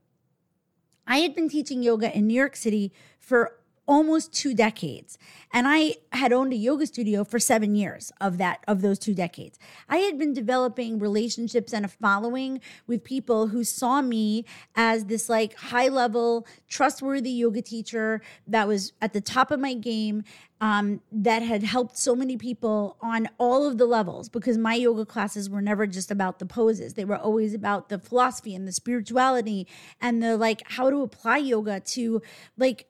I 1.06 1.18
had 1.18 1.34
been 1.34 1.48
teaching 1.48 1.82
yoga 1.82 2.16
in 2.16 2.26
New 2.26 2.34
York 2.34 2.56
City 2.56 2.92
for 3.18 3.58
almost 3.87 4.33
two 4.33 4.55
decades. 4.55 5.18
And 5.53 5.66
i 5.68 5.97
had 6.12 6.33
owned 6.33 6.53
a 6.53 6.57
yoga 6.57 6.87
studio 6.87 7.24
for 7.24 7.39
seven 7.39 7.74
years 7.74 8.12
of 8.20 8.39
that 8.39 8.62
of 8.68 8.80
those 8.80 8.99
two 8.99 9.14
decades. 9.14 9.59
I 9.89 9.99
had 9.99 10.18
been 10.18 10.33
developing 10.33 10.99
relationships 10.99 11.72
and 11.72 11.85
a 11.85 11.89
following 11.89 12.61
with 12.87 13.03
people 13.05 13.49
who 13.49 13.64
saw 13.64 14.03
me 14.03 14.45
as 14.76 15.07
this 15.07 15.28
like 15.28 15.55
high 15.55 15.89
level 15.89 16.47
trustworthy 16.68 17.30
yoga 17.30 17.62
teacher 17.62 18.22
that 18.47 18.68
was 18.68 18.93
at 19.01 19.12
the 19.12 19.20
top 19.20 19.51
of 19.51 19.61
my 19.61 19.74
game 19.74 20.24
um, 20.62 21.01
that 21.11 21.43
had 21.43 21.64
helped 21.64 21.99
so 21.99 22.14
many 22.14 22.37
people 22.37 22.97
on 23.01 23.28
all 23.37 23.66
of 23.66 23.78
the 23.78 23.85
levels 23.85 24.28
because 24.28 24.57
my 24.57 24.74
yoga 24.74 25.05
classes 25.05 25.51
were 25.51 25.61
never 25.61 25.89
just 25.89 26.09
about 26.09 26.39
the 26.39 26.47
poses. 26.47 26.95
They 26.95 27.05
were 27.05 27.16
always 27.16 27.53
about 27.53 27.89
the 27.89 27.99
philosophy 27.99 28.55
and 28.55 28.66
the 28.66 28.70
spirituality 28.70 29.66
and 30.01 30.22
the 30.22 30.37
like 30.37 30.62
how 30.64 30.89
to 30.89 31.03
apply 31.03 31.39
yoga 31.39 31.80
to 31.80 32.22
like 32.57 32.89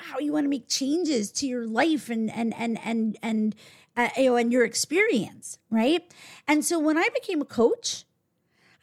how 0.00 0.18
you 0.18 0.32
want 0.32 0.44
to 0.44 0.48
make 0.48 0.68
changes 0.68 1.30
to 1.32 1.46
your 1.46 1.66
life 1.66 2.10
and 2.10 2.30
and 2.30 2.54
and 2.56 2.78
and 2.84 3.18
and 3.22 3.54
uh, 3.96 4.08
you 4.16 4.30
know 4.30 4.36
and 4.36 4.52
your 4.52 4.64
experience, 4.64 5.58
right? 5.70 6.12
And 6.46 6.64
so 6.64 6.78
when 6.78 6.96
I 6.98 7.08
became 7.14 7.40
a 7.40 7.44
coach, 7.44 8.04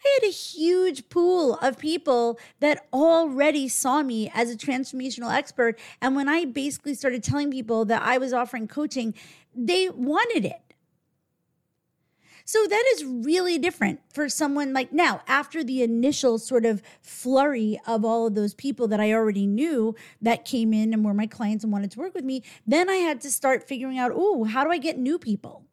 I 0.05 0.19
had 0.21 0.29
a 0.29 0.31
huge 0.31 1.09
pool 1.09 1.55
of 1.55 1.77
people 1.79 2.39
that 2.59 2.85
already 2.93 3.67
saw 3.67 4.03
me 4.03 4.31
as 4.33 4.51
a 4.51 4.55
transformational 4.55 5.33
expert. 5.33 5.79
And 6.01 6.15
when 6.15 6.29
I 6.29 6.45
basically 6.45 6.93
started 6.93 7.23
telling 7.23 7.51
people 7.51 7.85
that 7.85 8.01
I 8.03 8.17
was 8.17 8.31
offering 8.31 8.67
coaching, 8.67 9.13
they 9.55 9.89
wanted 9.89 10.45
it. 10.45 10.61
So 12.47 12.65
that 12.65 12.83
is 12.93 13.03
really 13.03 13.57
different 13.57 13.99
for 14.13 14.29
someone 14.29 14.71
like 14.71 14.93
now, 14.93 15.19
after 15.27 15.65
the 15.65 15.83
initial 15.83 16.39
sort 16.39 16.65
of 16.65 16.81
flurry 17.01 17.77
of 17.85 18.05
all 18.05 18.25
of 18.25 18.35
those 18.35 18.53
people 18.53 18.87
that 18.87 19.01
I 19.01 19.11
already 19.11 19.45
knew 19.45 19.95
that 20.21 20.45
came 20.45 20.73
in 20.73 20.93
and 20.93 21.03
were 21.03 21.13
my 21.13 21.27
clients 21.27 21.65
and 21.65 21.73
wanted 21.73 21.91
to 21.91 21.99
work 21.99 22.15
with 22.15 22.23
me, 22.23 22.43
then 22.65 22.89
I 22.89 22.95
had 22.95 23.19
to 23.21 23.31
start 23.31 23.67
figuring 23.67 23.99
out, 23.99 24.13
oh, 24.15 24.45
how 24.45 24.63
do 24.63 24.71
I 24.71 24.77
get 24.77 24.97
new 24.97 25.19
people? 25.19 25.65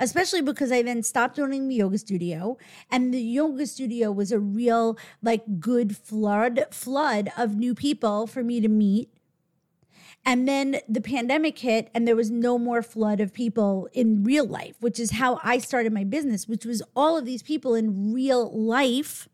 especially 0.00 0.42
because 0.42 0.72
I 0.72 0.82
then 0.82 1.04
stopped 1.04 1.38
owning 1.38 1.68
the 1.68 1.76
yoga 1.76 1.98
studio 1.98 2.58
and 2.90 3.14
the 3.14 3.20
yoga 3.20 3.64
studio 3.64 4.10
was 4.10 4.32
a 4.32 4.40
real 4.40 4.98
like 5.22 5.60
good 5.60 5.96
flood 5.96 6.64
flood 6.72 7.30
of 7.38 7.54
new 7.54 7.76
people 7.76 8.26
for 8.26 8.42
me 8.42 8.60
to 8.60 8.66
meet 8.66 9.08
and 10.24 10.46
then 10.46 10.80
the 10.88 11.00
pandemic 11.00 11.58
hit, 11.58 11.90
and 11.94 12.06
there 12.06 12.16
was 12.16 12.30
no 12.30 12.58
more 12.58 12.82
flood 12.82 13.20
of 13.20 13.32
people 13.32 13.88
in 13.92 14.24
real 14.24 14.46
life, 14.46 14.76
which 14.80 15.00
is 15.00 15.12
how 15.12 15.40
I 15.42 15.58
started 15.58 15.92
my 15.92 16.04
business, 16.04 16.46
which 16.46 16.64
was 16.64 16.82
all 16.94 17.16
of 17.16 17.24
these 17.24 17.42
people 17.42 17.74
in 17.74 18.12
real 18.12 18.50
life 18.50 19.28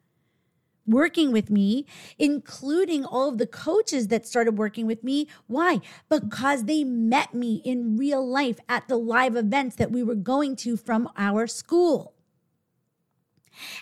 working 0.87 1.33
with 1.33 1.51
me, 1.51 1.87
including 2.19 3.05
all 3.05 3.29
of 3.29 3.39
the 3.39 3.47
coaches 3.47 4.09
that 4.09 4.27
started 4.27 4.59
working 4.59 4.87
with 4.87 5.03
me. 5.03 5.27
Why? 5.47 5.81
Because 6.09 6.65
they 6.65 6.85
met 6.85 7.35
me 7.35 7.63
in 7.65 7.97
real 7.97 8.27
life 8.27 8.59
at 8.69 8.89
the 8.89 8.97
live 8.97 9.37
events 9.37 9.77
that 9.77 9.91
we 9.91 10.03
were 10.03 10.15
going 10.15 10.57
to 10.57 10.77
from 10.77 11.09
our 11.17 11.47
school. 11.47 12.14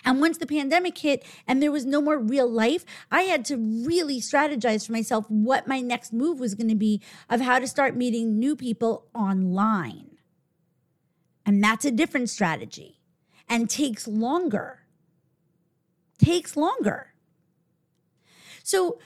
And 0.05 0.19
once 0.19 0.37
the 0.37 0.45
pandemic 0.45 0.97
hit 0.97 1.25
and 1.47 1.61
there 1.61 1.71
was 1.71 1.85
no 1.85 2.01
more 2.01 2.17
real 2.17 2.49
life, 2.49 2.85
I 3.11 3.23
had 3.23 3.45
to 3.45 3.57
really 3.57 4.19
strategize 4.19 4.85
for 4.85 4.91
myself 4.91 5.25
what 5.29 5.67
my 5.67 5.79
next 5.81 6.13
move 6.13 6.39
was 6.39 6.55
going 6.55 6.69
to 6.69 6.75
be 6.75 7.01
of 7.29 7.41
how 7.41 7.59
to 7.59 7.67
start 7.67 7.95
meeting 7.95 8.39
new 8.39 8.55
people 8.55 9.07
online. 9.13 10.17
And 11.45 11.63
that's 11.63 11.85
a 11.85 11.91
different 11.91 12.29
strategy 12.29 12.99
and 13.49 13.69
takes 13.69 14.07
longer. 14.07 14.79
Takes 16.17 16.55
longer. 16.55 17.13
So, 18.63 18.99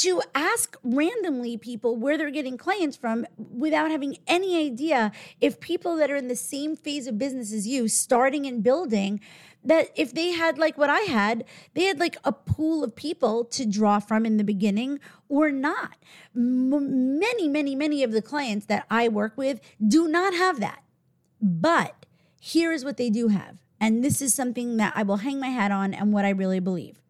to 0.00 0.22
ask 0.34 0.78
randomly 0.82 1.58
people 1.58 1.94
where 1.94 2.16
they're 2.16 2.30
getting 2.30 2.56
clients 2.56 2.96
from 2.96 3.26
without 3.36 3.90
having 3.90 4.16
any 4.26 4.56
idea 4.56 5.12
if 5.42 5.60
people 5.60 5.96
that 5.96 6.10
are 6.10 6.16
in 6.16 6.28
the 6.28 6.36
same 6.36 6.74
phase 6.74 7.06
of 7.06 7.18
business 7.18 7.52
as 7.52 7.68
you, 7.68 7.86
starting 7.86 8.46
and 8.46 8.62
building, 8.62 9.20
that 9.64 9.90
if 9.94 10.14
they 10.14 10.30
had 10.30 10.58
like 10.58 10.78
what 10.78 10.90
I 10.90 11.00
had, 11.00 11.44
they 11.74 11.84
had 11.84 11.98
like 11.98 12.16
a 12.24 12.32
pool 12.32 12.82
of 12.82 12.96
people 12.96 13.44
to 13.46 13.66
draw 13.66 13.98
from 13.98 14.24
in 14.24 14.36
the 14.36 14.44
beginning 14.44 15.00
or 15.28 15.50
not. 15.50 15.96
M- 16.34 17.18
many, 17.18 17.48
many, 17.48 17.74
many 17.74 18.02
of 18.02 18.12
the 18.12 18.22
clients 18.22 18.66
that 18.66 18.86
I 18.90 19.08
work 19.08 19.36
with 19.36 19.60
do 19.86 20.08
not 20.08 20.34
have 20.34 20.60
that. 20.60 20.82
But 21.40 22.06
here 22.38 22.72
is 22.72 22.84
what 22.84 22.96
they 22.96 23.10
do 23.10 23.28
have. 23.28 23.58
And 23.80 24.04
this 24.04 24.20
is 24.20 24.34
something 24.34 24.76
that 24.76 24.92
I 24.96 25.02
will 25.02 25.18
hang 25.18 25.40
my 25.40 25.48
hat 25.48 25.72
on 25.72 25.94
and 25.94 26.12
what 26.12 26.24
I 26.24 26.30
really 26.30 26.60
believe. 26.60 27.00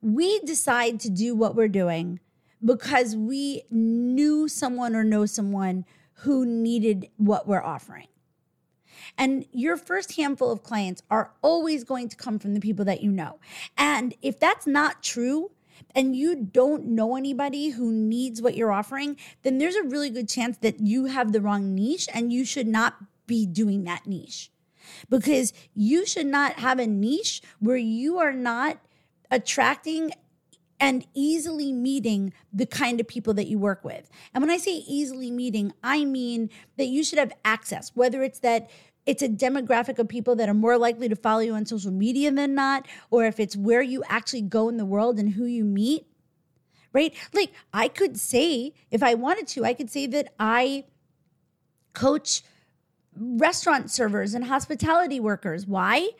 We 0.00 0.40
decide 0.40 1.00
to 1.00 1.10
do 1.10 1.34
what 1.34 1.54
we're 1.54 1.68
doing 1.68 2.20
because 2.64 3.14
we 3.14 3.62
knew 3.70 4.48
someone 4.48 4.96
or 4.96 5.04
know 5.04 5.26
someone 5.26 5.84
who 6.22 6.46
needed 6.46 7.08
what 7.16 7.46
we're 7.46 7.62
offering. 7.62 8.06
And 9.18 9.46
your 9.52 9.76
first 9.76 10.16
handful 10.16 10.50
of 10.50 10.62
clients 10.62 11.02
are 11.10 11.32
always 11.42 11.84
going 11.84 12.08
to 12.08 12.16
come 12.16 12.38
from 12.38 12.54
the 12.54 12.60
people 12.60 12.84
that 12.84 13.02
you 13.02 13.10
know. 13.10 13.38
And 13.76 14.14
if 14.22 14.38
that's 14.38 14.66
not 14.66 15.02
true, 15.02 15.50
and 15.94 16.14
you 16.16 16.36
don't 16.36 16.86
know 16.86 17.16
anybody 17.16 17.70
who 17.70 17.92
needs 17.92 18.40
what 18.40 18.56
you're 18.56 18.72
offering, 18.72 19.16
then 19.42 19.58
there's 19.58 19.74
a 19.74 19.82
really 19.82 20.10
good 20.10 20.28
chance 20.28 20.56
that 20.58 20.80
you 20.80 21.06
have 21.06 21.32
the 21.32 21.40
wrong 21.40 21.74
niche 21.74 22.08
and 22.14 22.32
you 22.32 22.44
should 22.44 22.66
not 22.66 22.94
be 23.26 23.46
doing 23.46 23.84
that 23.84 24.06
niche. 24.06 24.50
Because 25.08 25.52
you 25.74 26.06
should 26.06 26.26
not 26.26 26.54
have 26.54 26.78
a 26.78 26.86
niche 26.86 27.42
where 27.60 27.76
you 27.76 28.18
are 28.18 28.32
not 28.32 28.78
attracting 29.30 30.12
and 30.80 31.06
easily 31.14 31.72
meeting 31.72 32.32
the 32.52 32.66
kind 32.66 32.98
of 33.00 33.06
people 33.06 33.32
that 33.34 33.46
you 33.46 33.56
work 33.56 33.84
with. 33.84 34.10
And 34.34 34.42
when 34.42 34.50
I 34.50 34.56
say 34.56 34.72
easily 34.72 35.30
meeting, 35.30 35.72
I 35.82 36.04
mean 36.04 36.50
that 36.76 36.86
you 36.86 37.04
should 37.04 37.20
have 37.20 37.32
access, 37.44 37.92
whether 37.94 38.22
it's 38.24 38.40
that 38.40 38.68
it's 39.06 39.22
a 39.22 39.28
demographic 39.28 39.98
of 39.98 40.08
people 40.08 40.36
that 40.36 40.48
are 40.48 40.54
more 40.54 40.78
likely 40.78 41.08
to 41.08 41.16
follow 41.16 41.40
you 41.40 41.54
on 41.54 41.66
social 41.66 41.90
media 41.90 42.30
than 42.30 42.54
not, 42.54 42.86
or 43.10 43.24
if 43.26 43.40
it's 43.40 43.56
where 43.56 43.82
you 43.82 44.02
actually 44.08 44.42
go 44.42 44.68
in 44.68 44.76
the 44.76 44.84
world 44.84 45.18
and 45.18 45.34
who 45.34 45.44
you 45.44 45.64
meet, 45.64 46.06
right? 46.92 47.14
Like 47.32 47.52
I 47.72 47.88
could 47.88 48.18
say, 48.18 48.74
if 48.90 49.02
I 49.02 49.14
wanted 49.14 49.46
to, 49.48 49.64
I 49.64 49.74
could 49.74 49.90
say 49.90 50.06
that 50.08 50.32
I 50.38 50.84
coach 51.94 52.42
restaurant 53.16 53.90
servers 53.90 54.34
and 54.34 54.44
hospitality 54.44 55.20
workers. 55.20 55.66
Why? 55.66 56.10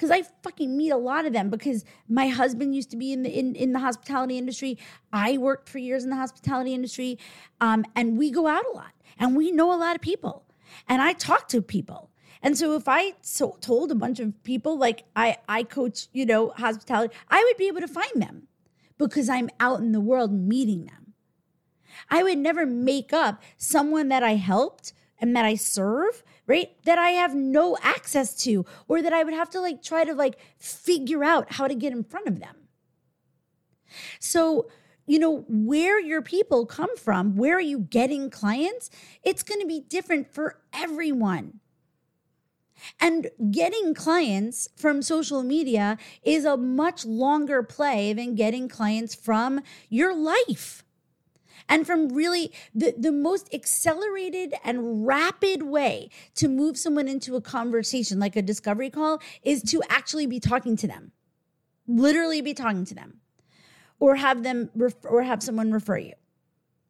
because 0.00 0.10
I 0.10 0.22
fucking 0.42 0.78
meet 0.78 0.88
a 0.90 0.96
lot 0.96 1.26
of 1.26 1.34
them 1.34 1.50
because 1.50 1.84
my 2.08 2.28
husband 2.28 2.74
used 2.74 2.90
to 2.92 2.96
be 2.96 3.12
in 3.12 3.22
the 3.22 3.38
in, 3.38 3.54
in 3.54 3.72
the 3.74 3.80
hospitality 3.80 4.38
industry. 4.38 4.78
I 5.12 5.36
worked 5.36 5.68
for 5.68 5.76
years 5.76 6.04
in 6.04 6.10
the 6.10 6.16
hospitality 6.16 6.72
industry. 6.72 7.18
Um, 7.60 7.84
and 7.94 8.16
we 8.16 8.30
go 8.30 8.46
out 8.46 8.64
a 8.64 8.74
lot 8.74 8.92
and 9.18 9.36
we 9.36 9.52
know 9.52 9.74
a 9.74 9.76
lot 9.76 9.96
of 9.96 10.00
people. 10.00 10.46
And 10.88 11.02
I 11.02 11.12
talk 11.12 11.48
to 11.48 11.60
people. 11.60 12.09
And 12.42 12.56
so 12.56 12.74
if 12.74 12.88
I 12.88 13.14
so 13.20 13.58
told 13.60 13.90
a 13.90 13.94
bunch 13.94 14.18
of 14.20 14.42
people 14.44 14.78
like 14.78 15.04
I 15.14 15.38
I 15.48 15.62
coach, 15.62 16.08
you 16.12 16.24
know, 16.24 16.50
hospitality, 16.50 17.14
I 17.28 17.44
would 17.44 17.56
be 17.56 17.68
able 17.68 17.80
to 17.80 17.88
find 17.88 18.22
them 18.22 18.48
because 18.98 19.28
I'm 19.28 19.50
out 19.58 19.80
in 19.80 19.92
the 19.92 20.00
world 20.00 20.32
meeting 20.32 20.86
them. 20.86 21.14
I 22.08 22.22
would 22.22 22.38
never 22.38 22.66
make 22.66 23.12
up 23.12 23.42
someone 23.56 24.08
that 24.08 24.22
I 24.22 24.36
helped 24.36 24.92
and 25.18 25.36
that 25.36 25.44
I 25.44 25.54
serve 25.54 26.22
right? 26.50 26.70
That 26.84 26.98
I 26.98 27.10
have 27.10 27.32
no 27.32 27.78
access 27.80 28.34
to, 28.42 28.66
or 28.88 29.02
that 29.02 29.12
I 29.12 29.22
would 29.22 29.34
have 29.34 29.50
to 29.50 29.60
like 29.60 29.84
try 29.84 30.02
to 30.02 30.14
like 30.14 30.36
figure 30.58 31.22
out 31.22 31.52
how 31.52 31.68
to 31.68 31.76
get 31.76 31.92
in 31.92 32.02
front 32.02 32.26
of 32.26 32.40
them. 32.40 32.56
So, 34.18 34.68
you 35.06 35.20
know, 35.20 35.44
where 35.48 36.00
your 36.00 36.22
people 36.22 36.66
come 36.66 36.96
from, 36.96 37.36
where 37.36 37.56
are 37.56 37.60
you 37.60 37.78
getting 37.78 38.30
clients? 38.30 38.90
It's 39.22 39.44
going 39.44 39.60
to 39.60 39.66
be 39.66 39.78
different 39.78 40.34
for 40.34 40.58
everyone. 40.72 41.60
And 43.00 43.30
getting 43.50 43.94
clients 43.94 44.68
from 44.76 45.02
social 45.02 45.42
media 45.42 45.98
is 46.22 46.44
a 46.44 46.56
much 46.56 47.04
longer 47.04 47.62
play 47.62 48.12
than 48.12 48.34
getting 48.34 48.68
clients 48.68 49.14
from 49.14 49.60
your 49.88 50.14
life. 50.14 50.84
And 51.68 51.86
from 51.86 52.08
really 52.08 52.52
the, 52.74 52.94
the 52.98 53.12
most 53.12 53.52
accelerated 53.54 54.54
and 54.64 55.06
rapid 55.06 55.62
way 55.62 56.10
to 56.34 56.48
move 56.48 56.76
someone 56.76 57.06
into 57.06 57.36
a 57.36 57.40
conversation 57.40 58.18
like 58.18 58.34
a 58.34 58.42
discovery 58.42 58.90
call 58.90 59.22
is 59.42 59.62
to 59.64 59.80
actually 59.88 60.26
be 60.26 60.40
talking 60.40 60.76
to 60.78 60.88
them. 60.88 61.12
Literally 61.86 62.40
be 62.40 62.54
talking 62.54 62.84
to 62.86 62.94
them. 62.94 63.20
Or 64.00 64.16
have 64.16 64.42
them 64.42 64.70
ref- 64.74 65.04
or 65.04 65.22
have 65.22 65.42
someone 65.42 65.70
refer 65.70 65.98
you 65.98 66.14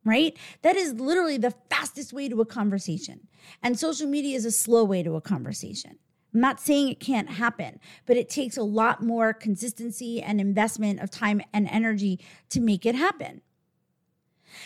right 0.05 0.37
that 0.63 0.77
is 0.77 0.95
literally 0.95 1.37
the 1.37 1.55
fastest 1.69 2.13
way 2.13 2.29
to 2.29 2.41
a 2.41 2.47
conversation 2.47 3.29
and 3.63 3.79
social 3.79 4.07
media 4.07 4.37
is 4.37 4.45
a 4.45 4.51
slow 4.51 4.85
way 4.85 5.03
to 5.03 5.15
a 5.15 5.21
conversation 5.21 5.99
I'm 6.33 6.41
not 6.41 6.61
saying 6.61 6.89
it 6.89 7.01
can't 7.01 7.29
happen, 7.29 7.81
but 8.07 8.17
it 8.17 8.29
takes 8.29 8.57
a 8.57 8.63
lot 8.63 9.03
more 9.03 9.33
consistency 9.33 10.23
and 10.23 10.41
investment 10.41 11.01
of 11.01 11.11
time 11.11 11.43
and 11.53 11.67
energy 11.69 12.21
to 12.51 12.61
make 12.61 12.87
it 12.87 12.95
happen. 12.95 13.43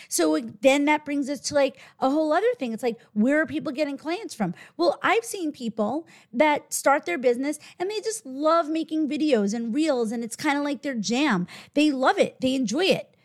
So 0.09 0.39
then 0.61 0.85
that 0.85 1.05
brings 1.05 1.29
us 1.29 1.39
to 1.41 1.55
like 1.55 1.79
a 1.99 2.09
whole 2.09 2.33
other 2.33 2.53
thing. 2.57 2.73
It's 2.73 2.83
like, 2.83 2.99
where 3.13 3.41
are 3.41 3.45
people 3.45 3.71
getting 3.71 3.97
clients 3.97 4.33
from? 4.33 4.53
Well, 4.77 4.99
I've 5.03 5.25
seen 5.25 5.51
people 5.51 6.07
that 6.33 6.73
start 6.73 7.05
their 7.05 7.17
business 7.17 7.59
and 7.79 7.89
they 7.89 7.99
just 8.01 8.25
love 8.25 8.69
making 8.69 9.09
videos 9.09 9.53
and 9.53 9.73
reels, 9.73 10.11
and 10.11 10.23
it's 10.23 10.35
kind 10.35 10.57
of 10.57 10.63
like 10.63 10.81
their 10.81 10.95
jam. 10.95 11.47
They 11.73 11.91
love 11.91 12.17
it, 12.17 12.41
they 12.41 12.55
enjoy 12.55 12.85
it, 12.85 13.15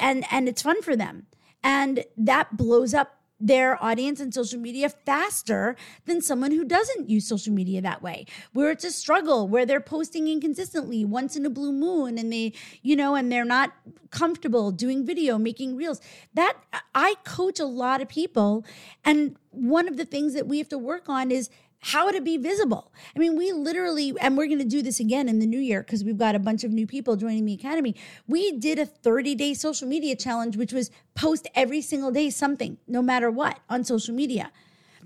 and, 0.00 0.24
and 0.30 0.48
it's 0.48 0.62
fun 0.62 0.82
for 0.82 0.96
them. 0.96 1.26
And 1.62 2.04
that 2.16 2.56
blows 2.56 2.94
up 2.94 3.18
their 3.42 3.82
audience 3.82 4.20
and 4.20 4.32
social 4.32 4.60
media 4.60 4.88
faster 4.88 5.74
than 6.06 6.22
someone 6.22 6.52
who 6.52 6.64
doesn't 6.64 7.10
use 7.10 7.26
social 7.26 7.52
media 7.52 7.80
that 7.80 8.00
way, 8.00 8.24
where 8.52 8.70
it's 8.70 8.84
a 8.84 8.90
struggle, 8.90 9.48
where 9.48 9.66
they're 9.66 9.80
posting 9.80 10.28
inconsistently 10.28 11.04
once 11.04 11.34
in 11.34 11.44
a 11.44 11.50
blue 11.50 11.72
moon 11.72 12.18
and 12.18 12.32
they, 12.32 12.52
you 12.82 12.94
know, 12.94 13.16
and 13.16 13.32
they're 13.32 13.44
not 13.44 13.72
comfortable 14.10 14.70
doing 14.70 15.04
video, 15.04 15.38
making 15.38 15.74
reels. 15.74 16.00
That 16.34 16.56
I 16.94 17.16
coach 17.24 17.58
a 17.58 17.64
lot 17.64 18.00
of 18.00 18.08
people. 18.08 18.64
And 19.04 19.36
one 19.50 19.88
of 19.88 19.96
the 19.96 20.04
things 20.04 20.34
that 20.34 20.46
we 20.46 20.58
have 20.58 20.68
to 20.68 20.78
work 20.78 21.08
on 21.08 21.32
is 21.32 21.50
how 21.82 22.12
to 22.12 22.20
be 22.20 22.36
visible. 22.36 22.92
I 23.14 23.18
mean, 23.18 23.36
we 23.36 23.50
literally, 23.50 24.14
and 24.20 24.36
we're 24.36 24.46
going 24.46 24.60
to 24.60 24.64
do 24.64 24.82
this 24.82 25.00
again 25.00 25.28
in 25.28 25.40
the 25.40 25.46
new 25.46 25.58
year 25.58 25.82
because 25.82 26.04
we've 26.04 26.16
got 26.16 26.36
a 26.36 26.38
bunch 26.38 26.62
of 26.62 26.70
new 26.70 26.86
people 26.86 27.16
joining 27.16 27.44
the 27.44 27.54
academy. 27.54 27.96
We 28.28 28.52
did 28.52 28.78
a 28.78 28.86
30 28.86 29.34
day 29.34 29.52
social 29.52 29.88
media 29.88 30.14
challenge, 30.14 30.56
which 30.56 30.72
was 30.72 30.92
post 31.14 31.48
every 31.56 31.82
single 31.82 32.12
day 32.12 32.30
something, 32.30 32.78
no 32.86 33.02
matter 33.02 33.30
what, 33.30 33.58
on 33.68 33.82
social 33.82 34.14
media, 34.14 34.52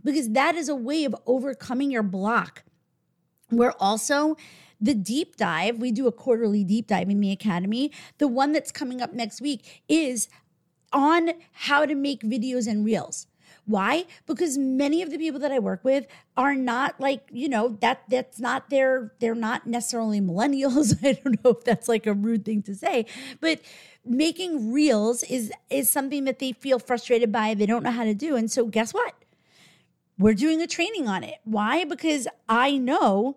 because 0.04 0.30
that 0.30 0.54
is 0.54 0.68
a 0.68 0.74
way 0.74 1.04
of 1.04 1.16
overcoming 1.26 1.90
your 1.90 2.02
block. 2.02 2.62
We're 3.50 3.74
also, 3.80 4.36
the 4.78 4.94
deep 4.94 5.36
dive, 5.36 5.78
we 5.78 5.92
do 5.92 6.06
a 6.06 6.12
quarterly 6.12 6.62
deep 6.62 6.88
dive 6.88 7.08
in 7.08 7.20
the 7.20 7.32
academy. 7.32 7.90
The 8.18 8.28
one 8.28 8.52
that's 8.52 8.70
coming 8.70 9.00
up 9.00 9.14
next 9.14 9.40
week 9.40 9.82
is 9.88 10.28
on 10.92 11.30
how 11.52 11.86
to 11.86 11.94
make 11.94 12.20
videos 12.20 12.66
and 12.66 12.84
reels. 12.84 13.26
Why? 13.66 14.04
Because 14.26 14.56
many 14.56 15.02
of 15.02 15.10
the 15.10 15.18
people 15.18 15.40
that 15.40 15.50
I 15.50 15.58
work 15.58 15.84
with 15.84 16.06
are 16.36 16.54
not 16.54 17.00
like, 17.00 17.28
you 17.32 17.48
know, 17.48 17.76
that 17.80 18.02
that's 18.08 18.38
not 18.38 18.70
their 18.70 19.12
they're 19.18 19.34
not 19.34 19.66
necessarily 19.66 20.20
millennials. 20.20 20.96
I 21.04 21.12
don't 21.14 21.44
know 21.44 21.50
if 21.50 21.64
that's 21.64 21.88
like 21.88 22.06
a 22.06 22.14
rude 22.14 22.44
thing 22.44 22.62
to 22.62 22.74
say, 22.74 23.06
but 23.40 23.60
making 24.04 24.72
reels 24.72 25.24
is 25.24 25.52
is 25.68 25.90
something 25.90 26.24
that 26.24 26.38
they 26.38 26.52
feel 26.52 26.78
frustrated 26.78 27.32
by, 27.32 27.54
they 27.54 27.66
don't 27.66 27.82
know 27.82 27.90
how 27.90 28.04
to 28.04 28.14
do. 28.14 28.36
And 28.36 28.50
so 28.50 28.66
guess 28.66 28.94
what? 28.94 29.14
We're 30.18 30.34
doing 30.34 30.62
a 30.62 30.66
training 30.66 31.08
on 31.08 31.24
it. 31.24 31.36
Why? 31.44 31.84
Because 31.84 32.28
I 32.48 32.78
know 32.78 33.36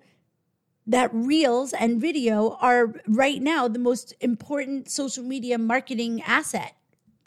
that 0.85 1.09
reels 1.13 1.73
and 1.73 1.99
video 1.99 2.57
are 2.61 2.93
right 3.07 3.41
now 3.41 3.67
the 3.67 3.79
most 3.79 4.13
important 4.21 4.89
social 4.89 5.23
media 5.23 5.57
marketing 5.57 6.21
asset 6.21 6.75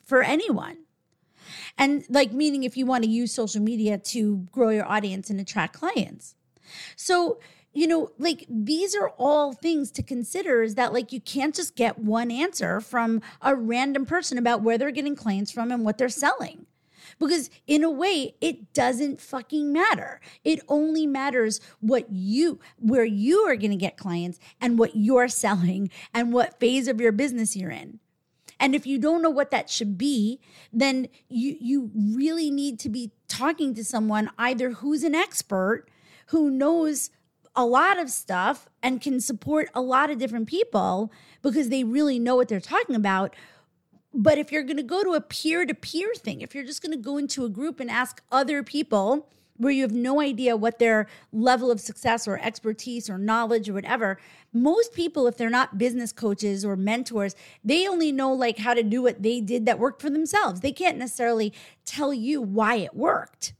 for 0.04 0.22
anyone. 0.22 0.78
And 1.78 2.04
like, 2.08 2.32
meaning 2.32 2.64
if 2.64 2.76
you 2.76 2.86
want 2.86 3.04
to 3.04 3.10
use 3.10 3.32
social 3.32 3.62
media 3.62 3.98
to 3.98 4.46
grow 4.52 4.70
your 4.70 4.86
audience 4.86 5.30
and 5.30 5.40
attract 5.40 5.74
clients. 5.74 6.34
So, 6.96 7.40
you 7.72 7.86
know, 7.86 8.10
like 8.18 8.46
these 8.48 8.94
are 8.94 9.10
all 9.18 9.52
things 9.52 9.90
to 9.92 10.02
consider 10.02 10.62
is 10.62 10.74
that 10.74 10.92
like 10.92 11.12
you 11.12 11.20
can't 11.20 11.54
just 11.54 11.74
get 11.74 11.98
one 11.98 12.30
answer 12.30 12.80
from 12.80 13.22
a 13.40 13.54
random 13.54 14.04
person 14.04 14.36
about 14.38 14.62
where 14.62 14.76
they're 14.76 14.90
getting 14.90 15.16
clients 15.16 15.50
from 15.50 15.72
and 15.72 15.84
what 15.84 15.98
they're 15.98 16.08
selling. 16.08 16.66
Because 17.18 17.50
in 17.66 17.84
a 17.84 17.90
way, 17.90 18.34
it 18.40 18.72
doesn't 18.72 19.20
fucking 19.20 19.72
matter. 19.72 20.20
It 20.44 20.60
only 20.68 21.06
matters 21.06 21.60
what 21.80 22.10
you, 22.10 22.60
where 22.78 23.04
you 23.04 23.40
are 23.40 23.56
going 23.56 23.70
to 23.70 23.76
get 23.76 23.96
clients 23.96 24.38
and 24.60 24.78
what 24.78 24.94
you're 24.94 25.28
selling 25.44 25.90
and 26.14 26.32
what 26.32 26.60
phase 26.60 26.88
of 26.88 27.00
your 27.00 27.12
business 27.12 27.56
you're 27.56 27.70
in. 27.70 28.00
And 28.62 28.76
if 28.76 28.86
you 28.86 28.96
don't 28.96 29.22
know 29.22 29.28
what 29.28 29.50
that 29.50 29.68
should 29.68 29.98
be, 29.98 30.38
then 30.72 31.08
you 31.28 31.56
you 31.60 31.90
really 31.92 32.48
need 32.48 32.78
to 32.78 32.88
be 32.88 33.10
talking 33.26 33.74
to 33.74 33.84
someone 33.84 34.30
either 34.38 34.70
who's 34.70 35.02
an 35.02 35.16
expert 35.16 35.88
who 36.26 36.48
knows 36.48 37.10
a 37.56 37.66
lot 37.66 37.98
of 37.98 38.08
stuff 38.08 38.68
and 38.80 39.00
can 39.00 39.20
support 39.20 39.68
a 39.74 39.82
lot 39.82 40.10
of 40.10 40.18
different 40.18 40.46
people 40.46 41.12
because 41.42 41.70
they 41.70 41.82
really 41.82 42.20
know 42.20 42.36
what 42.36 42.46
they're 42.46 42.60
talking 42.60 42.94
about. 42.94 43.34
But 44.14 44.38
if 44.38 44.52
you're 44.52 44.62
going 44.62 44.76
to 44.76 44.84
go 44.84 45.02
to 45.02 45.14
a 45.14 45.20
peer 45.20 45.66
to 45.66 45.74
peer 45.74 46.12
thing, 46.14 46.40
if 46.40 46.54
you're 46.54 46.64
just 46.64 46.82
going 46.82 46.96
to 46.96 47.02
go 47.02 47.18
into 47.18 47.44
a 47.44 47.48
group 47.48 47.80
and 47.80 47.90
ask 47.90 48.22
other 48.30 48.62
people 48.62 49.28
where 49.56 49.72
you 49.72 49.82
have 49.82 49.92
no 49.92 50.20
idea 50.20 50.56
what 50.56 50.78
their 50.78 51.06
level 51.32 51.70
of 51.70 51.80
success 51.80 52.26
or 52.26 52.38
expertise 52.38 53.08
or 53.08 53.18
knowledge 53.18 53.68
or 53.68 53.74
whatever, 53.74 54.18
most 54.52 54.92
people, 54.92 55.26
if 55.26 55.36
they're 55.36 55.50
not 55.50 55.78
business 55.78 56.12
coaches 56.12 56.64
or 56.64 56.76
mentors, 56.76 57.34
they 57.64 57.86
only 57.86 58.12
know 58.12 58.32
like 58.32 58.58
how 58.58 58.74
to 58.74 58.82
do 58.82 59.02
what 59.02 59.22
they 59.22 59.40
did 59.40 59.66
that 59.66 59.78
worked 59.78 60.00
for 60.00 60.10
themselves. 60.10 60.60
They 60.60 60.72
can't 60.72 60.98
necessarily 60.98 61.52
tell 61.84 62.12
you 62.12 62.40
why 62.40 62.76
it 62.76 62.94
worked. 62.94 63.54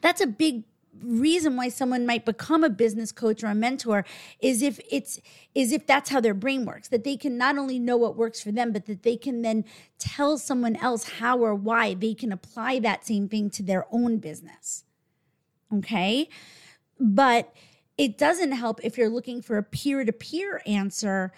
That's 0.00 0.20
a 0.20 0.26
big 0.26 0.64
reason 1.04 1.56
why 1.56 1.68
someone 1.68 2.06
might 2.06 2.24
become 2.24 2.64
a 2.64 2.70
business 2.70 3.12
coach 3.12 3.42
or 3.42 3.48
a 3.48 3.54
mentor 3.54 4.04
is 4.40 4.62
if 4.62 4.80
it's 4.90 5.20
is 5.54 5.72
if 5.72 5.86
that's 5.86 6.10
how 6.10 6.20
their 6.20 6.34
brain 6.34 6.64
works 6.64 6.88
that 6.88 7.04
they 7.04 7.16
can 7.16 7.38
not 7.38 7.58
only 7.58 7.78
know 7.78 7.96
what 7.96 8.16
works 8.16 8.40
for 8.40 8.50
them 8.50 8.72
but 8.72 8.86
that 8.86 9.02
they 9.02 9.16
can 9.16 9.42
then 9.42 9.64
tell 9.98 10.38
someone 10.38 10.76
else 10.76 11.04
how 11.18 11.38
or 11.38 11.54
why 11.54 11.94
they 11.94 12.14
can 12.14 12.32
apply 12.32 12.78
that 12.78 13.06
same 13.06 13.28
thing 13.28 13.50
to 13.50 13.62
their 13.62 13.86
own 13.90 14.18
business. 14.18 14.84
Okay? 15.72 16.28
But 16.98 17.54
it 17.96 18.18
doesn't 18.18 18.52
help 18.52 18.80
if 18.82 18.98
you're 18.98 19.08
looking 19.08 19.40
for 19.42 19.56
a 19.56 19.62
peer-to-peer 19.62 20.62
answer 20.66 21.32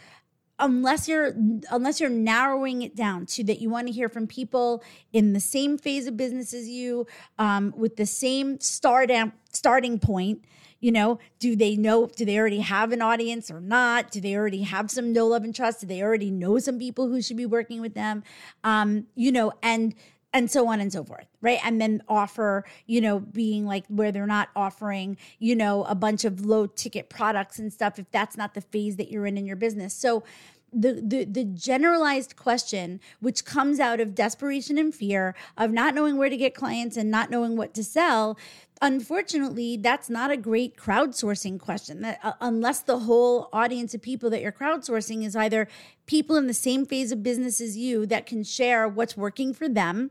unless 0.59 1.07
you're 1.07 1.35
unless 1.71 2.01
you're 2.01 2.11
narrowing 2.11 2.83
it 2.83 2.97
down 2.97 3.27
to 3.27 3.45
that 3.45 3.61
you 3.61 3.69
want 3.69 3.87
to 3.87 3.93
hear 3.93 4.09
from 4.09 4.27
people 4.27 4.83
in 5.13 5.33
the 5.33 5.41
same 5.41 5.77
phase 5.77 6.07
of 6.07 6.17
business 6.17 6.55
as 6.55 6.69
you 6.69 7.07
um, 7.39 7.75
with 7.77 7.97
the 7.97 8.07
same 8.07 8.59
start 8.61 9.11
starting 9.53 9.99
point 9.99 10.41
You 10.81 10.93
know, 10.93 11.19
do 11.39 11.57
they 11.57 11.75
know, 11.75 12.07
do 12.07 12.25
they 12.25 12.39
already 12.39 12.61
have 12.61 12.93
an 12.93 13.01
audience 13.01 13.51
or 13.51 13.61
not? 13.61 14.11
Do 14.11 14.21
they 14.21 14.37
already 14.37 14.63
have 14.63 14.91
some 14.91 15.13
no 15.13 15.27
love, 15.27 15.43
and 15.43 15.55
trust? 15.55 15.81
Do 15.81 15.87
they 15.87 16.03
already 16.03 16.31
know 16.31 16.59
some 16.59 16.79
people 16.79 17.09
who 17.09 17.23
should 17.23 17.39
be 17.39 17.47
working 17.47 17.81
with 17.81 17.95
them? 17.95 18.23
Um, 18.63 19.07
you 19.15 19.33
know, 19.33 19.53
and 19.63 19.95
and 20.37 20.51
so 20.51 20.69
on 20.69 20.81
and 20.81 20.93
so 20.93 21.03
forth 21.03 21.27
right? 21.41 21.61
And 21.65 21.81
then 21.81 22.03
offer 22.09 22.65
you 22.87 23.01
know 23.01 23.21
being 23.21 23.65
like 23.65 23.87
where 23.87 24.13
they're 24.13 24.27
not 24.27 24.51
offering 24.57 25.17
you 25.39 25.55
know 25.57 25.85
a 25.85 25.95
bunch 25.95 26.25
of 26.25 26.45
low 26.45 26.67
ticket 26.67 27.09
products 27.09 27.59
and 27.59 27.73
stuff 27.73 27.99
if 27.99 28.11
that's 28.11 28.37
not 28.37 28.55
the 28.55 28.61
phase 28.61 28.97
that 28.97 29.11
you're 29.11 29.27
in 29.27 29.39
in 29.39 29.47
your 29.47 29.57
business. 29.57 29.95
So 29.95 30.25
the, 30.73 31.01
the 31.03 31.25
the 31.25 31.45
generalized 31.45 32.37
question 32.37 33.01
which 33.21 33.45
comes 33.45 33.79
out 33.79 34.01
of 34.01 34.15
desperation 34.15 34.77
and 34.77 34.95
fear 34.95 35.35
of 35.57 35.71
not 35.71 35.95
knowing 35.95 36.19
where 36.19 36.29
to 36.29 36.37
get 36.37 36.55
clients 36.55 36.97
and 36.97 37.11
not 37.11 37.31
knowing 37.31 37.57
what 37.57 37.73
to 37.75 37.85
sell 37.85 38.37
unfortunately 38.83 39.77
that's 39.77 40.11
not 40.11 40.31
a 40.31 40.37
great 40.37 40.77
crowdsourcing 40.77 41.59
question. 41.59 42.03
That 42.03 42.19
uh, 42.23 42.33
unless 42.41 42.81
the 42.81 43.01
whole 43.01 43.49
audience 43.53 43.95
of 43.95 44.03
people 44.03 44.29
that 44.31 44.43
you're 44.43 44.53
crowdsourcing 44.53 45.25
is 45.25 45.35
either 45.35 45.69
people 46.07 46.37
in 46.37 46.47
the 46.47 46.55
same 46.55 46.85
phase 46.85 47.13
of 47.13 47.23
business 47.23 47.61
as 47.61 47.77
you 47.77 48.05
that 48.07 48.27
can 48.27 48.43
share 48.43 48.87
what's 48.87 49.17
working 49.17 49.55
for 49.55 49.69
them 49.69 50.11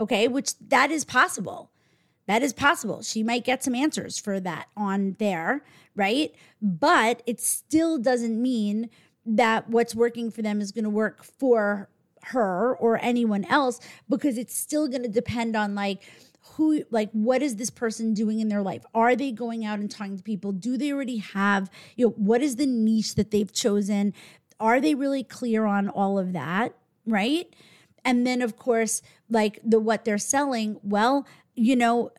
okay 0.00 0.28
which 0.28 0.58
that 0.58 0.90
is 0.90 1.04
possible. 1.04 1.70
That 2.26 2.42
is 2.42 2.54
possible. 2.54 3.02
She 3.02 3.22
might 3.22 3.44
get 3.44 3.62
some 3.62 3.74
answers 3.74 4.18
for 4.18 4.40
that 4.40 4.68
on 4.76 5.16
there 5.18 5.62
right? 5.94 6.34
But 6.60 7.22
it 7.26 7.40
still 7.40 7.98
doesn't 7.98 8.40
mean 8.40 8.90
that 9.26 9.68
what's 9.70 9.94
working 9.94 10.30
for 10.30 10.42
them 10.42 10.60
is 10.60 10.72
going 10.72 10.84
to 10.84 10.90
work 10.90 11.24
for 11.24 11.88
her 12.24 12.74
or 12.76 12.98
anyone 13.02 13.44
else 13.46 13.80
because 14.08 14.38
it's 14.38 14.56
still 14.56 14.88
going 14.88 15.02
to 15.02 15.08
depend 15.08 15.56
on 15.56 15.74
like 15.74 16.02
who 16.56 16.84
like 16.90 17.10
what 17.12 17.42
is 17.42 17.56
this 17.56 17.70
person 17.70 18.14
doing 18.14 18.40
in 18.40 18.48
their 18.48 18.62
life? 18.62 18.84
Are 18.94 19.16
they 19.16 19.32
going 19.32 19.64
out 19.64 19.78
and 19.78 19.90
talking 19.90 20.16
to 20.16 20.22
people? 20.22 20.52
Do 20.52 20.76
they 20.76 20.92
already 20.92 21.18
have 21.18 21.70
you 21.96 22.06
know 22.06 22.14
what 22.16 22.42
is 22.42 22.56
the 22.56 22.66
niche 22.66 23.14
that 23.14 23.30
they've 23.30 23.52
chosen? 23.52 24.14
Are 24.60 24.80
they 24.80 24.94
really 24.94 25.24
clear 25.24 25.64
on 25.64 25.88
all 25.88 26.18
of 26.18 26.32
that 26.32 26.74
right 27.06 27.54
and 28.04 28.26
then 28.26 28.42
of 28.42 28.56
course 28.56 29.02
like 29.30 29.58
the 29.64 29.80
what 29.80 30.04
they're 30.04 30.18
selling 30.18 30.78
well 30.82 31.26
you 31.54 31.76
know 31.76 32.10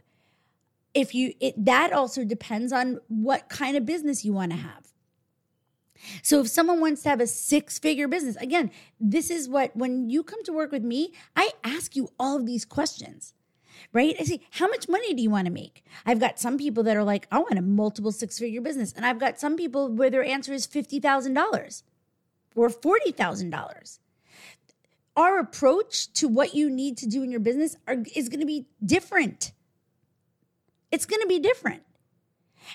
if 0.93 1.13
you 1.13 1.33
it 1.39 1.53
that 1.63 1.91
also 1.91 2.23
depends 2.23 2.71
on 2.71 2.99
what 3.07 3.49
kind 3.49 3.77
of 3.77 3.85
business 3.85 4.25
you 4.25 4.33
want 4.33 4.51
to 4.51 4.57
have 4.57 4.87
so 6.21 6.41
if 6.41 6.47
someone 6.47 6.79
wants 6.79 7.03
to 7.03 7.09
have 7.09 7.21
a 7.21 7.27
six 7.27 7.79
figure 7.79 8.07
business 8.07 8.35
again 8.37 8.71
this 8.99 9.29
is 9.29 9.47
what 9.47 9.75
when 9.75 10.09
you 10.09 10.23
come 10.23 10.43
to 10.43 10.53
work 10.53 10.71
with 10.71 10.83
me 10.83 11.13
i 11.35 11.51
ask 11.63 11.95
you 11.95 12.09
all 12.19 12.37
of 12.37 12.45
these 12.45 12.65
questions 12.65 13.33
right? 13.93 14.15
I 14.19 14.23
say, 14.23 14.41
how 14.51 14.67
much 14.67 14.89
money 14.89 15.13
do 15.13 15.21
you 15.21 15.29
want 15.29 15.45
to 15.45 15.51
make? 15.51 15.83
I've 16.05 16.19
got 16.19 16.39
some 16.39 16.57
people 16.57 16.83
that 16.83 16.97
are 16.97 17.03
like, 17.03 17.27
I 17.31 17.39
want 17.39 17.57
a 17.57 17.61
multiple 17.61 18.11
six 18.11 18.37
figure 18.37 18.61
business. 18.61 18.93
And 18.93 19.05
I've 19.05 19.19
got 19.19 19.39
some 19.39 19.55
people 19.55 19.89
where 19.89 20.09
their 20.09 20.23
answer 20.23 20.53
is 20.53 20.67
$50,000 20.67 21.83
or 22.55 22.69
$40,000 22.69 23.99
our 25.15 25.39
approach 25.39 26.11
to 26.13 26.27
what 26.27 26.53
you 26.53 26.69
need 26.69 26.97
to 26.97 27.07
do 27.07 27.23
in 27.23 27.31
your 27.31 27.39
business 27.39 27.75
are, 27.87 28.03
is 28.15 28.29
going 28.29 28.41
to 28.41 28.45
be 28.45 28.67
different. 28.85 29.51
It's 30.91 31.05
going 31.05 31.21
to 31.21 31.27
be 31.27 31.39
different. 31.39 31.83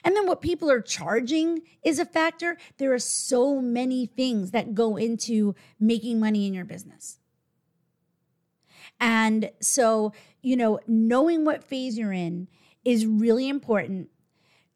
And 0.04 0.14
then 0.16 0.26
what 0.26 0.40
people 0.40 0.70
are 0.70 0.80
charging 0.80 1.62
is 1.82 1.98
a 1.98 2.04
factor. 2.04 2.56
There 2.78 2.92
are 2.92 2.98
so 2.98 3.60
many 3.60 4.06
things 4.06 4.52
that 4.52 4.74
go 4.74 4.96
into 4.96 5.54
making 5.78 6.20
money 6.20 6.46
in 6.46 6.54
your 6.54 6.64
business. 6.64 7.18
And 9.00 9.50
so, 9.60 10.12
you 10.42 10.56
know, 10.56 10.80
knowing 10.86 11.44
what 11.44 11.64
phase 11.64 11.98
you're 11.98 12.12
in 12.12 12.48
is 12.84 13.06
really 13.06 13.48
important. 13.48 14.08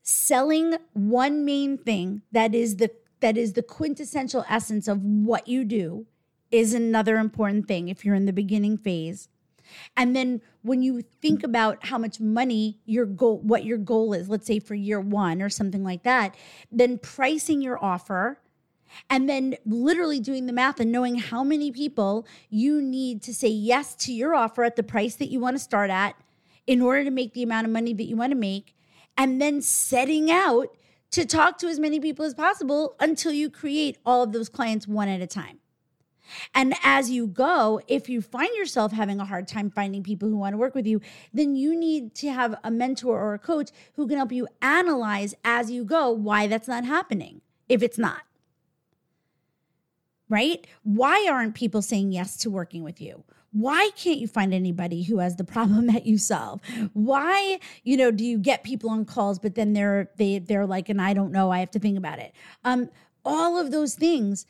Selling 0.03 0.77
one 0.93 1.45
main 1.45 1.79
thing 1.79 2.23
that 2.33 2.55
is 2.55 2.77
the 2.77 2.91
that 3.21 3.39
is 3.39 3.55
the 3.55 3.63
quintessential 3.63 4.45
essence 4.51 4.87
of 4.87 5.03
what 5.03 5.49
you 5.49 5.65
do 5.65 6.07
is 6.55 6.73
another 6.73 7.17
important 7.17 7.67
thing 7.67 7.89
if 7.89 8.05
you're 8.05 8.15
in 8.15 8.27
the 8.27 8.33
beginning 8.33 8.79
phase. 8.79 9.29
And 9.97 10.15
then 10.15 10.41
when 10.63 10.83
you 10.83 11.03
think 11.03 11.43
about 11.43 11.87
how 11.87 11.99
much 11.99 12.21
money 12.21 12.79
your 12.85 13.07
goal, 13.07 13.41
what 13.41 13.65
your 13.65 13.79
goal 13.79 14.13
is, 14.13 14.29
let's 14.29 14.47
say 14.47 14.61
for 14.61 14.77
year 14.77 15.01
one 15.01 15.43
or 15.43 15.49
something 15.49 15.83
like 15.83 16.05
that, 16.05 16.37
then 16.71 16.99
pricing 16.99 17.61
your 17.61 17.83
offer 17.83 18.39
and 19.11 19.29
then 19.29 19.57
literally 19.67 20.21
doing 20.21 20.47
the 20.47 20.53
math 20.53 20.79
and 20.79 20.93
knowing 20.93 21.17
how 21.17 21.43
many 21.43 21.73
people 21.73 22.25
you 22.51 22.81
need 22.81 23.21
to 23.23 23.35
say 23.35 23.49
yes 23.49 23.97
to 23.97 24.13
your 24.13 24.33
offer 24.33 24.63
at 24.63 24.77
the 24.77 24.85
price 24.85 25.17
that 25.17 25.31
you 25.31 25.41
want 25.41 25.57
to 25.57 25.63
start 25.63 25.91
at 25.91 26.15
in 26.69 26.81
order 26.81 27.03
to 27.03 27.11
make 27.11 27.33
the 27.33 27.43
amount 27.43 27.67
of 27.67 27.73
money 27.73 27.93
that 27.93 28.05
you 28.05 28.15
want 28.15 28.31
to 28.31 28.39
make. 28.39 28.77
And 29.17 29.43
then 29.43 29.61
setting 29.61 30.31
out 30.31 30.69
to 31.11 31.25
talk 31.25 31.59
to 31.59 31.67
as 31.67 31.81
many 31.81 31.99
people 31.99 32.25
as 32.25 32.35
possible 32.35 32.95
until 33.01 33.33
you 33.33 33.51
create 33.51 33.99
all 34.07 34.23
of 34.23 34.33
those 34.33 34.49
clients 34.49 34.87
one 34.87 35.09
at 35.09 35.21
a 35.21 35.27
time. 35.27 35.59
And 36.55 36.75
as 36.83 37.11
you 37.11 37.27
go, 37.27 37.81
if 37.89 38.09
you 38.09 38.21
find 38.23 38.55
yourself 38.57 38.93
having 38.93 39.21
a 39.21 39.25
hard 39.25 39.49
time 39.49 39.71
finding 39.71 40.03
people 40.03 40.29
who 40.29 40.37
want 40.37 40.53
to 40.55 40.59
work 40.59 40.75
with 40.75 40.87
you, 40.87 41.01
then 41.33 41.57
you 41.57 41.79
need 41.79 42.15
to 42.17 42.33
have 42.33 42.55
a 42.65 42.71
mentor 42.71 43.19
or 43.21 43.35
a 43.35 43.39
coach 43.39 43.71
who 43.95 44.07
can 44.07 44.17
help 44.17 44.33
you 44.33 44.49
analyze 44.63 45.35
as 45.45 45.71
you 45.71 45.85
go 45.85 46.11
why 46.11 46.47
that's 46.47 46.69
not 46.69 46.85
happening, 46.85 47.41
if 47.69 47.83
it's 47.83 47.99
not. 47.99 48.23
Right? 50.29 50.67
Why 50.83 51.29
aren't 51.31 51.55
people 51.55 51.83
saying 51.83 52.13
yes 52.13 52.37
to 52.39 52.51
working 52.51 52.83
with 52.83 53.01
you? 53.01 53.25
Why 53.53 53.91
can't 53.95 54.19
you 54.19 54.27
find 54.27 54.53
anybody 54.53 55.05
who 55.05 55.19
has 55.19 55.37
the 55.37 55.45
problem 55.45 55.87
that 55.93 56.07
you 56.07 56.19
solve? 56.19 56.61
Why, 56.93 57.61
you 57.85 57.97
know, 57.97 58.11
do 58.11 58.25
you 58.25 58.39
get 58.39 58.65
people 58.65 58.91
on 58.91 59.05
calls, 59.05 59.39
but 59.39 59.55
then 59.55 59.73
they're 59.75 60.11
they 60.17 60.41
they're 60.41 60.67
like, 60.67 60.89
and 60.89 61.01
I 61.01 61.15
don't 61.15 61.31
know, 61.31 61.51
I 61.51 61.61
have 61.61 61.71
to 61.73 61.79
think 61.79 61.97
about 61.97 62.19
it. 62.19 62.33
Um, 62.65 62.91
all 63.25 63.59
of 63.59 63.71
those 63.71 63.95
things 63.95 64.47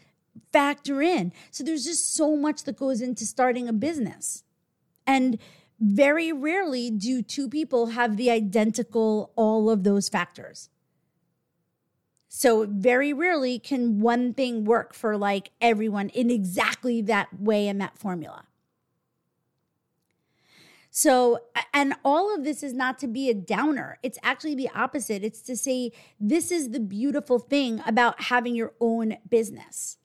factor 0.52 1.02
in. 1.02 1.32
So 1.50 1.64
there's 1.64 1.84
just 1.84 2.14
so 2.14 2.36
much 2.36 2.64
that 2.64 2.76
goes 2.76 3.00
into 3.00 3.26
starting 3.26 3.68
a 3.68 3.72
business. 3.72 4.44
And 5.06 5.38
very 5.80 6.32
rarely 6.32 6.90
do 6.90 7.22
two 7.22 7.48
people 7.48 7.88
have 7.88 8.16
the 8.16 8.30
identical 8.30 9.32
all 9.36 9.68
of 9.68 9.84
those 9.84 10.08
factors. 10.08 10.70
So 12.28 12.66
very 12.68 13.12
rarely 13.12 13.58
can 13.58 14.00
one 14.00 14.34
thing 14.34 14.64
work 14.64 14.94
for 14.94 15.16
like 15.16 15.50
everyone 15.60 16.08
in 16.08 16.30
exactly 16.30 17.00
that 17.02 17.28
way 17.40 17.68
and 17.68 17.80
that 17.80 17.96
formula. 17.98 18.46
So, 20.90 21.40
and 21.72 21.94
all 22.04 22.32
of 22.32 22.44
this 22.44 22.62
is 22.62 22.72
not 22.72 23.00
to 23.00 23.08
be 23.08 23.28
a 23.28 23.34
downer. 23.34 23.98
It's 24.04 24.18
actually 24.22 24.54
the 24.54 24.68
opposite. 24.74 25.24
It's 25.24 25.42
to 25.42 25.56
say, 25.56 25.90
this 26.20 26.52
is 26.52 26.70
the 26.70 26.78
beautiful 26.78 27.40
thing 27.40 27.82
about 27.84 28.22
having 28.22 28.54
your 28.54 28.74
own 28.80 29.16
business 29.28 29.96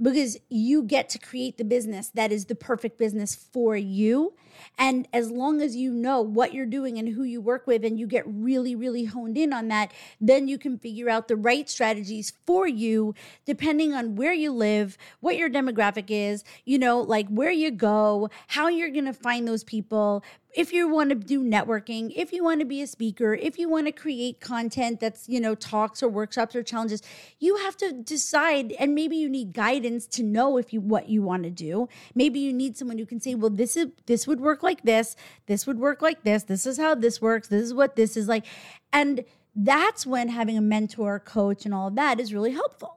because 0.00 0.36
you 0.48 0.82
get 0.82 1.08
to 1.10 1.18
create 1.18 1.58
the 1.58 1.64
business 1.64 2.10
that 2.14 2.32
is 2.32 2.46
the 2.46 2.54
perfect 2.54 2.98
business 2.98 3.34
for 3.34 3.76
you. 3.76 4.34
And 4.76 5.06
as 5.12 5.30
long 5.30 5.60
as 5.60 5.76
you 5.76 5.92
know 5.92 6.20
what 6.20 6.52
you're 6.52 6.66
doing 6.66 6.98
and 6.98 7.08
who 7.08 7.22
you 7.22 7.40
work 7.40 7.66
with, 7.66 7.84
and 7.84 7.98
you 7.98 8.06
get 8.06 8.24
really, 8.26 8.74
really 8.74 9.04
honed 9.04 9.38
in 9.38 9.52
on 9.52 9.68
that, 9.68 9.92
then 10.20 10.48
you 10.48 10.58
can 10.58 10.78
figure 10.78 11.08
out 11.08 11.28
the 11.28 11.36
right 11.36 11.68
strategies 11.68 12.32
for 12.46 12.66
you, 12.66 13.14
depending 13.44 13.94
on 13.94 14.16
where 14.16 14.32
you 14.32 14.52
live, 14.52 14.98
what 15.20 15.36
your 15.36 15.50
demographic 15.50 16.06
is, 16.08 16.44
you 16.64 16.78
know, 16.78 17.00
like 17.00 17.28
where 17.28 17.52
you 17.52 17.70
go, 17.70 18.30
how 18.48 18.68
you're 18.68 18.90
going 18.90 19.04
to 19.04 19.12
find 19.12 19.46
those 19.46 19.64
people, 19.64 20.24
if 20.58 20.72
you 20.72 20.88
want 20.88 21.08
to 21.10 21.14
do 21.14 21.44
networking, 21.44 22.12
if 22.16 22.32
you 22.32 22.42
want 22.42 22.58
to 22.58 22.66
be 22.66 22.82
a 22.82 22.86
speaker, 22.88 23.32
if 23.32 23.60
you 23.60 23.68
want 23.68 23.86
to 23.86 23.92
create 23.92 24.40
content 24.40 24.98
that's, 24.98 25.28
you 25.28 25.38
know, 25.38 25.54
talks 25.54 26.02
or 26.02 26.08
workshops 26.08 26.56
or 26.56 26.64
challenges, 26.64 27.00
you 27.38 27.58
have 27.58 27.76
to 27.76 27.92
decide 27.92 28.72
and 28.72 28.92
maybe 28.92 29.14
you 29.14 29.28
need 29.28 29.52
guidance 29.52 30.04
to 30.08 30.24
know 30.24 30.56
if 30.56 30.72
you 30.72 30.80
what 30.80 31.08
you 31.08 31.22
want 31.22 31.44
to 31.44 31.50
do. 31.50 31.88
Maybe 32.12 32.40
you 32.40 32.52
need 32.52 32.76
someone 32.76 32.98
who 32.98 33.06
can 33.06 33.20
say, 33.20 33.36
"Well, 33.36 33.50
this 33.50 33.76
is 33.76 33.86
this 34.06 34.26
would 34.26 34.40
work 34.40 34.64
like 34.64 34.82
this, 34.82 35.14
this 35.46 35.64
would 35.64 35.78
work 35.78 36.02
like 36.02 36.24
this, 36.24 36.42
this 36.42 36.66
is 36.66 36.76
how 36.76 36.96
this 36.96 37.22
works, 37.22 37.46
this 37.46 37.62
is 37.62 37.72
what 37.72 37.94
this 37.94 38.16
is 38.16 38.26
like." 38.26 38.44
And 38.92 39.24
that's 39.54 40.06
when 40.06 40.28
having 40.28 40.58
a 40.58 40.60
mentor, 40.60 41.20
coach 41.20 41.66
and 41.66 41.72
all 41.72 41.86
of 41.86 41.94
that 41.94 42.18
is 42.18 42.34
really 42.34 42.52
helpful 42.52 42.96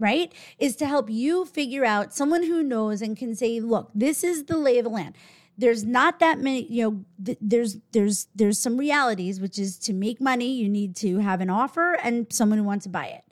right? 0.00 0.32
Is 0.58 0.74
to 0.76 0.86
help 0.86 1.08
you 1.08 1.44
figure 1.44 1.84
out 1.84 2.12
someone 2.12 2.42
who 2.42 2.64
knows 2.64 3.00
and 3.00 3.16
can 3.16 3.36
say, 3.36 3.60
look, 3.60 3.92
this 3.94 4.24
is 4.24 4.46
the 4.46 4.58
lay 4.58 4.78
of 4.78 4.84
the 4.84 4.90
land 4.90 5.14
there's 5.56 5.84
not 5.84 6.18
that 6.18 6.38
many 6.38 6.66
you 6.66 6.82
know 6.82 7.04
th- 7.24 7.38
there's 7.40 7.78
there's 7.92 8.28
there's 8.34 8.58
some 8.58 8.76
realities 8.76 9.40
which 9.40 9.58
is 9.58 9.78
to 9.78 9.92
make 9.92 10.20
money 10.20 10.52
you 10.52 10.68
need 10.68 10.96
to 10.96 11.18
have 11.18 11.40
an 11.40 11.50
offer 11.50 11.94
and 12.02 12.26
someone 12.32 12.58
who 12.58 12.64
wants 12.64 12.84
to 12.84 12.88
buy 12.88 13.06
it. 13.06 13.22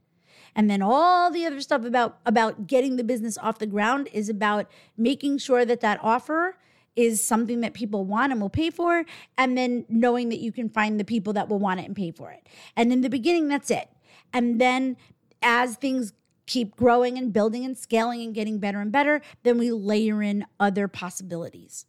And 0.55 0.69
then 0.69 0.83
all 0.83 1.31
the 1.31 1.47
other 1.47 1.61
stuff 1.61 1.85
about 1.85 2.19
about 2.27 2.67
getting 2.67 2.97
the 2.97 3.05
business 3.05 3.39
off 3.39 3.59
the 3.59 3.67
ground 3.67 4.09
is 4.13 4.29
about 4.29 4.71
making 4.97 5.39
sure 5.39 5.65
that 5.65 5.81
that 5.81 5.99
offer 6.03 6.57
is 6.95 7.25
something 7.25 7.63
that 7.63 7.73
people 7.73 8.05
want 8.05 8.33
and 8.33 8.41
will 8.41 8.51
pay 8.51 8.69
for 8.69 9.05
and 9.39 9.57
then 9.57 9.87
knowing 9.89 10.29
that 10.29 10.41
you 10.41 10.53
can 10.53 10.69
find 10.69 11.01
the 11.01 11.05
people 11.05 11.33
that 11.33 11.49
will 11.49 11.59
want 11.59 11.81
it 11.81 11.87
and 11.87 11.97
pay 11.97 12.11
for 12.11 12.31
it. 12.31 12.47
And 12.77 12.93
in 12.93 13.01
the 13.01 13.09
beginning 13.09 13.49
that's 13.49 13.71
it. 13.71 13.89
And 14.33 14.61
then 14.61 14.97
as 15.43 15.77
things 15.77 16.13
keep 16.47 16.77
growing 16.77 17.17
and 17.17 17.33
building 17.33 17.65
and 17.65 17.79
scaling 17.79 18.21
and 18.21 18.35
getting 18.35 18.59
better 18.59 18.81
and 18.81 18.93
better 18.93 19.23
then 19.43 19.59
we 19.59 19.71
layer 19.71 20.23
in 20.23 20.45
other 20.61 20.89
possibilities 20.89 21.87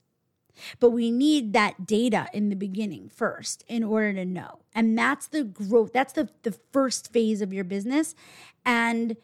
But 0.80 0.92
we 0.92 1.12
need 1.12 1.54
that 1.54 1.86
data 1.86 2.28
in 2.34 2.50
the 2.50 2.56
beginning 2.56 3.10
first 3.10 3.64
in 3.68 3.84
order 3.84 4.14
to 4.14 4.26
know. 4.26 4.60
And 4.76 4.98
that's 4.98 5.28
the 5.28 5.44
growth, 5.44 5.94
that's 5.94 6.14
the, 6.14 6.30
the 6.44 6.52
first 6.72 7.12
phase 7.12 7.42
of 7.42 7.54
your 7.54 7.64
business. 7.64 8.16
And 8.66 9.18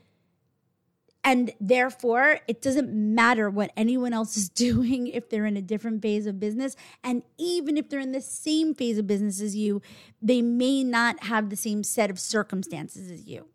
and 1.23 1.51
therefore, 1.59 2.39
it 2.47 2.61
doesn't 2.61 2.91
matter 2.93 3.49
what 3.49 3.71
anyone 3.75 4.13
else 4.13 4.37
is 4.37 4.49
doing 4.67 5.07
if 5.07 5.29
they're 5.29 5.45
in 5.45 5.57
a 5.57 5.61
different 5.61 6.01
phase 6.01 6.25
of 6.25 6.39
business. 6.39 6.75
And 7.03 7.23
even 7.37 7.77
if 7.77 7.89
they're 7.89 7.99
in 7.99 8.13
the 8.13 8.21
same 8.21 8.73
phase 8.73 8.97
of 8.97 9.05
business 9.05 9.41
as 9.41 9.55
you, 9.55 9.81
they 10.21 10.41
may 10.41 10.83
not 10.83 11.25
have 11.25 11.49
the 11.49 11.55
same 11.55 11.83
set 11.83 12.09
of 12.09 12.19
circumstances 12.19 13.11
as 13.11 13.25
you. 13.25 13.47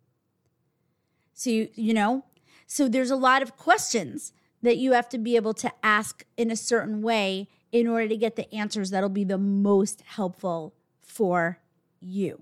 So, 1.33 1.51
you, 1.51 1.69
you 1.75 1.95
know, 1.95 2.25
so 2.67 2.89
there's 2.89 3.11
a 3.11 3.17
lot 3.17 3.43
of 3.43 3.57
questions 3.57 4.33
that 4.63 4.77
you 4.77 4.93
have 4.93 5.09
to 5.11 5.19
be 5.19 5.37
able 5.37 5.55
to 5.55 5.73
ask 5.83 6.25
in 6.37 6.51
a 6.51 6.57
certain 6.57 7.03
way 7.03 7.49
in 7.75 7.89
order 7.89 8.07
to 8.07 8.17
get 8.17 8.37
the 8.37 8.55
answers 8.55 8.91
that'll 8.91 9.09
be 9.09 9.25
the 9.25 9.37
most 9.37 10.01
helpful 10.07 10.73
for 11.03 11.59
you 12.01 12.41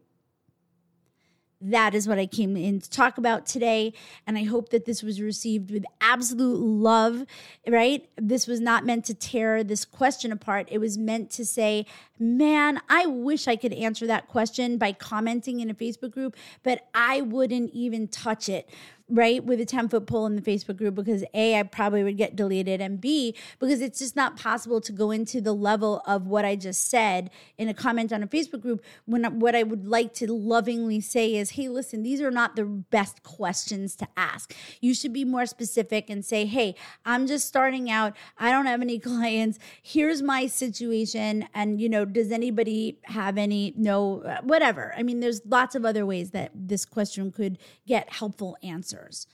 that 1.62 1.95
is 1.95 2.09
what 2.09 2.18
I 2.18 2.26
came 2.26 2.57
in 2.57 2.80
to 2.80 2.91
talk 2.91 3.18
about 3.18 3.47
today. 3.47 3.93
And 4.26 4.37
I 4.37 4.45
hope 4.45 4.70
that 4.70 4.85
this 4.85 5.03
was 5.03 5.20
received 5.20 5.70
with 5.70 5.85
absolute 6.01 6.59
love, 6.59 7.24
right? 7.68 8.09
This 8.16 8.47
was 8.47 8.61
not 8.61 8.85
meant 8.85 9.05
to 9.07 9.14
tear 9.14 9.62
this 9.62 9.85
question 9.85 10.33
apart. 10.33 10.68
It 10.70 10.78
was 10.78 10.99
meant 10.99 11.30
to 11.33 11.45
say, 11.45 11.87
man, 12.18 12.80
I 12.89 13.07
wish 13.07 13.47
I 13.47 13.57
could 13.57 13.72
answer 13.72 14.07
that 14.09 14.28
question 14.28 14.76
by 14.76 14.93
commenting 14.93 15.61
in 15.61 15.70
a 15.70 15.74
Facebook 15.74 16.11
group, 16.11 16.37
but 16.62 16.89
I 16.95 17.20
wouldn't 17.20 17.70
even 17.72 18.09
touch 18.09 18.49
it 18.49 18.68
right 19.09 19.44
with 19.44 19.61
a 19.61 19.64
10 19.64 19.88
foot 19.88 20.07
pole 20.07 20.26
in 20.26 20.36
the 20.36 20.42
facebook 20.42 20.76
group 20.76 20.94
because 20.94 21.24
a 21.34 21.59
i 21.59 21.62
probably 21.62 22.03
would 22.03 22.16
get 22.16 22.36
deleted 22.36 22.80
and 22.80 23.00
b 23.00 23.34
because 23.59 23.80
it's 23.80 23.98
just 23.98 24.16
not 24.16 24.36
possible 24.36 24.80
to 24.80 24.92
go 24.92 25.11
into 25.11 25.40
the 25.40 25.53
level 25.53 26.03
of 26.07 26.26
what 26.26 26.44
i 26.44 26.55
just 26.57 26.88
said 26.88 27.30
in 27.59 27.68
a 27.68 27.74
comment 27.74 28.12
on 28.12 28.22
a 28.22 28.26
facebook 28.26 28.61
group 28.61 28.82
when 29.07 29.24
what 29.40 29.55
i 29.55 29.62
would 29.62 29.86
like 29.86 30.12
to 30.12 30.32
lovingly 30.32 31.00
say 31.00 31.34
is 31.34 31.50
hey 31.50 31.68
listen 31.68 32.03
these 32.03 32.20
are 32.20 32.30
not 32.30 32.57
the 32.57 32.64
best 32.64 33.22
questions 33.22 33.96
to 33.96 34.09
ask. 34.16 34.55
You 34.80 34.94
should 34.94 35.12
be 35.12 35.24
more 35.24 35.46
specific 35.46 36.11
and 36.11 36.24
say 36.24 36.46
hey 36.46 36.74
i'm 37.05 37.26
just 37.26 37.46
starting 37.46 37.90
out. 37.90 38.14
I 38.38 38.50
don't 38.50 38.66
have 38.66 38.82
any 38.82 38.98
clients. 39.11 39.59
Here's 39.82 40.22
my 40.22 40.46
situation 40.46 41.48
and 41.55 41.80
you 41.80 41.88
know 41.88 42.05
does 42.05 42.32
anybody 42.32 42.98
have 43.05 43.38
any 43.38 43.74
no 43.76 44.22
uh, 44.22 44.40
whatever. 44.42 44.94
I 44.96 45.03
mean 45.03 45.20
there's 45.20 45.42
lots 45.46 45.74
of 45.74 45.84
other 45.84 46.07
ways 46.07 46.30
that 46.30 46.50
this 46.55 46.84
question 46.84 47.32
could 47.32 47.59
get 47.86 48.12
helpful 48.12 48.57
answers 48.62 49.01
answers. 49.03 49.26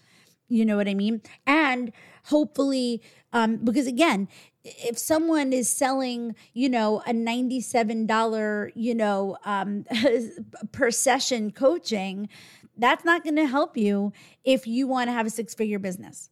You 0.49 0.65
know 0.65 0.77
what 0.77 0.89
I 0.89 0.95
mean? 0.95 1.21
And 1.47 1.93
hopefully, 2.27 3.03
um, 3.33 3.59
because 3.59 3.87
again, 3.87 4.29
if 4.65 4.99
someone 4.99 5.53
is 5.53 5.69
selling, 5.69 6.35
you 6.55 6.69
know, 6.69 7.03
a 7.07 7.13
$97, 7.13 8.73
you 8.75 8.95
know, 8.95 9.37
um, 9.45 9.85
per 10.73 10.91
session 10.91 11.51
coaching, 11.51 12.29
that's 12.77 13.05
not 13.05 13.25
going 13.25 13.37
to 13.37 13.47
help 13.47 13.77
you 13.77 14.13
if 14.45 14.67
you 14.67 14.87
want 14.87 15.09
to 15.09 15.13
have 15.13 15.27
a 15.27 15.31
six 15.31 15.55
figure 15.55 15.79
business. 15.79 16.31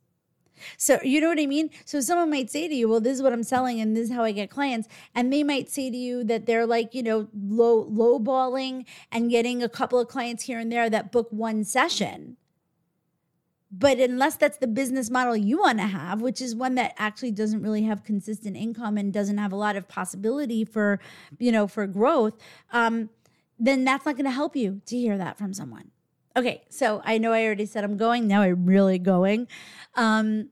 So, 0.78 0.98
you 1.02 1.20
know 1.20 1.28
what 1.28 1.38
I 1.38 1.44
mean? 1.44 1.68
So, 1.84 2.00
someone 2.00 2.30
might 2.30 2.50
say 2.50 2.66
to 2.66 2.74
you, 2.74 2.88
Well, 2.88 3.00
this 3.00 3.18
is 3.18 3.22
what 3.22 3.34
I'm 3.34 3.42
selling 3.42 3.78
and 3.78 3.94
this 3.94 4.08
is 4.08 4.14
how 4.14 4.24
I 4.24 4.32
get 4.32 4.48
clients. 4.48 4.88
And 5.14 5.30
they 5.30 5.42
might 5.42 5.68
say 5.68 5.90
to 5.90 5.96
you 5.96 6.24
that 6.24 6.46
they're 6.46 6.64
like, 6.64 6.94
you 6.94 7.02
know, 7.02 7.28
low, 7.34 7.86
low 7.90 8.18
balling 8.18 8.86
and 9.12 9.30
getting 9.30 9.62
a 9.62 9.68
couple 9.68 9.98
of 9.98 10.08
clients 10.08 10.44
here 10.44 10.58
and 10.58 10.72
there 10.72 10.88
that 10.88 11.12
book 11.12 11.28
one 11.30 11.62
session. 11.64 12.38
But 13.70 13.98
unless 13.98 14.36
that's 14.36 14.58
the 14.58 14.68
business 14.68 15.10
model 15.10 15.36
you 15.36 15.58
want 15.58 15.78
to 15.78 15.86
have, 15.86 16.20
which 16.22 16.40
is 16.40 16.54
one 16.54 16.76
that 16.76 16.94
actually 16.98 17.32
doesn't 17.32 17.62
really 17.62 17.82
have 17.82 18.04
consistent 18.04 18.56
income 18.56 18.96
and 18.96 19.12
doesn't 19.12 19.38
have 19.38 19.52
a 19.52 19.56
lot 19.56 19.74
of 19.74 19.88
possibility 19.88 20.64
for, 20.64 21.00
you 21.38 21.50
know, 21.50 21.66
for 21.66 21.86
growth, 21.86 22.34
um, 22.72 23.10
then 23.58 23.84
that's 23.84 24.06
not 24.06 24.14
going 24.14 24.24
to 24.24 24.30
help 24.30 24.54
you 24.54 24.82
to 24.86 24.96
hear 24.96 25.18
that 25.18 25.36
from 25.36 25.52
someone. 25.52 25.90
Okay, 26.36 26.62
so 26.68 27.00
I 27.04 27.18
know 27.18 27.32
I 27.32 27.44
already 27.44 27.66
said 27.66 27.82
I'm 27.82 27.96
going. 27.96 28.28
Now 28.28 28.42
I'm 28.42 28.66
really 28.66 28.98
going. 28.98 29.48
Um, 29.94 30.50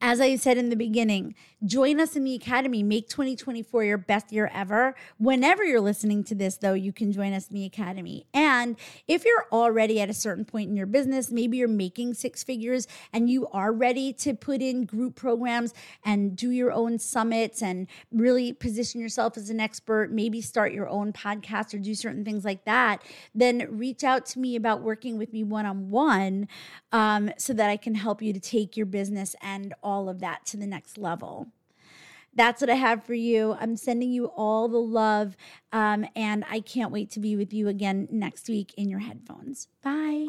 as 0.00 0.20
I 0.20 0.36
said 0.36 0.58
in 0.58 0.68
the 0.70 0.76
beginning, 0.76 1.34
join 1.66 1.98
us 1.98 2.14
in 2.14 2.22
the 2.22 2.34
Academy. 2.34 2.84
Make 2.84 3.08
2024 3.08 3.82
your 3.82 3.98
best 3.98 4.30
year 4.30 4.48
ever. 4.54 4.94
Whenever 5.18 5.64
you're 5.64 5.80
listening 5.80 6.22
to 6.24 6.36
this, 6.36 6.56
though, 6.56 6.74
you 6.74 6.92
can 6.92 7.10
join 7.10 7.32
us 7.32 7.48
in 7.48 7.56
the 7.56 7.64
Academy. 7.64 8.26
And 8.32 8.76
if 9.08 9.24
you're 9.24 9.46
already 9.50 10.00
at 10.00 10.08
a 10.08 10.14
certain 10.14 10.44
point 10.44 10.70
in 10.70 10.76
your 10.76 10.86
business, 10.86 11.32
maybe 11.32 11.56
you're 11.56 11.66
making 11.66 12.14
six 12.14 12.44
figures 12.44 12.86
and 13.12 13.28
you 13.28 13.48
are 13.48 13.72
ready 13.72 14.12
to 14.12 14.34
put 14.34 14.62
in 14.62 14.84
group 14.84 15.16
programs 15.16 15.74
and 16.04 16.36
do 16.36 16.50
your 16.50 16.72
own 16.72 17.00
summits 17.00 17.60
and 17.60 17.88
really 18.12 18.52
position 18.52 19.00
yourself 19.00 19.36
as 19.36 19.50
an 19.50 19.58
expert, 19.58 20.12
maybe 20.12 20.40
start 20.40 20.72
your 20.72 20.88
own 20.88 21.12
podcast 21.12 21.74
or 21.74 21.78
do 21.78 21.94
certain 21.94 22.24
things 22.24 22.44
like 22.44 22.64
that, 22.66 23.02
then 23.34 23.66
reach 23.68 24.04
out 24.04 24.26
to 24.26 24.38
me 24.38 24.54
about 24.54 24.80
working 24.80 25.18
with 25.18 25.32
me 25.32 25.42
one 25.42 25.66
on 25.66 25.90
one 25.90 26.46
so 26.92 27.52
that 27.52 27.68
I 27.68 27.76
can 27.76 27.96
help 27.96 28.22
you 28.22 28.32
to 28.32 28.40
take 28.40 28.76
your 28.76 28.86
business 28.86 29.34
and 29.42 29.74
of 30.08 30.20
that 30.20 30.44
to 30.46 30.56
the 30.56 30.66
next 30.66 30.98
level 30.98 31.48
that's 32.34 32.60
what 32.60 32.70
I 32.70 32.74
have 32.74 33.04
for 33.04 33.14
you. 33.14 33.56
I'm 33.60 33.76
sending 33.76 34.12
you 34.12 34.26
all 34.26 34.68
the 34.68 34.78
love. 34.78 35.36
Um, 35.72 36.06
and 36.14 36.44
I 36.48 36.60
can't 36.60 36.92
wait 36.92 37.10
to 37.12 37.20
be 37.20 37.36
with 37.36 37.52
you 37.52 37.68
again 37.68 38.06
next 38.10 38.48
week 38.48 38.72
in 38.76 38.88
your 38.88 39.00
headphones. 39.00 39.66
Bye. 39.82 40.28